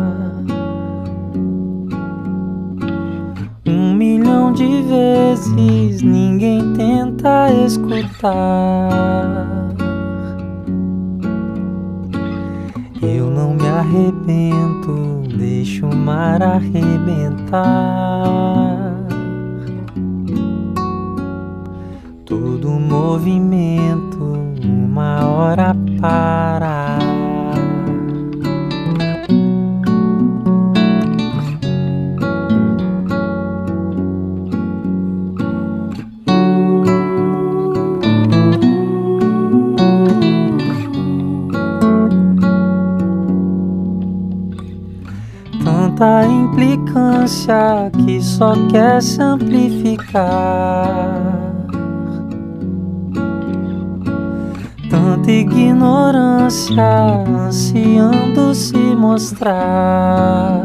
Um 3.65 3.93
milhão 3.93 4.51
de 4.51 4.81
vezes 4.83 6.01
ninguém 6.01 6.73
tenta 6.73 7.51
escutar. 7.65 8.89
Eu 13.01 13.31
não 13.31 13.53
me 13.55 13.67
arrebento, 13.67 15.23
deixo 15.37 15.87
o 15.87 15.95
mar 15.95 16.41
arrebentar. 16.41 17.61
Todo 22.25 22.69
movimento, 22.69 24.23
uma 24.63 25.25
hora 25.25 25.75
parar. 25.99 26.90
Tanta 46.01 46.25
implicância 46.25 47.91
que 48.03 48.19
só 48.19 48.53
quer 48.71 49.03
se 49.03 49.21
amplificar. 49.21 50.25
Tanta 54.89 55.31
ignorância 55.31 56.83
ansiando 57.45 58.55
se 58.55 58.79
mostrar. 58.79 60.59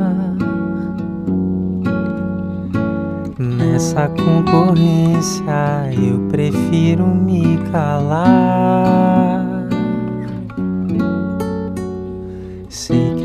Nessa 3.39 4.09
concorrência 4.09 5.93
eu 5.93 6.19
prefiro 6.31 7.07
me 7.07 7.59
calar. 7.71 9.46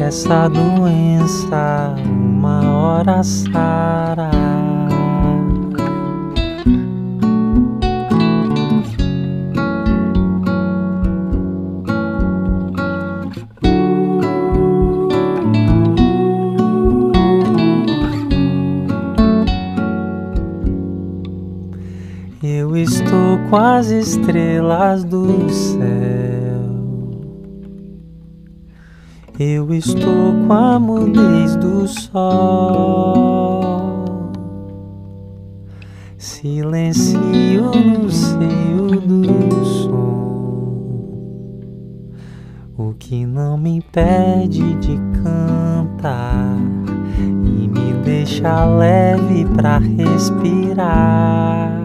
Que 0.01 0.05
essa 0.05 0.49
doença 0.49 1.95
uma 2.03 2.61
hora 2.71 3.23
sará. 3.23 4.31
Eu 22.41 22.75
estou 22.75 23.37
com 23.49 23.55
as 23.55 23.91
estrelas 23.91 25.03
do 25.03 25.47
céu. 25.51 26.00
Eu 29.43 29.73
estou 29.73 30.35
com 30.45 30.53
a 30.53 30.77
mudez 30.77 31.55
do 31.55 31.87
sol. 31.87 34.03
Silencio 36.15 37.71
no 37.71 38.07
seio 38.07 39.01
do 39.01 39.65
som. 39.65 41.57
O 42.77 42.93
que 42.99 43.25
não 43.25 43.57
me 43.57 43.77
impede 43.77 44.75
de 44.75 44.99
cantar 45.23 46.55
e 47.43 47.67
me 47.67 47.93
deixa 48.05 48.63
leve 48.63 49.47
pra 49.55 49.79
respirar. 49.79 51.80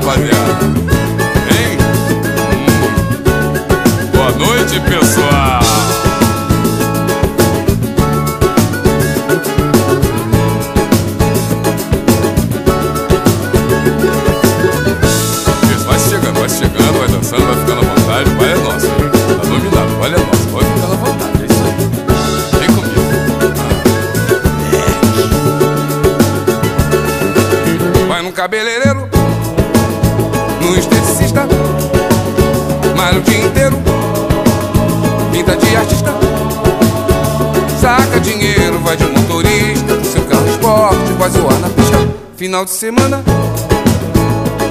para 0.00 0.37
Final 42.48 42.64
de 42.64 42.70
semana, 42.70 43.22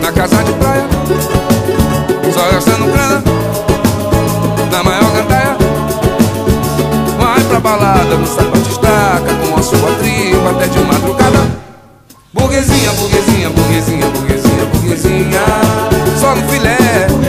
na 0.02 0.12
casa 0.12 0.44
de 0.44 0.52
praia, 0.54 0.88
só 2.34 2.52
gastando 2.52 2.92
grana, 2.92 3.24
na 4.72 4.84
maior 4.84 5.12
gandaia. 5.12 5.56
Vai 7.20 7.40
pra 7.44 7.60
balada, 7.60 8.18
moça 8.18 8.42
estaca 8.68 9.32
com 9.46 9.60
a 9.60 9.62
sua 9.62 9.92
tribo 10.00 10.50
até 10.50 10.68
de 10.70 10.80
madrugada. 10.80 11.46
Burguesinha, 12.34 12.92
burguesinha, 12.94 13.50
burguesinha, 13.52 14.08
burguesinha, 14.08 14.66
burguesinha, 14.74 15.42
só 16.20 16.34
no 16.34 16.50
filé. 16.50 17.27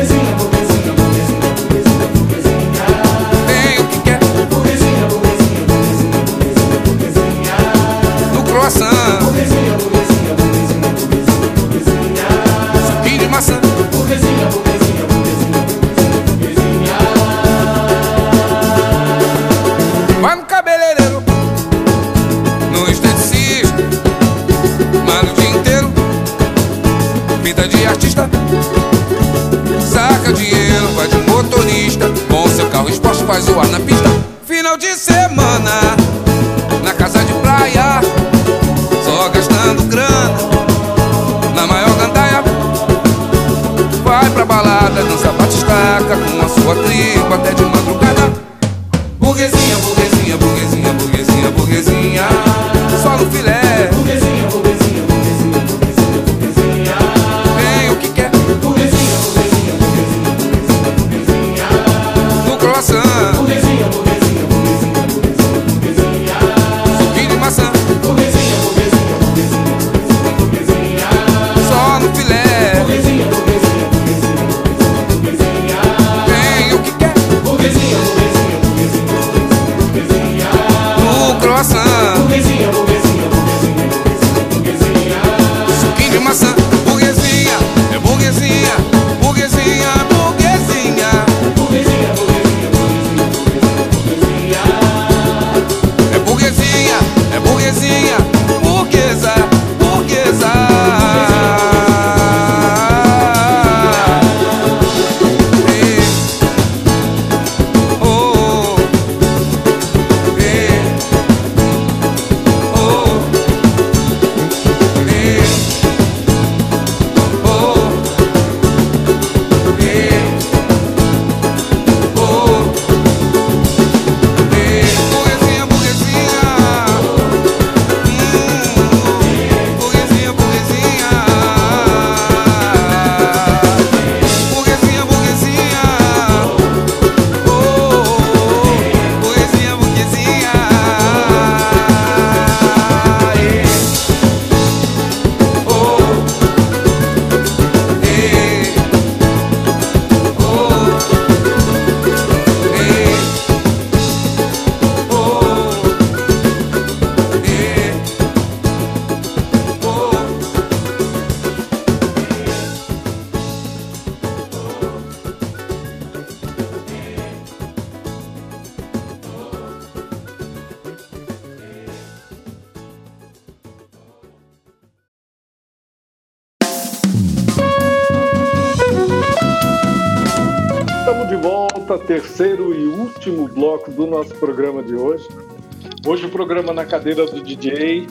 Na 186.75 186.85
Cadeira 186.85 187.25
do 187.25 187.43
DJ 187.43 188.07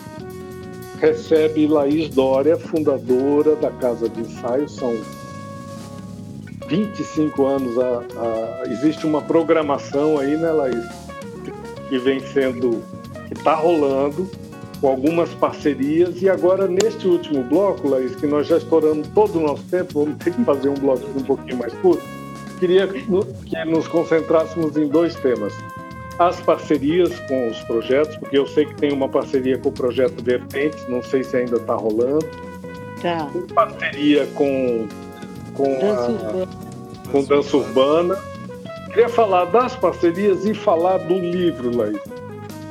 recebe 1.00 1.68
Laís 1.68 2.10
Dória, 2.10 2.58
fundadora 2.58 3.56
da 3.56 3.70
Casa 3.72 4.10
de 4.10 4.22
Ensaio. 4.22 4.68
São 4.68 4.94
25 6.68 7.46
anos. 7.46 7.78
A, 7.78 8.00
a... 8.00 8.64
existe 8.72 9.06
uma 9.06 9.22
programação 9.22 10.18
aí, 10.18 10.36
né, 10.36 10.52
Laís? 10.52 10.86
Que 11.88 12.00
vem 12.00 12.20
sendo. 12.20 12.84
que 13.28 13.34
está 13.34 13.54
rolando 13.54 14.30
com 14.82 14.88
algumas 14.88 15.30
parcerias. 15.36 16.22
E 16.22 16.28
agora, 16.28 16.68
neste 16.68 17.08
último 17.08 17.44
bloco, 17.44 17.88
Laís, 17.88 18.16
que 18.16 18.26
nós 18.26 18.48
já 18.48 18.58
estouramos 18.58 19.08
todo 19.10 19.38
o 19.38 19.42
nosso 19.42 19.64
tempo, 19.64 20.04
vamos 20.04 20.18
ter 20.24 20.34
que 20.34 20.44
fazer 20.44 20.70
um 20.70 20.76
bloco 20.76 21.06
um 21.16 21.24
pouquinho 21.24 21.58
mais 21.58 21.74
curto, 21.76 22.04
queria 22.60 22.88
que 22.88 23.06
nos 23.10 23.88
concentrássemos 23.88 24.76
em 24.78 24.88
dois 24.88 25.16
temas 25.16 25.54
as 26.20 26.40
parcerias 26.42 27.20
com 27.22 27.50
os 27.50 27.60
projetos, 27.64 28.16
porque 28.18 28.38
eu 28.38 28.48
sei 28.48 28.66
que 28.66 28.76
tem 28.76 28.92
uma 28.92 29.08
parceria 29.08 29.58
com 29.58 29.70
o 29.70 29.72
projeto 29.72 30.24
Vertentes, 30.24 30.88
não 30.90 31.04
sei 31.04 31.24
se 31.24 31.38
ainda 31.38 31.58
está 31.58 31.76
rolando. 31.76 32.26
Tá. 33.02 33.30
Uma 33.34 33.48
parceria 33.48 34.26
com 34.34 34.88
com 35.54 35.80
dança, 35.80 36.02
a, 36.02 36.10
urbana. 36.10 36.48
com 37.12 37.24
dança 37.24 37.58
urbana. 37.58 38.18
Queria 38.88 39.10
falar 39.10 39.46
das 39.46 39.76
parcerias 39.76 40.46
e 40.46 40.54
falar 40.54 40.98
do 41.00 41.16
livro, 41.16 41.76
Laís. 41.76 42.00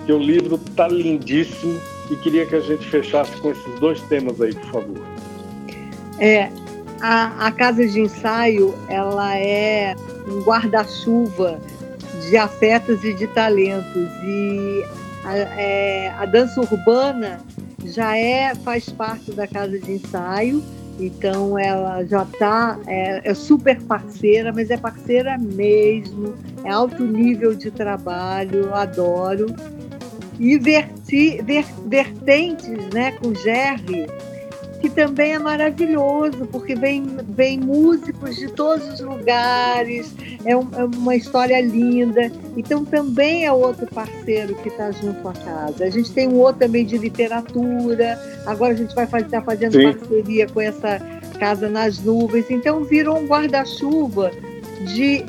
Que 0.06 0.12
o 0.12 0.18
livro 0.18 0.58
tá 0.76 0.88
lindíssimo 0.88 1.80
e 2.10 2.16
queria 2.16 2.46
que 2.46 2.54
a 2.54 2.60
gente 2.60 2.86
fechasse 2.88 3.36
com 3.40 3.50
esses 3.50 3.80
dois 3.80 4.00
temas 4.02 4.40
aí, 4.40 4.54
por 4.54 4.70
favor. 4.70 4.96
É, 6.18 6.48
a, 7.00 7.46
a 7.46 7.52
casa 7.52 7.86
de 7.86 8.00
ensaio 8.00 8.74
ela 8.88 9.36
é 9.36 9.94
um 10.28 10.40
guarda-chuva 10.40 11.60
de 12.28 12.36
afetos 12.36 13.02
e 13.04 13.12
de 13.14 13.26
talentos. 13.28 14.08
E 14.22 14.84
a, 15.24 15.36
é, 15.36 16.08
a 16.18 16.24
dança 16.26 16.60
urbana 16.60 17.40
já 17.84 18.16
é, 18.16 18.54
faz 18.54 18.88
parte 18.88 19.32
da 19.32 19.46
casa 19.46 19.78
de 19.78 19.92
ensaio, 19.92 20.62
então 20.98 21.58
ela 21.58 22.04
já 22.04 22.22
está, 22.22 22.78
é, 22.86 23.30
é 23.30 23.34
super 23.34 23.80
parceira, 23.82 24.52
mas 24.52 24.70
é 24.70 24.76
parceira 24.76 25.36
mesmo, 25.38 26.34
é 26.64 26.70
alto 26.70 27.04
nível 27.04 27.54
de 27.54 27.70
trabalho, 27.70 28.74
adoro. 28.74 29.46
E 30.38 30.58
verti, 30.58 31.40
ver, 31.42 31.64
vertentes 31.86 32.86
né, 32.92 33.12
com 33.12 33.34
Jerry, 33.34 34.06
que 34.06 34.35
também 34.96 35.34
é 35.34 35.38
maravilhoso, 35.38 36.46
porque 36.50 36.74
vem, 36.74 37.04
vem 37.28 37.60
músicos 37.60 38.34
de 38.34 38.48
todos 38.48 38.94
os 38.94 39.00
lugares, 39.00 40.12
é, 40.44 40.56
um, 40.56 40.66
é 40.74 40.84
uma 40.84 41.14
história 41.14 41.60
linda. 41.60 42.32
Então 42.56 42.82
também 42.82 43.44
é 43.44 43.52
outro 43.52 43.86
parceiro 43.86 44.54
que 44.56 44.68
está 44.68 44.90
junto 44.90 45.28
à 45.28 45.34
casa. 45.34 45.84
A 45.84 45.90
gente 45.90 46.10
tem 46.12 46.26
um 46.26 46.36
outro 46.36 46.60
também 46.60 46.86
de 46.86 46.96
literatura, 46.96 48.18
agora 48.46 48.72
a 48.72 48.76
gente 48.76 48.94
vai 48.94 49.04
estar 49.04 49.22
tá 49.28 49.42
fazendo 49.42 49.72
Sim. 49.72 49.92
parceria 49.92 50.48
com 50.48 50.60
essa 50.62 50.98
Casa 51.38 51.68
nas 51.68 51.98
Nuvens. 51.98 52.50
Então 52.50 52.82
virou 52.82 53.18
um 53.18 53.26
guarda-chuva 53.26 54.32
de. 54.94 55.24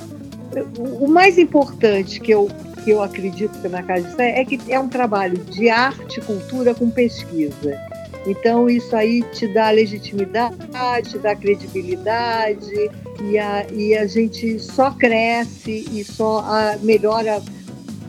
O 0.79 1.07
mais 1.07 1.37
importante 1.37 2.21
que 2.21 2.31
eu, 2.31 2.49
que 2.83 2.91
eu 2.91 3.03
acredito 3.03 3.59
que 3.61 3.67
na 3.67 3.83
Casa 3.83 4.07
de 4.07 4.21
é 4.21 4.45
que 4.45 4.59
é 4.69 4.79
um 4.79 4.87
trabalho 4.87 5.37
de 5.37 5.69
arte 5.69 6.19
e 6.19 6.23
cultura 6.23 6.73
com 6.73 6.89
pesquisa. 6.89 7.86
Então, 8.27 8.69
isso 8.69 8.95
aí 8.95 9.23
te 9.31 9.47
dá 9.47 9.71
legitimidade, 9.71 11.09
te 11.09 11.17
dá 11.17 11.33
credibilidade, 11.33 12.91
e 13.21 13.37
a, 13.37 13.65
e 13.71 13.95
a 13.95 14.05
gente 14.05 14.59
só 14.59 14.91
cresce 14.91 15.85
e 15.91 16.03
só 16.03 16.39
ah, 16.39 16.77
melhora 16.81 17.41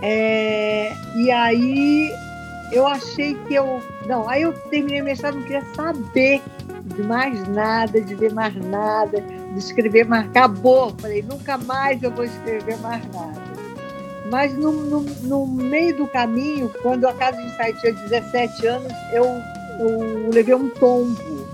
é, 0.06 0.93
e 1.16 1.32
aí 1.32 2.14
eu 2.74 2.86
achei 2.86 3.36
que 3.47 3.54
eu. 3.54 3.82
Não, 4.06 4.28
aí 4.28 4.41
eu 4.41 4.51
terminei 4.51 5.01
o 5.01 5.06
mestrado, 5.06 5.36
não 5.36 5.43
queria 5.43 5.64
saber 5.74 6.41
de 6.84 7.04
mais 7.04 7.47
nada, 7.47 8.01
de 8.01 8.14
ver 8.14 8.34
mais 8.34 8.54
nada, 8.66 9.22
de 9.22 9.58
escrever 9.58 10.06
mais. 10.06 10.26
Acabou. 10.26 10.93
Falei, 10.99 11.22
nunca 11.22 11.58
mais 11.58 12.04
eu 12.04 12.12
vou 12.12 12.26
escrever 12.26 12.78
mais 12.80 13.01
nada. 13.14 13.41
Mas 14.30 14.54
no, 14.58 14.74
no, 14.74 15.01
no 15.22 15.47
meio 15.47 15.95
do 15.95 16.08
caminho, 16.08 16.70
quando 16.82 17.06
a 17.06 17.14
casa 17.14 17.38
de 17.38 17.45
ensaio 17.45 17.78
tinha 17.80 17.93
17 17.93 18.68
anos, 18.68 18.91
eu, 19.14 19.26
eu 19.80 20.30
levei 20.34 20.54
um 20.54 20.70
tombo. 20.70 21.47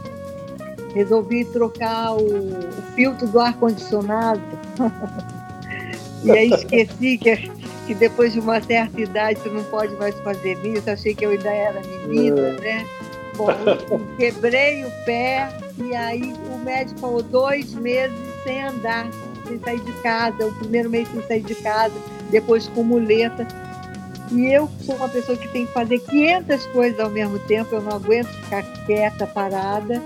Resolvi 0.96 1.46
trocar 1.46 2.14
o, 2.14 2.24
o 2.24 2.82
filtro 2.96 3.28
do 3.28 3.40
ar-condicionado. 3.40 4.42
e 6.24 6.32
aí 6.32 6.50
esqueci 6.50 7.18
que, 7.20 7.59
que 7.90 7.96
depois 7.96 8.34
de 8.34 8.40
uma 8.40 8.62
certa 8.62 9.02
idade 9.02 9.40
você 9.40 9.50
não 9.50 9.64
pode 9.64 9.96
mais 9.96 10.14
fazer 10.20 10.56
isso. 10.64 10.88
Achei 10.88 11.16
que 11.16 11.26
eu 11.26 11.32
ainda 11.32 11.50
era 11.50 11.82
menina, 11.82 12.52
né? 12.52 12.86
Bom, 13.36 13.48
quebrei 14.16 14.86
o 14.86 14.92
pé 15.06 15.50
e 15.84 15.96
aí 15.96 16.36
o 16.54 16.60
médico 16.60 17.00
falou 17.00 17.24
dois 17.24 17.74
meses 17.74 18.16
sem 18.44 18.62
andar, 18.62 19.08
sem 19.48 19.60
sair 19.62 19.80
de 19.80 19.92
casa. 20.04 20.46
O 20.46 20.54
primeiro 20.60 20.88
mês 20.88 21.10
sem 21.12 21.24
sair 21.24 21.42
de 21.42 21.56
casa, 21.56 21.96
depois 22.30 22.68
com 22.68 22.84
muleta. 22.84 23.48
E 24.32 24.54
eu 24.54 24.70
sou 24.82 24.94
uma 24.94 25.10
pessoa 25.10 25.36
que 25.36 25.48
tem 25.48 25.66
que 25.66 25.74
fazer 25.74 25.98
500 25.98 26.68
coisas 26.68 27.00
ao 27.00 27.10
mesmo 27.10 27.40
tempo, 27.40 27.74
eu 27.74 27.82
não 27.82 27.94
aguento 27.94 28.28
ficar 28.28 28.62
quieta, 28.86 29.26
parada. 29.26 30.00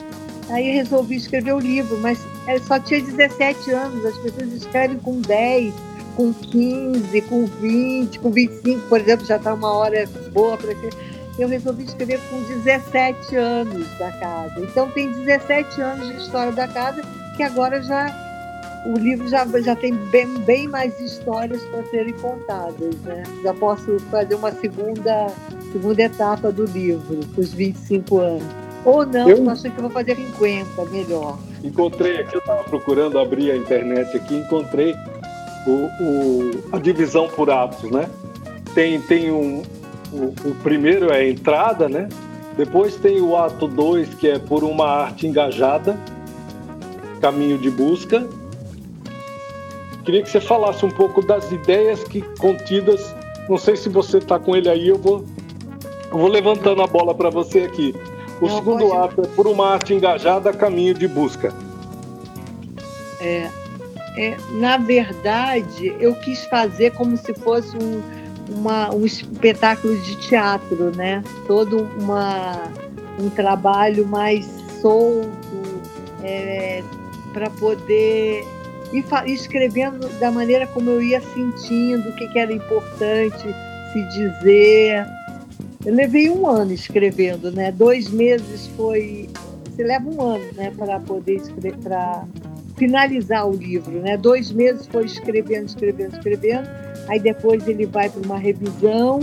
Aí 0.50 0.72
resolvi 0.72 1.18
escrever 1.18 1.52
o 1.52 1.60
livro, 1.60 1.98
mas 2.00 2.18
eu 2.48 2.62
só 2.62 2.80
tinha 2.80 3.02
17 3.02 3.72
anos, 3.72 4.06
as 4.06 4.18
pessoas 4.20 4.54
escrevem 4.54 5.00
com 5.00 5.20
10, 5.20 5.74
com 6.16 6.34
15, 6.34 7.22
com 7.22 7.46
20, 7.46 8.20
com 8.20 8.30
25, 8.32 8.88
por 8.88 9.00
exemplo, 9.00 9.26
já 9.26 9.38
está 9.38 9.54
uma 9.54 9.72
hora 9.74 10.08
boa 10.32 10.58
para 10.58 10.76
ser. 10.76 10.94
Eu 11.40 11.48
resolvi 11.48 11.84
escrever 11.84 12.20
com 12.30 12.40
17 12.64 13.36
anos 13.36 13.88
da 13.98 14.12
casa. 14.14 14.54
Então 14.60 14.90
tem 14.92 15.12
17 15.12 15.82
anos 15.82 16.08
de 16.10 16.18
história 16.18 16.52
da 16.52 16.68
casa, 16.68 17.02
que 17.36 17.42
agora 17.44 17.82
já 17.82 18.06
o 18.86 18.98
livro 19.00 19.28
já, 19.30 19.46
já 19.62 19.76
tem 19.76 19.94
bem, 20.12 20.28
bem 20.40 20.68
mais 20.68 21.00
histórias 21.00 21.64
para 21.64 21.84
serem 21.86 22.14
contadas. 22.14 22.96
Né? 23.04 23.24
Já 23.42 23.54
posso 23.54 23.98
fazer 24.12 24.36
uma 24.36 24.52
segunda, 24.52 25.28
segunda 25.72 26.04
etapa 26.04 26.52
do 26.52 26.66
livro, 26.66 27.20
com 27.34 27.42
os 27.42 27.52
25 27.54 28.20
anos. 28.20 28.44
Ou 28.86 29.06
não, 29.06 29.30
Eu- 29.30 29.50
acho 29.50 29.62
que 29.64 29.70
eu 29.70 29.82
vou 29.84 29.90
fazer 29.90 30.16
50, 30.18 30.86
melhor. 30.92 31.40
encontrei 31.64 32.18
aqui, 32.20 32.36
eu 32.36 32.40
estava 32.40 32.64
procurando 32.66 33.18
abrir 33.18 33.50
a 33.52 33.56
internet 33.56 34.16
aqui, 34.18 34.36
encontrei 34.36 34.94
o, 35.68 35.90
o- 36.02 36.64
a 36.72 36.80
divisão 36.80 37.28
por 37.28 37.50
atos, 37.50 37.90
né? 37.90 38.10
Tem, 38.74 39.00
tem 39.02 39.32
um, 39.32 39.62
o, 40.12 40.34
o 40.50 40.56
primeiro 40.64 41.12
é 41.12 41.18
a 41.20 41.30
entrada, 41.30 41.88
né? 41.90 42.10
Depois 42.58 42.96
tem 42.96 43.20
o 43.22 43.36
ato 43.36 43.68
2, 43.68 44.14
que 44.16 44.28
é 44.28 44.38
por 44.40 44.64
uma 44.64 44.86
arte 44.88 45.26
engajada, 45.28 45.98
caminho 47.22 47.58
de 47.58 47.70
busca. 47.72 48.28
Queria 50.06 50.22
que 50.22 50.30
você 50.30 50.42
falasse 50.42 50.86
um 50.86 50.92
pouco 50.92 51.22
das 51.26 51.52
ideias 51.52 52.04
que 52.04 52.22
contidas. 52.38 53.16
Não 53.50 53.58
sei 53.58 53.76
se 53.76 53.90
você 53.90 54.18
está 54.18 54.38
com 54.38 54.56
ele 54.56 54.70
aí, 54.70 54.88
eu 54.90 54.98
vou, 54.98 55.24
eu 56.12 56.18
vou 56.18 56.28
levantando 56.28 56.82
a 56.82 56.88
bola 56.88 57.16
para 57.16 57.30
você 57.30 57.60
aqui. 57.62 57.96
O 58.42 58.48
Não, 58.48 58.56
segundo 58.58 58.88
pode- 58.88 58.98
ato 58.98 59.22
é 59.22 59.28
por 59.36 59.48
uma 59.48 59.68
arte 59.70 59.94
engajada, 59.94 60.52
caminho 60.54 60.94
de 60.94 61.08
busca. 61.08 61.54
É, 63.22 63.50
é, 64.18 64.38
na 64.52 64.78
verdade, 64.78 65.96
eu 66.00 66.14
quis 66.16 66.46
fazer 66.46 66.92
como 66.92 67.18
se 67.18 67.34
fosse 67.34 67.76
um, 67.78 68.02
uma- 68.50 68.94
um 68.94 69.06
espetáculo 69.06 69.96
de 69.98 70.16
teatro, 70.18 70.96
né? 70.96 71.24
Todo 71.48 71.88
uma, 72.00 72.72
um 73.20 73.30
trabalho 73.30 74.06
mais 74.08 74.46
solto 74.82 75.64
para 77.34 77.50
poder 77.50 78.46
ir 78.94 79.04
escrevendo 79.34 80.08
da 80.20 80.32
maneira 80.32 80.68
como 80.68 80.90
eu 80.90 81.02
ia 81.02 81.20
sentindo, 81.20 82.10
o 82.10 82.14
que, 82.14 82.28
que 82.28 82.40
era 82.40 82.54
importante 82.54 83.44
se 83.92 84.02
dizer. 84.10 85.06
Eu 85.86 85.94
levei 85.94 86.30
um 86.30 86.48
ano 86.48 86.72
escrevendo, 86.72 87.52
né? 87.52 87.72
Dois 87.72 88.10
meses 88.10 88.68
foi. 88.78 89.30
Você 89.70 89.84
leva 89.84 90.08
um 90.08 90.22
ano, 90.22 90.46
né, 90.56 90.72
para 90.78 91.00
poder 91.00 91.38
escrever, 91.38 91.76
para 91.78 92.24
finalizar 92.76 93.48
o 93.48 93.56
livro, 93.56 94.00
né? 94.02 94.18
Dois 94.18 94.52
meses 94.52 94.88
foi 94.88 95.06
escrevendo, 95.06 95.68
escrevendo, 95.68 96.16
escrevendo. 96.16 96.70
Aí 97.08 97.20
depois 97.20 97.68
ele 97.68 97.86
vai 97.86 98.10
para 98.10 98.22
uma 98.22 98.38
revisão 98.38 99.20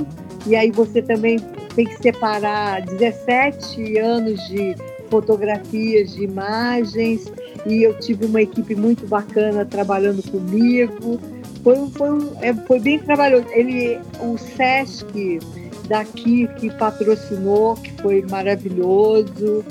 e 0.46 0.54
aí 0.54 0.70
você 0.70 1.02
também 1.02 1.38
tem 1.74 1.86
que 1.86 1.96
separar 2.02 2.82
17 2.82 3.98
anos 3.98 4.40
de 4.48 4.74
fotografias, 5.08 6.14
de 6.14 6.24
imagens 6.24 7.30
e 7.66 7.82
eu 7.82 7.98
tive 7.98 8.26
uma 8.26 8.42
equipe 8.42 8.74
muito 8.74 9.06
bacana 9.06 9.64
trabalhando 9.64 10.22
comigo. 10.30 11.18
Foi, 11.62 11.76
foi, 11.90 12.08
é, 12.40 12.54
foi 12.54 12.80
bem 12.80 12.98
trabalhoso. 12.98 13.46
Ele, 13.50 13.98
o 14.20 14.38
Sesc 14.38 15.40
daqui 15.88 16.48
que 16.56 16.70
patrocinou, 16.70 17.74
que 17.74 17.90
foi 18.00 18.22
maravilhoso. 18.30 19.64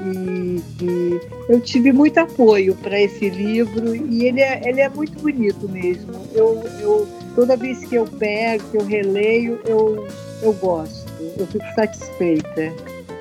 E, 0.00 0.62
e 0.82 1.20
eu 1.48 1.60
tive 1.60 1.92
muito 1.92 2.18
apoio 2.18 2.74
para 2.76 3.00
esse 3.00 3.28
livro 3.28 3.94
e 3.94 4.24
ele 4.24 4.40
é, 4.40 4.62
ele 4.68 4.80
é 4.80 4.88
muito 4.88 5.20
bonito 5.20 5.68
mesmo. 5.68 6.12
Eu, 6.34 6.62
eu, 6.80 7.08
toda 7.34 7.56
vez 7.56 7.84
que 7.84 7.96
eu 7.96 8.06
pego, 8.06 8.64
que 8.70 8.76
eu 8.78 8.84
releio, 8.84 9.60
eu, 9.66 10.06
eu 10.42 10.52
gosto, 10.54 11.12
eu 11.38 11.46
fico 11.46 11.64
satisfeita. 11.74 12.72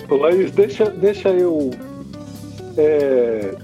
Laís, 0.10 0.52
deixa, 0.52 0.86
deixa 0.90 1.30
eu 1.30 1.70
é, 2.78 3.56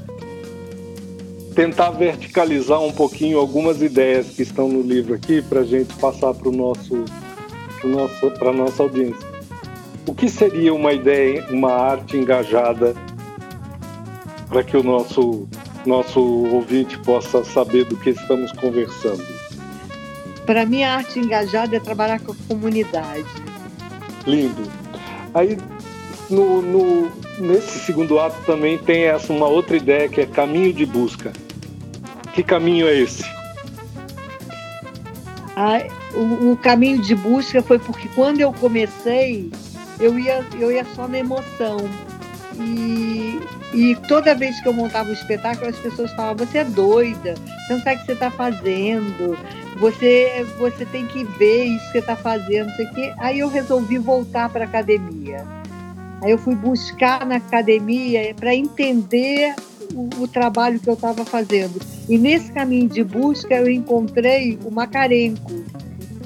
tentar 1.56 1.92
verticalizar 1.92 2.82
um 2.82 2.92
pouquinho 2.92 3.40
algumas 3.40 3.82
ideias 3.82 4.28
que 4.28 4.44
estão 4.44 4.68
no 4.68 4.82
livro 4.82 5.14
aqui 5.14 5.42
para 5.42 5.62
a 5.62 5.66
gente 5.66 5.94
passar 5.96 6.34
para 6.34 6.52
nosso, 6.52 7.06
nosso, 7.84 8.28
a 8.28 8.52
nossa 8.52 8.84
audiência. 8.84 9.35
O 10.08 10.14
que 10.14 10.30
seria 10.30 10.74
uma 10.74 10.94
ideia, 10.94 11.46
uma 11.50 11.72
arte 11.72 12.18
engajada 12.18 12.94
para 14.48 14.64
que 14.64 14.78
o 14.78 14.84
nosso, 14.84 15.48
nosso 15.86 16.20
ouvinte 16.22 16.98
possa 17.00 17.44
saber 17.44 17.86
do 17.86 17.98
que 17.98 18.12
estamos 18.12 18.52
conversando? 18.54 19.24
Para 20.46 20.66
mim, 20.66 20.84
a 20.84 20.98
arte 20.98 21.20
engajada 21.20 21.76
é 21.76 21.80
trabalhar 21.80 22.20
com 22.20 22.34
a 22.34 22.36
comunidade. 22.48 23.26
Lindo. 24.28 24.64
Aí, 25.34 25.58
no, 26.30 26.62
no- 26.62 27.12
nesse 27.40 27.80
segundo 27.80 28.20
ato 28.20 28.38
também 28.46 28.78
tem 28.78 29.06
essa 29.06 29.34
uma 29.34 29.48
outra 29.48 29.76
ideia 29.76 30.08
que 30.08 30.22
é 30.22 30.26
caminho 30.28 30.72
de 30.72 30.86
busca. 30.86 31.34
Que 32.34 32.44
caminho 32.44 32.88
é 32.88 32.96
esse? 33.00 33.24
Ah, 35.56 35.80
o, 36.14 36.52
o 36.52 36.58
caminho 36.58 37.02
de 37.02 37.16
busca 37.16 37.62
foi 37.64 37.80
porque 37.80 38.08
quando 38.10 38.40
eu 38.42 38.54
comecei, 38.54 39.50
eu 40.00 40.18
ia, 40.18 40.46
eu 40.60 40.72
ia 40.72 40.86
só 40.96 41.08
na 41.08 41.20
emoção. 41.20 41.78
E, 42.58 43.40
e 43.74 43.96
toda 44.08 44.34
vez 44.34 44.60
que 44.62 44.68
eu 44.68 44.74
montava 44.74 45.10
o 45.10 45.14
espetáculo, 45.14 45.70
as 45.70 45.78
pessoas 45.78 46.12
falavam: 46.14 46.46
Você 46.46 46.60
é 46.60 46.64
doida, 46.64 47.36
você 47.36 47.74
não 47.74 47.82
sabe 47.82 47.98
o 47.98 48.00
que 48.00 48.06
você 48.06 48.12
está 48.14 48.32
fazendo, 48.32 49.38
você, 49.78 50.46
você 50.58 50.86
tem 50.86 51.06
que 51.08 51.24
ver 51.24 51.66
isso 51.66 51.86
que 51.88 51.92
você 51.94 51.98
está 52.00 52.16
fazendo, 52.16 52.68
não 52.68 52.76
sei 52.76 52.86
o 52.86 52.94
quê. 52.94 53.14
Aí 53.18 53.40
eu 53.40 53.50
resolvi 53.50 53.98
voltar 53.98 54.50
para 54.50 54.64
a 54.64 54.68
academia. 54.68 55.46
Aí 56.22 56.32
eu 56.32 56.38
fui 56.38 56.56
buscar 56.56 57.26
na 57.26 57.36
academia 57.36 58.34
para 58.34 58.56
entender 58.56 59.54
o, 59.94 60.24
o 60.24 60.28
trabalho 60.28 60.80
que 60.80 60.90
eu 60.90 60.94
estava 60.94 61.26
fazendo. 61.26 61.80
E 62.08 62.18
nesse 62.18 62.52
caminho 62.52 62.88
de 62.88 63.04
busca 63.04 63.54
eu 63.54 63.70
encontrei 63.70 64.58
o 64.64 64.72
Makarenko, 64.72 65.52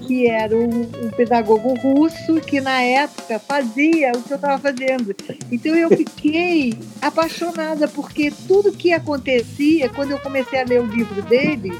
que 0.09 0.25
era 0.25 0.57
um, 0.57 0.81
um 1.03 1.11
pedagogo 1.11 1.71
russo 1.75 2.41
que 2.41 2.59
na 2.59 2.81
época 2.81 3.37
fazia 3.37 4.11
o 4.15 4.23
que 4.23 4.31
eu 4.31 4.37
estava 4.37 4.57
fazendo. 4.57 5.15
Então 5.51 5.75
eu 5.75 5.87
fiquei 5.89 6.73
apaixonada 6.99 7.87
porque 7.87 8.33
tudo 8.47 8.71
que 8.71 8.91
acontecia 8.91 9.87
quando 9.89 10.09
eu 10.09 10.17
comecei 10.17 10.61
a 10.61 10.65
ler 10.65 10.81
o 10.81 10.87
livro 10.87 11.21
dele, 11.21 11.71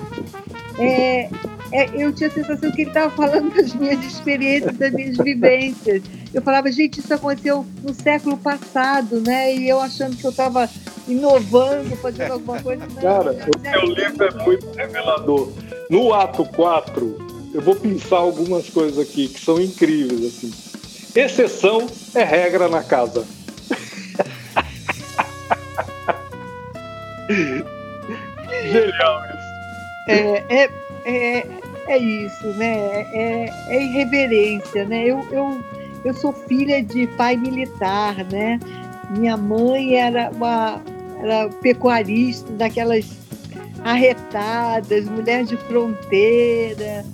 é, 0.77 1.27
é, 1.71 1.89
eu 1.95 2.13
tinha 2.13 2.29
a 2.29 2.31
sensação 2.31 2.71
que 2.71 2.83
ele 2.83 2.91
estava 2.91 3.09
falando 3.09 3.51
das 3.51 3.73
minhas 3.73 4.05
experiências, 4.05 4.77
das 4.77 4.91
minhas 4.91 5.17
vivências. 5.17 6.03
Eu 6.31 6.43
falava, 6.43 6.71
gente, 6.71 6.99
isso 6.99 7.11
aconteceu 7.11 7.65
no 7.81 7.95
século 7.95 8.37
passado, 8.37 9.21
né? 9.21 9.55
E 9.55 9.67
eu 9.67 9.81
achando 9.81 10.15
que 10.15 10.23
eu 10.23 10.29
estava 10.29 10.69
inovando, 11.07 11.95
fazendo 11.95 12.33
alguma 12.33 12.61
coisa. 12.61 12.85
Não, 12.85 13.01
Cara, 13.01 13.31
o 13.31 13.59
seu 13.59 13.85
livro 13.91 14.23
é 14.23 14.43
muito 14.43 14.69
revelador. 14.73 15.51
No 15.89 16.13
ato 16.13 16.45
4, 16.45 17.28
eu 17.53 17.61
vou 17.61 17.75
pensar 17.75 18.17
algumas 18.17 18.69
coisas 18.69 18.99
aqui 18.99 19.27
que 19.27 19.39
são 19.39 19.59
incríveis. 19.59 20.25
Assim. 20.25 20.51
Exceção 21.15 21.87
é 22.13 22.23
regra 22.23 22.67
na 22.67 22.83
casa. 22.83 23.25
Genial 28.63 29.21
isso. 29.25 29.49
É, 30.07 30.43
é, 30.49 30.69
é, 31.05 31.47
é 31.87 31.97
isso, 31.97 32.47
né? 32.53 33.07
É, 33.13 33.49
é 33.67 33.83
irreverência, 33.83 34.85
né? 34.85 35.05
Eu, 35.05 35.25
eu, 35.31 35.59
eu 36.03 36.13
sou 36.13 36.33
filha 36.33 36.83
de 36.83 37.07
pai 37.07 37.35
militar, 37.35 38.15
né? 38.31 38.59
Minha 39.11 39.37
mãe 39.37 39.95
era 39.95 40.29
uma 40.31 40.81
era 41.21 41.49
pecuarista, 41.49 42.51
daquelas 42.53 43.05
arretadas, 43.83 45.05
mulher 45.05 45.43
de 45.43 45.57
fronteira. 45.57 47.05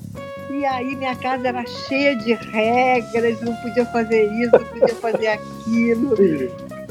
E 0.55 0.65
aí 0.65 0.95
minha 0.95 1.15
casa 1.17 1.49
era 1.49 1.65
cheia 1.65 2.15
de 2.15 2.33
regras, 2.33 3.41
não 3.41 3.53
podia 3.57 3.85
fazer 3.87 4.31
isso, 4.31 4.51
não 4.53 4.63
podia 4.63 4.95
fazer 4.95 5.27
aquilo. 5.27 6.15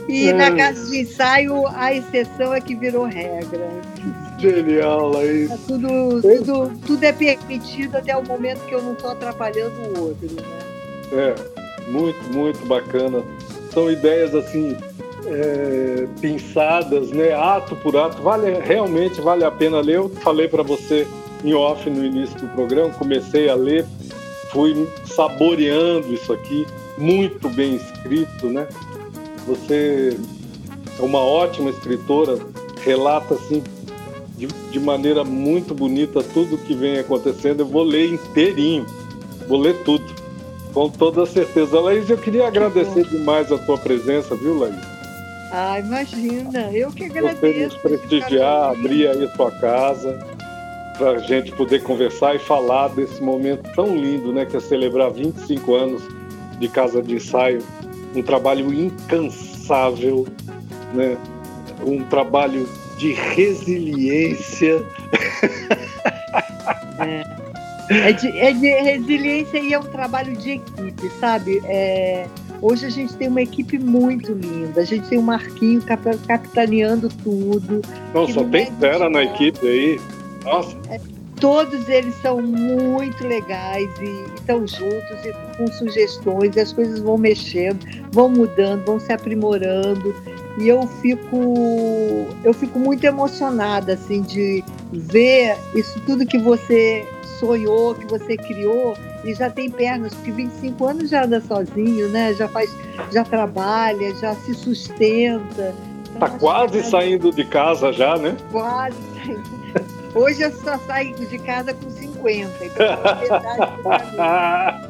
E 0.06 0.30
na 0.34 0.54
casa 0.54 0.90
de 0.90 1.00
ensaio 1.00 1.66
a 1.68 1.94
exceção 1.94 2.52
é 2.52 2.60
que 2.60 2.74
virou 2.74 3.06
regra. 3.06 3.66
Genial, 4.38 5.12
Laís. 5.12 5.50
É 5.50 5.56
tudo, 5.66 5.88
tudo, 6.20 6.72
tudo 6.86 7.04
é 7.04 7.12
permitido 7.12 7.96
até 7.96 8.14
o 8.14 8.22
momento 8.22 8.60
que 8.66 8.74
eu 8.74 8.82
não 8.82 8.92
estou 8.92 9.12
atrapalhando 9.12 9.98
o 9.98 10.08
outro. 10.08 10.28
Né? 10.30 10.42
É, 11.12 11.90
muito, 11.90 12.22
muito 12.34 12.66
bacana. 12.66 13.22
São 13.72 13.90
ideias 13.90 14.34
assim 14.34 14.76
é, 15.24 16.06
pensadas, 16.20 17.10
né? 17.12 17.32
Ato 17.32 17.74
por 17.76 17.96
ato. 17.96 18.20
Vale 18.22 18.58
realmente 18.60 19.22
vale 19.22 19.42
a 19.42 19.50
pena 19.50 19.80
ler. 19.80 19.96
Eu 19.96 20.10
falei 20.10 20.48
para 20.48 20.62
você 20.62 21.06
em 21.44 21.54
off 21.54 21.88
no 21.88 22.04
início 22.04 22.36
do 22.40 22.48
programa. 22.48 22.90
Comecei 22.94 23.48
a 23.48 23.54
ler, 23.54 23.84
fui 24.50 24.88
saboreando 25.04 26.12
isso 26.12 26.32
aqui. 26.32 26.66
Muito 26.96 27.48
bem 27.50 27.76
escrito, 27.76 28.46
né? 28.48 28.66
Você 29.46 30.16
é 30.98 31.02
uma 31.02 31.18
ótima 31.20 31.70
escritora. 31.70 32.38
Relata 32.84 33.34
assim 33.34 33.62
de, 34.36 34.46
de 34.46 34.80
maneira 34.80 35.24
muito 35.24 35.74
bonita 35.74 36.22
tudo 36.22 36.58
que 36.58 36.74
vem 36.74 36.98
acontecendo. 36.98 37.60
Eu 37.60 37.66
vou 37.66 37.82
ler 37.82 38.12
inteirinho. 38.12 38.86
Vou 39.46 39.58
ler 39.60 39.74
tudo. 39.84 40.04
Com 40.72 40.88
toda 40.88 41.24
certeza. 41.26 41.78
Laís, 41.80 42.08
eu 42.10 42.18
queria 42.18 42.46
agradecer 42.48 43.04
demais 43.06 43.50
a 43.52 43.58
tua 43.58 43.78
presença, 43.78 44.34
viu, 44.34 44.58
Laís? 44.58 44.74
Ah, 45.52 45.78
imagina, 45.78 46.68
eu 46.72 46.90
que 46.90 47.08
Você 47.08 47.18
agradeço. 47.18 47.74
nos 47.74 47.76
prestigiar, 47.76 48.70
abrir 48.72 49.06
aí 49.06 49.24
a 49.24 49.28
tua 49.28 49.52
casa, 49.52 50.18
para 50.96 51.12
a 51.12 51.18
gente 51.18 51.52
poder 51.52 51.82
conversar 51.82 52.34
e 52.34 52.38
falar 52.38 52.88
desse 52.88 53.22
momento 53.22 53.68
tão 53.74 53.96
lindo, 53.96 54.32
né, 54.32 54.44
que 54.46 54.56
é 54.56 54.60
celebrar 54.60 55.10
25 55.10 55.74
anos 55.74 56.02
de 56.58 56.68
Casa 56.68 57.02
de 57.02 57.16
Ensaio. 57.16 57.62
Um 58.14 58.22
trabalho 58.22 58.72
incansável, 58.72 60.26
né? 60.94 61.16
um 61.84 62.02
trabalho 62.04 62.68
de 62.96 63.12
resiliência. 63.12 64.84
É 67.90 68.12
de, 68.12 68.28
é 68.28 68.50
de 68.52 68.66
resiliência 68.66 69.58
e 69.58 69.74
é 69.74 69.78
um 69.78 69.82
trabalho 69.82 70.34
de 70.34 70.52
equipe, 70.52 71.10
sabe? 71.20 71.60
É, 71.66 72.26
hoje 72.62 72.86
a 72.86 72.88
gente 72.88 73.14
tem 73.14 73.28
uma 73.28 73.42
equipe 73.42 73.78
muito 73.78 74.32
linda. 74.32 74.80
A 74.80 74.84
gente 74.84 75.06
tem 75.06 75.18
o 75.18 75.22
Marquinho 75.22 75.82
cap- 75.82 76.16
capitaneando 76.26 77.10
tudo. 77.22 77.82
Não, 78.14 78.26
só 78.26 78.42
tem 78.44 78.62
é 78.62 78.72
fera 78.80 79.10
na 79.10 79.22
equipe 79.22 79.66
aí. 79.66 80.00
Nossa, 80.44 80.76
todos 81.40 81.88
eles 81.88 82.14
são 82.16 82.40
muito 82.40 83.26
legais 83.26 83.90
e 84.00 84.34
estão 84.34 84.66
juntos 84.66 85.24
e 85.24 85.32
com 85.56 85.66
sugestões, 85.66 86.54
e 86.56 86.60
as 86.60 86.72
coisas 86.72 87.00
vão 87.00 87.18
mexendo, 87.18 87.84
vão 88.12 88.28
mudando, 88.28 88.84
vão 88.84 89.00
se 89.00 89.12
aprimorando. 89.12 90.14
E 90.58 90.68
eu 90.68 90.86
fico 90.86 91.36
eu 92.44 92.54
fico 92.54 92.78
muito 92.78 93.04
emocionada 93.04 93.94
assim 93.94 94.22
de 94.22 94.62
ver 94.92 95.56
isso 95.74 96.00
tudo 96.06 96.24
que 96.24 96.38
você 96.38 97.06
sonhou, 97.40 97.94
que 97.94 98.06
você 98.06 98.36
criou 98.36 98.96
e 99.24 99.34
já 99.34 99.50
tem 99.50 99.70
pernas, 99.70 100.14
porque 100.14 100.30
25 100.30 100.86
anos 100.86 101.10
já 101.10 101.24
anda 101.24 101.40
sozinho, 101.40 102.08
né? 102.08 102.32
Já 102.34 102.48
faz, 102.48 102.70
já 103.10 103.24
trabalha, 103.24 104.14
já 104.16 104.34
se 104.34 104.54
sustenta. 104.54 105.74
Então, 106.10 106.20
tá 106.20 106.30
quase 106.30 106.82
tá 106.82 106.88
saindo 106.88 107.32
de 107.32 107.44
casa 107.44 107.92
já, 107.92 108.16
né? 108.16 108.36
Quase 108.52 108.96
saindo. 109.16 109.63
Hoje 110.14 110.42
eu 110.42 110.52
só 110.52 110.78
saio 110.78 111.14
de 111.14 111.38
casa 111.38 111.74
com 111.74 111.90
50, 111.90 112.64
então 112.64 112.86
ah, 114.18 114.80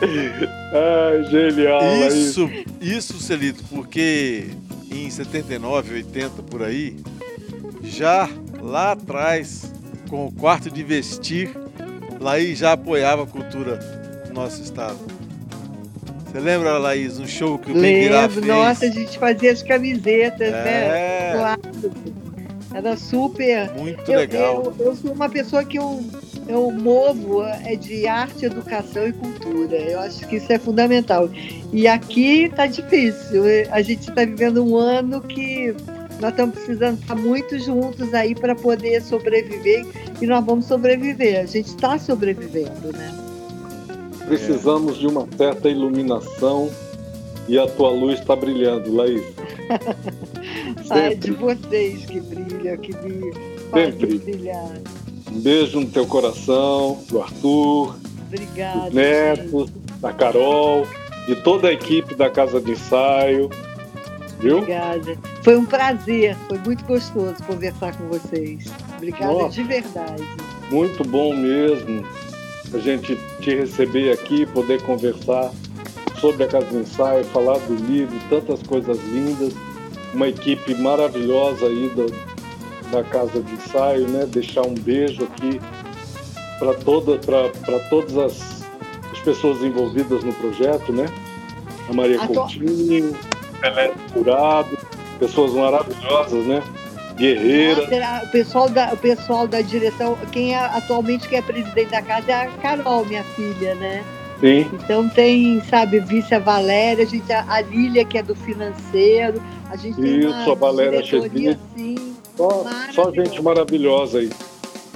genial. 1.30 1.80
Isso, 2.06 2.50
isso, 2.80 3.18
Celito, 3.18 3.64
porque 3.70 4.50
em 4.90 5.08
79, 5.08 5.94
80 5.94 6.42
por 6.42 6.62
aí, 6.62 6.96
já 7.82 8.28
lá 8.60 8.92
atrás, 8.92 9.72
com 10.10 10.26
o 10.26 10.32
quarto 10.32 10.70
de 10.70 10.82
vestir, 10.82 11.50
Laís 12.20 12.58
já 12.58 12.72
apoiava 12.72 13.22
a 13.22 13.26
cultura 13.26 13.76
do 14.26 14.34
nosso 14.34 14.62
estado. 14.62 14.98
Você 16.26 16.40
lembra, 16.40 16.76
Laís, 16.76 17.18
um 17.18 17.26
show 17.26 17.58
que 17.58 17.72
o 17.72 17.74
Lembro, 17.74 18.28
fez? 18.28 18.46
nossa, 18.46 18.84
a 18.84 18.90
gente 18.90 19.18
fazia 19.18 19.50
as 19.50 19.62
camisetas, 19.62 20.52
né? 20.52 20.58
é. 20.58 20.88
né? 20.88 21.32
Claro. 21.32 22.27
Era 22.72 22.96
super. 22.96 23.72
Muito 23.74 24.10
eu, 24.10 24.18
legal. 24.18 24.74
Eu, 24.78 24.86
eu, 24.86 24.96
sou 24.96 25.12
uma 25.12 25.28
pessoa 25.28 25.64
que 25.64 25.78
eu, 25.78 26.04
eu 26.46 26.70
movo 26.70 27.42
é 27.42 27.74
de 27.76 28.06
arte, 28.06 28.44
educação 28.44 29.08
e 29.08 29.12
cultura. 29.12 29.76
Eu 29.76 30.00
acho 30.00 30.26
que 30.26 30.36
isso 30.36 30.52
é 30.52 30.58
fundamental. 30.58 31.30
E 31.72 31.88
aqui 31.88 32.44
está 32.44 32.66
difícil. 32.66 33.42
A 33.70 33.80
gente 33.82 34.08
está 34.08 34.24
vivendo 34.24 34.64
um 34.64 34.76
ano 34.76 35.20
que 35.20 35.74
nós 36.20 36.30
estamos 36.30 36.56
precisando 36.56 37.00
estar 37.00 37.14
muito 37.14 37.58
juntos 37.58 38.12
aí 38.12 38.34
para 38.34 38.54
poder 38.54 39.00
sobreviver 39.02 39.86
e 40.20 40.26
nós 40.26 40.44
vamos 40.44 40.66
sobreviver. 40.66 41.40
A 41.40 41.46
gente 41.46 41.68
está 41.68 41.98
sobrevivendo, 41.98 42.92
né? 42.92 43.14
Precisamos 44.26 44.98
de 44.98 45.06
uma 45.06 45.26
certa 45.36 45.70
iluminação 45.70 46.70
e 47.48 47.58
a 47.58 47.66
tua 47.66 47.90
luz 47.90 48.20
está 48.20 48.36
brilhando, 48.36 48.94
Laís. 48.94 49.22
é 50.90 51.14
de 51.14 51.32
vocês 51.32 52.04
que 52.04 52.20
brilha, 52.20 52.76
que 52.76 52.94
me 52.96 53.32
Sempre. 53.72 54.18
brilhar. 54.18 54.72
Um 55.30 55.40
beijo 55.40 55.80
no 55.80 55.86
teu 55.86 56.06
coração, 56.06 57.02
do 57.08 57.20
Arthur, 57.20 57.96
Obrigada, 58.26 58.80
dos 58.84 58.94
netos, 58.94 59.70
da 60.00 60.12
Carol, 60.12 60.86
de 61.26 61.36
toda 61.36 61.68
a 61.68 61.72
equipe 61.72 62.14
da 62.14 62.30
Casa 62.30 62.60
de 62.60 62.72
Ensaio. 62.72 63.50
Viu? 64.40 64.58
Obrigada. 64.58 65.18
Foi 65.42 65.56
um 65.56 65.66
prazer, 65.66 66.36
foi 66.48 66.58
muito 66.58 66.84
gostoso 66.84 67.42
conversar 67.44 67.96
com 67.96 68.08
vocês. 68.08 68.66
Obrigada 68.96 69.32
Nossa, 69.32 69.50
de 69.50 69.62
verdade. 69.64 70.22
Muito 70.70 71.04
bom 71.04 71.34
mesmo 71.34 72.04
a 72.72 72.78
gente 72.78 73.18
te 73.40 73.54
receber 73.54 74.12
aqui, 74.12 74.46
poder 74.46 74.82
conversar 74.82 75.50
sobre 76.20 76.44
a 76.44 76.48
Casa 76.48 76.66
de 76.66 76.76
Ensaio, 76.76 77.24
falar 77.26 77.58
do 77.58 77.74
livro, 77.74 78.16
tantas 78.28 78.62
coisas 78.62 78.98
lindas 79.04 79.54
uma 80.14 80.28
equipe 80.28 80.74
maravilhosa 80.74 81.66
aí 81.66 81.90
da, 81.94 82.98
da 82.98 83.04
Casa 83.04 83.42
de 83.42 83.52
Ensaio, 83.52 84.08
né? 84.08 84.26
Deixar 84.26 84.62
um 84.62 84.74
beijo 84.74 85.24
aqui 85.24 85.60
para 86.58 86.74
toda, 86.74 87.18
todas 87.88 88.18
as, 88.18 88.64
as, 89.12 89.18
pessoas 89.20 89.62
envolvidas 89.62 90.24
no 90.24 90.32
projeto, 90.34 90.92
né? 90.92 91.06
A 91.88 91.92
Maria 91.92 92.20
a 92.20 92.26
Coutinho, 92.26 93.16
Pelé 93.60 93.92
Curado, 94.12 94.78
pessoas 95.18 95.52
maravilhosas, 95.52 96.46
né? 96.46 96.62
Guerreira. 97.16 97.82
O 98.24 98.28
pessoal, 98.30 98.68
da, 98.68 98.92
o 98.92 98.96
pessoal 98.96 99.48
da 99.48 99.60
direção, 99.60 100.16
quem 100.30 100.54
é 100.54 100.58
atualmente 100.58 101.28
que 101.28 101.36
é 101.36 101.42
presidente 101.42 101.90
da 101.90 102.02
casa 102.02 102.30
é 102.30 102.34
a 102.34 102.46
Carol, 102.48 103.04
minha 103.04 103.24
filha, 103.24 103.74
né? 103.74 104.04
Sim. 104.40 104.70
Então 104.72 105.08
tem, 105.08 105.60
sabe, 105.62 106.00
vice 106.00 106.34
a 106.34 106.38
Valéria, 106.38 107.04
a, 107.04 107.06
gente, 107.06 107.32
a 107.32 107.60
Lília, 107.60 108.04
que 108.04 108.18
é 108.18 108.22
do 108.22 108.34
financeiro, 108.34 109.42
a 109.68 109.76
gente 109.76 110.00
tem 110.00 110.20
Isso, 110.20 110.28
uma 110.28 110.52
a 110.52 110.54
Valéria 110.54 111.02
diretoria 111.02 111.58
assim. 111.74 112.14
Só, 112.36 112.64
só 112.92 113.12
gente 113.12 113.42
maravilhosa 113.42 114.20
aí. 114.20 114.30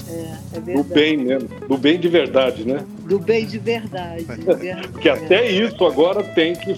É, 0.09 0.13
é 0.57 0.61
verdade. 0.61 0.89
Do 0.89 0.95
bem 0.95 1.17
mesmo. 1.17 1.49
Do 1.69 1.77
bem 1.77 1.99
de 1.99 2.09
verdade, 2.09 2.65
né? 2.65 2.85
Do 3.01 3.19
bem 3.19 3.45
de 3.45 3.59
verdade. 3.61 4.27
que 5.01 5.09
até 5.09 5.51
isso 5.51 5.85
agora 5.85 6.23
tem 6.23 6.55
que, 6.55 6.77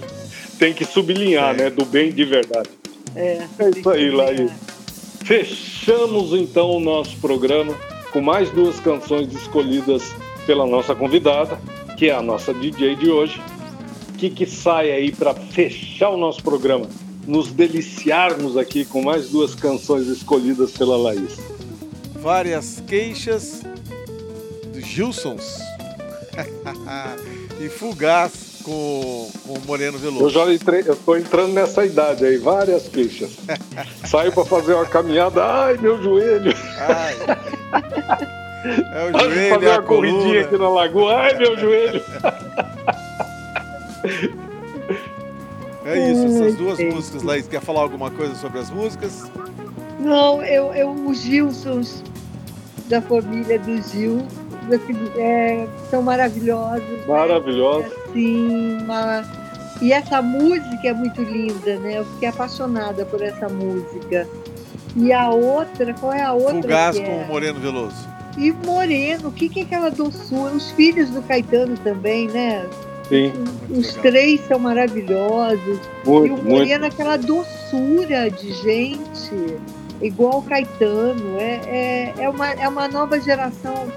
tem 0.58 0.72
que 0.72 0.84
sublinhar, 0.84 1.54
é. 1.54 1.64
né? 1.64 1.70
Do 1.70 1.84
bem 1.84 2.10
de 2.10 2.24
verdade. 2.24 2.70
É, 3.14 3.42
é 3.58 3.70
isso 3.70 3.90
aí, 3.90 4.10
Laís. 4.10 4.50
Fechamos 5.24 6.32
então 6.32 6.70
o 6.70 6.80
nosso 6.80 7.16
programa 7.18 7.74
com 8.12 8.20
mais 8.20 8.50
duas 8.50 8.78
canções 8.80 9.32
escolhidas 9.32 10.14
pela 10.46 10.66
nossa 10.66 10.94
convidada, 10.94 11.58
que 11.96 12.10
é 12.10 12.14
a 12.14 12.22
nossa 12.22 12.52
DJ 12.52 12.96
de 12.96 13.10
hoje. 13.10 13.40
O 14.10 14.12
que, 14.16 14.30
que 14.30 14.46
sai 14.46 14.90
aí 14.90 15.12
para 15.12 15.34
fechar 15.34 16.10
o 16.10 16.16
nosso 16.16 16.42
programa? 16.42 16.86
nos 17.26 17.50
deliciarmos 17.50 18.56
aqui 18.56 18.84
com 18.84 19.02
mais 19.02 19.28
duas 19.28 19.54
canções 19.54 20.06
escolhidas 20.08 20.72
pela 20.72 20.96
Laís. 20.96 21.38
Várias 22.20 22.82
queixas 22.86 23.62
dos 24.72 24.86
Gilsons 24.86 25.58
e 27.60 27.68
Fugaz 27.68 28.60
com, 28.62 29.30
com 29.46 29.52
o 29.54 29.60
Moreno 29.66 29.98
Veloso. 29.98 30.24
Eu 30.24 30.30
já 30.30 30.52
entrei, 30.52 30.84
eu 30.86 30.96
tô 30.96 31.16
entrando 31.16 31.52
nessa 31.52 31.84
idade 31.84 32.24
aí, 32.24 32.38
várias 32.38 32.88
queixas. 32.88 33.32
Saio 34.06 34.32
para 34.32 34.44
fazer 34.44 34.74
uma 34.74 34.86
caminhada, 34.86 35.44
ai 35.44 35.76
meu 35.76 36.02
joelho. 36.02 36.54
Ai. 36.78 38.43
É 38.64 39.04
o 39.04 39.18
joelho, 39.18 39.54
fazer 39.54 39.68
uma 39.68 39.82
corridinha 39.82 40.40
aqui 40.40 40.56
na 40.56 40.68
lagoa, 40.68 41.16
ai 41.16 41.34
meu 41.36 41.56
joelho. 41.58 42.02
É 45.84 46.10
isso, 46.10 46.26
essas 46.26 46.54
duas 46.56 46.78
músicas, 46.78 47.22
Laís. 47.22 47.46
Quer 47.46 47.60
falar 47.60 47.80
alguma 47.82 48.10
coisa 48.10 48.34
sobre 48.36 48.58
as 48.58 48.70
músicas? 48.70 49.30
Não, 50.00 50.42
eu, 50.42 50.72
eu 50.74 50.90
os 50.90 51.18
Gilsons 51.18 52.02
da 52.88 53.00
família 53.02 53.58
do 53.58 53.82
Gil 53.82 54.26
é, 55.16 55.66
são 55.90 56.02
maravilhosos. 56.02 56.82
Né? 56.82 57.04
Maravilhosos. 57.06 57.90
Né? 57.90 57.96
Sim, 58.12 58.78
uma... 58.82 59.24
e 59.82 59.92
essa 59.92 60.22
música 60.22 60.88
é 60.88 60.92
muito 60.94 61.22
linda, 61.22 61.76
né? 61.78 61.98
Eu 61.98 62.04
fiquei 62.06 62.28
apaixonada 62.28 63.04
por 63.04 63.20
essa 63.22 63.48
música. 63.48 64.26
E 64.96 65.12
a 65.12 65.28
outra, 65.28 65.92
qual 65.94 66.12
é 66.12 66.22
a 66.22 66.32
outra? 66.32 66.62
Fugaz 66.62 66.98
com 66.98 67.04
é? 67.04 67.24
o 67.24 67.26
Moreno 67.26 67.60
Veloso. 67.60 68.13
E 68.36 68.52
Moreno, 68.52 69.28
o 69.28 69.32
que, 69.32 69.48
que 69.48 69.60
é 69.60 69.62
aquela 69.62 69.90
doçura? 69.90 70.54
Os 70.54 70.70
filhos 70.72 71.10
do 71.10 71.22
Caetano 71.22 71.76
também, 71.78 72.28
né? 72.28 72.68
Sim. 73.08 73.32
Os 73.70 73.94
três 73.94 74.40
são 74.46 74.58
maravilhosos. 74.58 75.78
Muito, 76.04 76.26
e 76.26 76.30
o 76.30 76.44
Moreno, 76.44 76.86
aquela 76.86 77.16
doçura 77.16 78.30
de 78.30 78.52
gente, 78.54 79.58
igual 80.00 80.38
o 80.38 80.42
Caetano. 80.42 81.38
É, 81.38 81.60
é, 81.66 82.14
é, 82.18 82.28
uma, 82.28 82.50
é 82.52 82.68
uma 82.68 82.88
nova 82.88 83.20
geração 83.20 83.88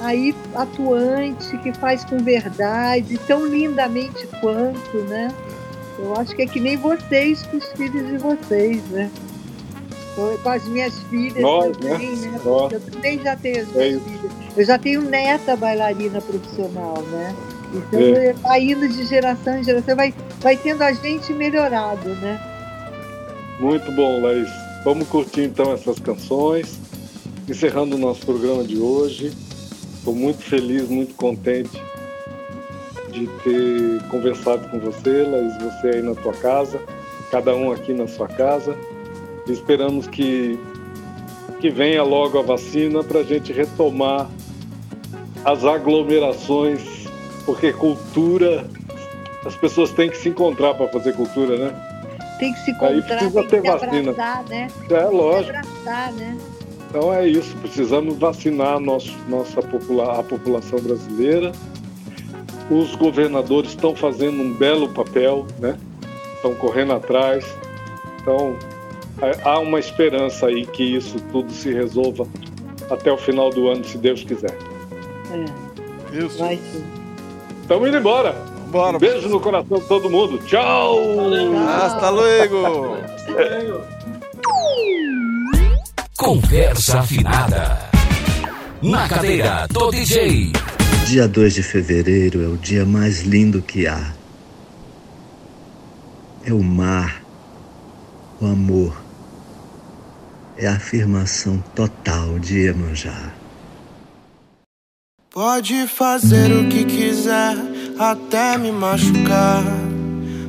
aí 0.00 0.34
atuante, 0.54 1.56
que 1.58 1.72
faz 1.72 2.04
com 2.04 2.18
verdade, 2.18 3.18
tão 3.26 3.46
lindamente 3.46 4.26
quanto, 4.40 4.98
né? 5.08 5.28
Eu 5.98 6.14
acho 6.16 6.34
que 6.36 6.42
é 6.42 6.46
que 6.46 6.60
nem 6.60 6.76
vocês 6.76 7.42
com 7.46 7.56
os 7.56 7.72
filhos 7.72 8.06
de 8.06 8.18
vocês, 8.18 8.82
né? 8.90 9.10
Com 10.42 10.50
as 10.50 10.64
minhas 10.64 10.98
filhas 11.04 11.40
Nós, 11.40 11.76
também, 11.76 12.16
né? 12.16 12.28
né? 12.28 12.40
Eu 12.44 12.80
também 12.80 13.22
já 13.22 13.36
tenho 13.36 13.62
as 13.62 13.68
minhas 13.68 13.96
é 13.96 14.00
filhas. 14.00 14.32
Eu 14.56 14.64
já 14.64 14.78
tenho 14.78 15.02
neta 15.02 15.56
bailarina 15.56 16.20
profissional, 16.20 17.00
né? 17.02 17.36
Então 17.72 18.00
é. 18.00 18.32
vai 18.32 18.62
indo 18.62 18.88
de 18.88 19.04
geração 19.04 19.58
em 19.58 19.62
geração, 19.62 19.94
vai, 19.94 20.12
vai 20.40 20.56
tendo 20.56 20.82
a 20.82 20.92
gente 20.92 21.32
melhorado, 21.32 22.08
né? 22.16 22.40
Muito 23.60 23.92
bom, 23.92 24.20
Laís. 24.20 24.48
Vamos 24.84 25.06
curtir 25.06 25.42
então 25.42 25.72
essas 25.72 26.00
canções. 26.00 26.78
Encerrando 27.48 27.94
o 27.94 27.98
nosso 27.98 28.26
programa 28.26 28.64
de 28.64 28.78
hoje. 28.78 29.32
Estou 29.98 30.14
muito 30.14 30.42
feliz, 30.42 30.88
muito 30.88 31.14
contente 31.14 31.80
de 33.12 33.26
ter 33.42 34.02
conversado 34.08 34.68
com 34.68 34.78
você, 34.78 35.22
Laís, 35.22 35.52
você 35.58 35.88
aí 35.88 36.02
na 36.02 36.14
tua 36.14 36.32
casa, 36.32 36.80
cada 37.30 37.54
um 37.54 37.72
aqui 37.72 37.92
na 37.92 38.06
sua 38.06 38.28
casa. 38.28 38.76
Esperamos 39.48 40.06
que, 40.06 40.58
que 41.60 41.70
venha 41.70 42.02
logo 42.02 42.38
a 42.38 42.42
vacina 42.42 43.02
para 43.02 43.20
a 43.20 43.24
gente 43.24 43.52
retomar 43.52 44.28
as 45.44 45.64
aglomerações 45.64 46.98
porque 47.48 47.72
cultura, 47.72 48.68
as 49.46 49.56
pessoas 49.56 49.90
têm 49.92 50.10
que 50.10 50.18
se 50.18 50.28
encontrar 50.28 50.74
para 50.74 50.86
fazer 50.88 51.14
cultura, 51.14 51.56
né? 51.56 52.36
Tem 52.38 52.52
que 52.52 52.60
se 52.60 52.72
encontrar, 52.72 52.88
Aí 52.88 53.00
precisa 53.00 53.42
ter 53.44 53.62
vacina. 53.62 54.10
abraçar, 54.10 54.44
né? 54.50 54.68
É 54.90 55.04
lógico. 55.04 55.56
Abraçar, 55.56 56.12
né? 56.12 56.38
Então 56.90 57.14
é 57.14 57.26
isso, 57.26 57.56
precisamos 57.56 58.18
vacinar 58.18 58.78
nosso, 58.78 59.16
nossa 59.30 59.62
popula 59.62 60.20
a 60.20 60.22
população 60.22 60.78
brasileira. 60.78 61.52
Os 62.70 62.94
governadores 62.96 63.70
estão 63.70 63.96
fazendo 63.96 64.42
um 64.42 64.52
belo 64.52 64.90
papel, 64.90 65.46
né? 65.58 65.78
Estão 66.34 66.54
correndo 66.54 66.92
atrás. 66.92 67.46
Então 68.20 68.56
há 69.44 69.58
uma 69.58 69.78
esperança 69.78 70.46
aí 70.46 70.66
que 70.66 70.82
isso 70.96 71.18
tudo 71.32 71.52
se 71.52 71.72
resolva 71.72 72.26
até 72.90 73.12
o 73.12 73.18
final 73.18 73.50
do 73.50 73.68
ano, 73.68 73.84
se 73.84 73.98
Deus 73.98 74.24
quiser. 74.24 74.56
É, 75.32 76.18
Isso. 76.18 76.38
vai 76.38 76.56
sim. 76.56 76.84
Estamos 77.62 77.88
indo 77.88 77.98
embora. 77.98 78.32
Bora. 78.70 78.96
Um 78.96 79.00
beijo 79.00 79.28
no 79.28 79.40
coração 79.40 79.78
de 79.78 79.86
todo 79.86 80.10
mundo. 80.10 80.38
Tchau! 80.46 80.98
Hasta 81.68 82.10
luego. 82.10 82.96
Conversa 86.16 87.00
afinada. 87.00 87.78
Na 88.82 89.08
cadeira 89.08 89.66
do 89.68 89.90
DJ. 89.90 90.52
Dia 91.06 91.26
2 91.26 91.54
de 91.54 91.62
fevereiro 91.62 92.42
é 92.42 92.46
o 92.46 92.56
dia 92.56 92.84
mais 92.84 93.22
lindo 93.22 93.62
que 93.62 93.86
há. 93.86 94.12
É 96.44 96.52
o 96.52 96.62
mar, 96.62 97.22
o 98.40 98.46
amor. 98.46 99.07
É 100.60 100.66
a 100.66 100.72
afirmação 100.72 101.62
total 101.72 102.36
de 102.40 102.62
Iemanjá. 102.62 103.32
Pode 105.30 105.86
fazer 105.86 106.50
o 106.50 106.68
que 106.68 106.84
quiser, 106.84 107.56
até 107.96 108.58
me 108.58 108.72
machucar. 108.72 109.62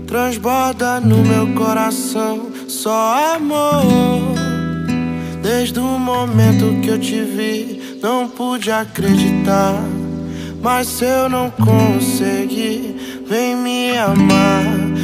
Transborda 0.08 1.00
no 1.00 1.24
meu 1.24 1.54
coração 1.54 2.52
só 2.68 3.36
amor. 3.36 4.34
Desde 5.44 5.80
o 5.80 6.00
momento 6.00 6.82
que 6.82 6.88
eu 6.88 7.00
te 7.00 7.22
vi, 7.22 8.00
não 8.02 8.28
pude 8.28 8.72
acreditar. 8.72 9.76
Mas 10.60 10.88
se 10.88 11.06
eu 11.06 11.30
não 11.30 11.52
conseguir, 11.52 13.24
vem 13.28 13.56
me 13.56 13.96
amar. 13.96 14.64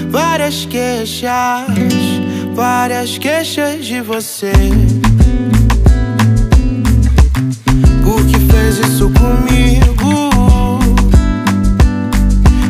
Várias 0.09 0.65
queixas, 0.65 1.29
várias 2.55 3.19
queixas 3.19 3.85
de 3.85 4.01
você. 4.01 4.51
Por 8.03 8.25
que 8.25 8.39
fez 8.51 8.79
isso 8.79 9.09
comigo? 9.11 10.29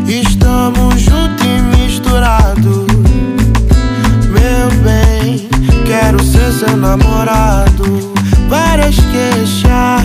Estamos 0.07 1.02
juntos 1.02 1.45
e 1.45 1.61
misturados. 1.77 2.88
Meu 4.30 4.69
bem, 4.84 5.47
quero 5.85 6.23
ser 6.23 6.52
seu 6.52 6.77
namorado. 6.77 8.14
Várias 8.47 8.95
queixas, 8.95 10.03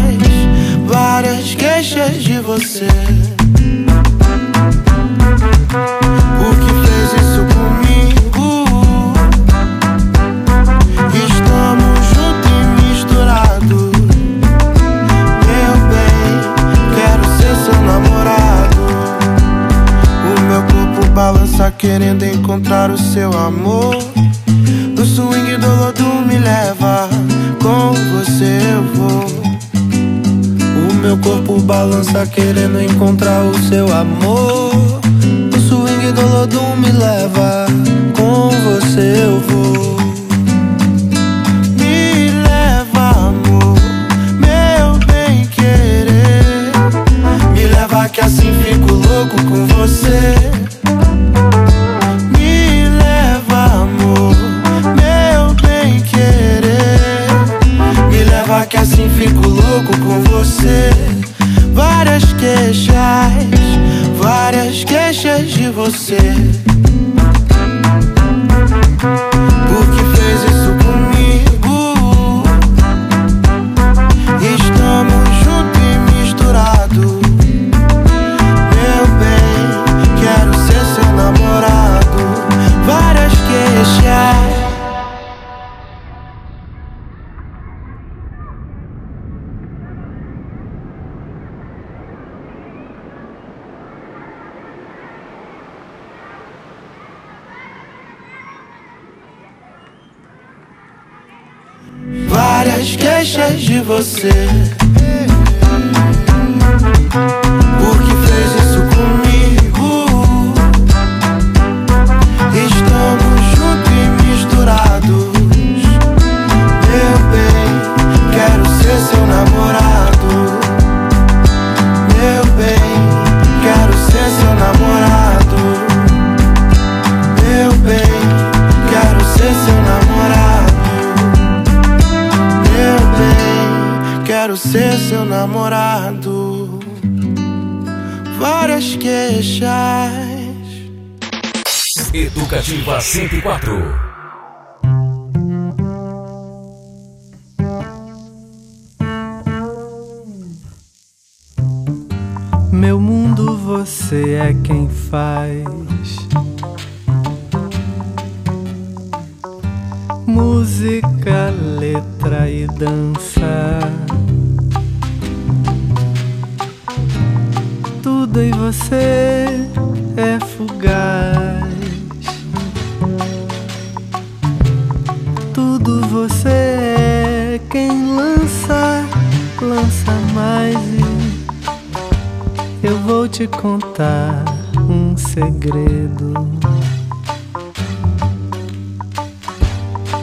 várias 0.86 1.54
queixas 1.54 2.22
de 2.22 2.38
você. 2.40 3.39
Balança 21.20 21.70
querendo 21.70 22.24
encontrar 22.24 22.90
o 22.90 22.96
seu 22.96 23.30
amor. 23.36 23.94
No 24.96 25.04
swing 25.04 25.58
do 25.58 25.68
lodo 25.76 26.04
me 26.26 26.38
leva, 26.38 27.10
com 27.62 27.92
você 27.92 28.58
eu 28.72 28.82
vou. 28.94 29.26
O 30.88 30.94
meu 30.94 31.18
corpo 31.18 31.60
balança 31.60 32.24
querendo 32.24 32.80
encontrar 32.80 33.42
o 33.44 33.52
seu 33.68 33.94
amor. 33.94 34.72
No 35.52 35.60
swing 35.60 36.10
do 36.10 36.26
lodo 36.26 36.62
me 36.78 36.90
leva, 36.90 37.66
com 38.16 38.48
você 38.48 39.26
eu 39.26 39.40
vou. 39.40 40.00
Que 48.12 48.22
assim 48.22 48.52
fico 48.64 48.92
louco 48.92 49.36
com 49.48 49.66
você. 49.66 50.29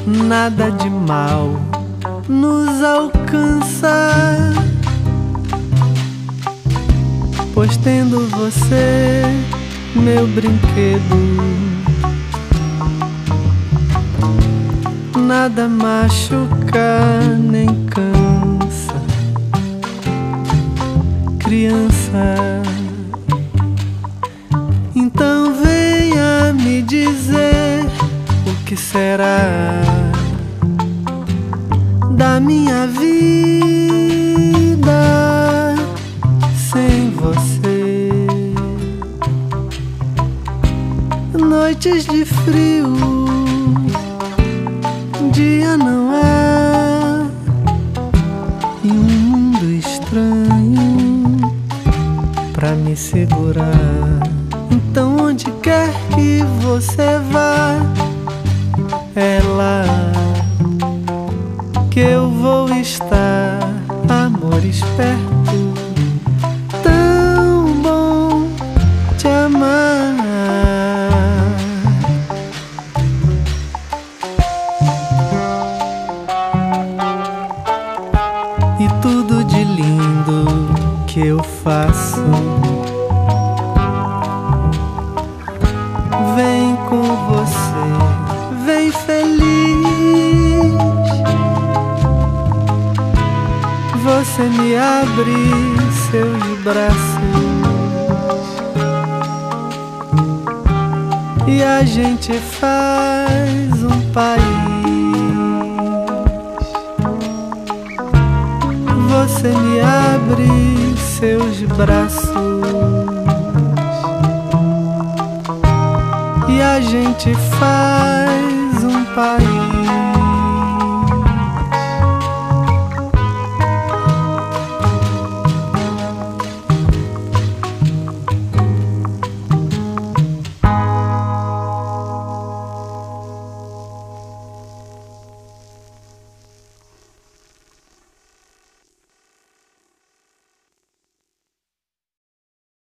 nada 0.07 0.71
de 0.71 0.89
mal 0.89 1.59
nos 2.29 2.81
alcança. 2.81 4.13
Pois 7.53 7.75
tendo 7.77 8.27
você, 8.29 9.23
meu 9.95 10.25
brinquedo, 10.27 11.17
nada 15.17 15.67
machuca 15.67 17.19
nem 17.37 17.67
cansa. 17.87 18.95
Criança, 21.39 22.61
então 24.95 25.53
venha 25.53 26.53
me 26.53 26.81
dizer 26.83 27.96
que 28.67 28.75
será 28.75 29.39
da 32.11 32.37
minha 32.37 32.85
vida 32.85 33.07
sem 36.69 37.11
você. 37.11 38.09
Noites 41.31 42.05
de 42.07 42.25
frio, 42.25 42.93
dia 45.31 45.77
não 45.77 46.11
há 46.11 47.25
e 48.83 48.91
um 48.91 48.93
mundo 48.93 49.71
estranho 49.71 51.37
pra 52.51 52.71
me 52.71 52.97
segurar. 52.97 53.63
Então 54.69 55.15
onde 55.21 55.49
quer 55.61 55.89
que 56.13 56.43
você 56.59 57.17
vá, 57.31 57.66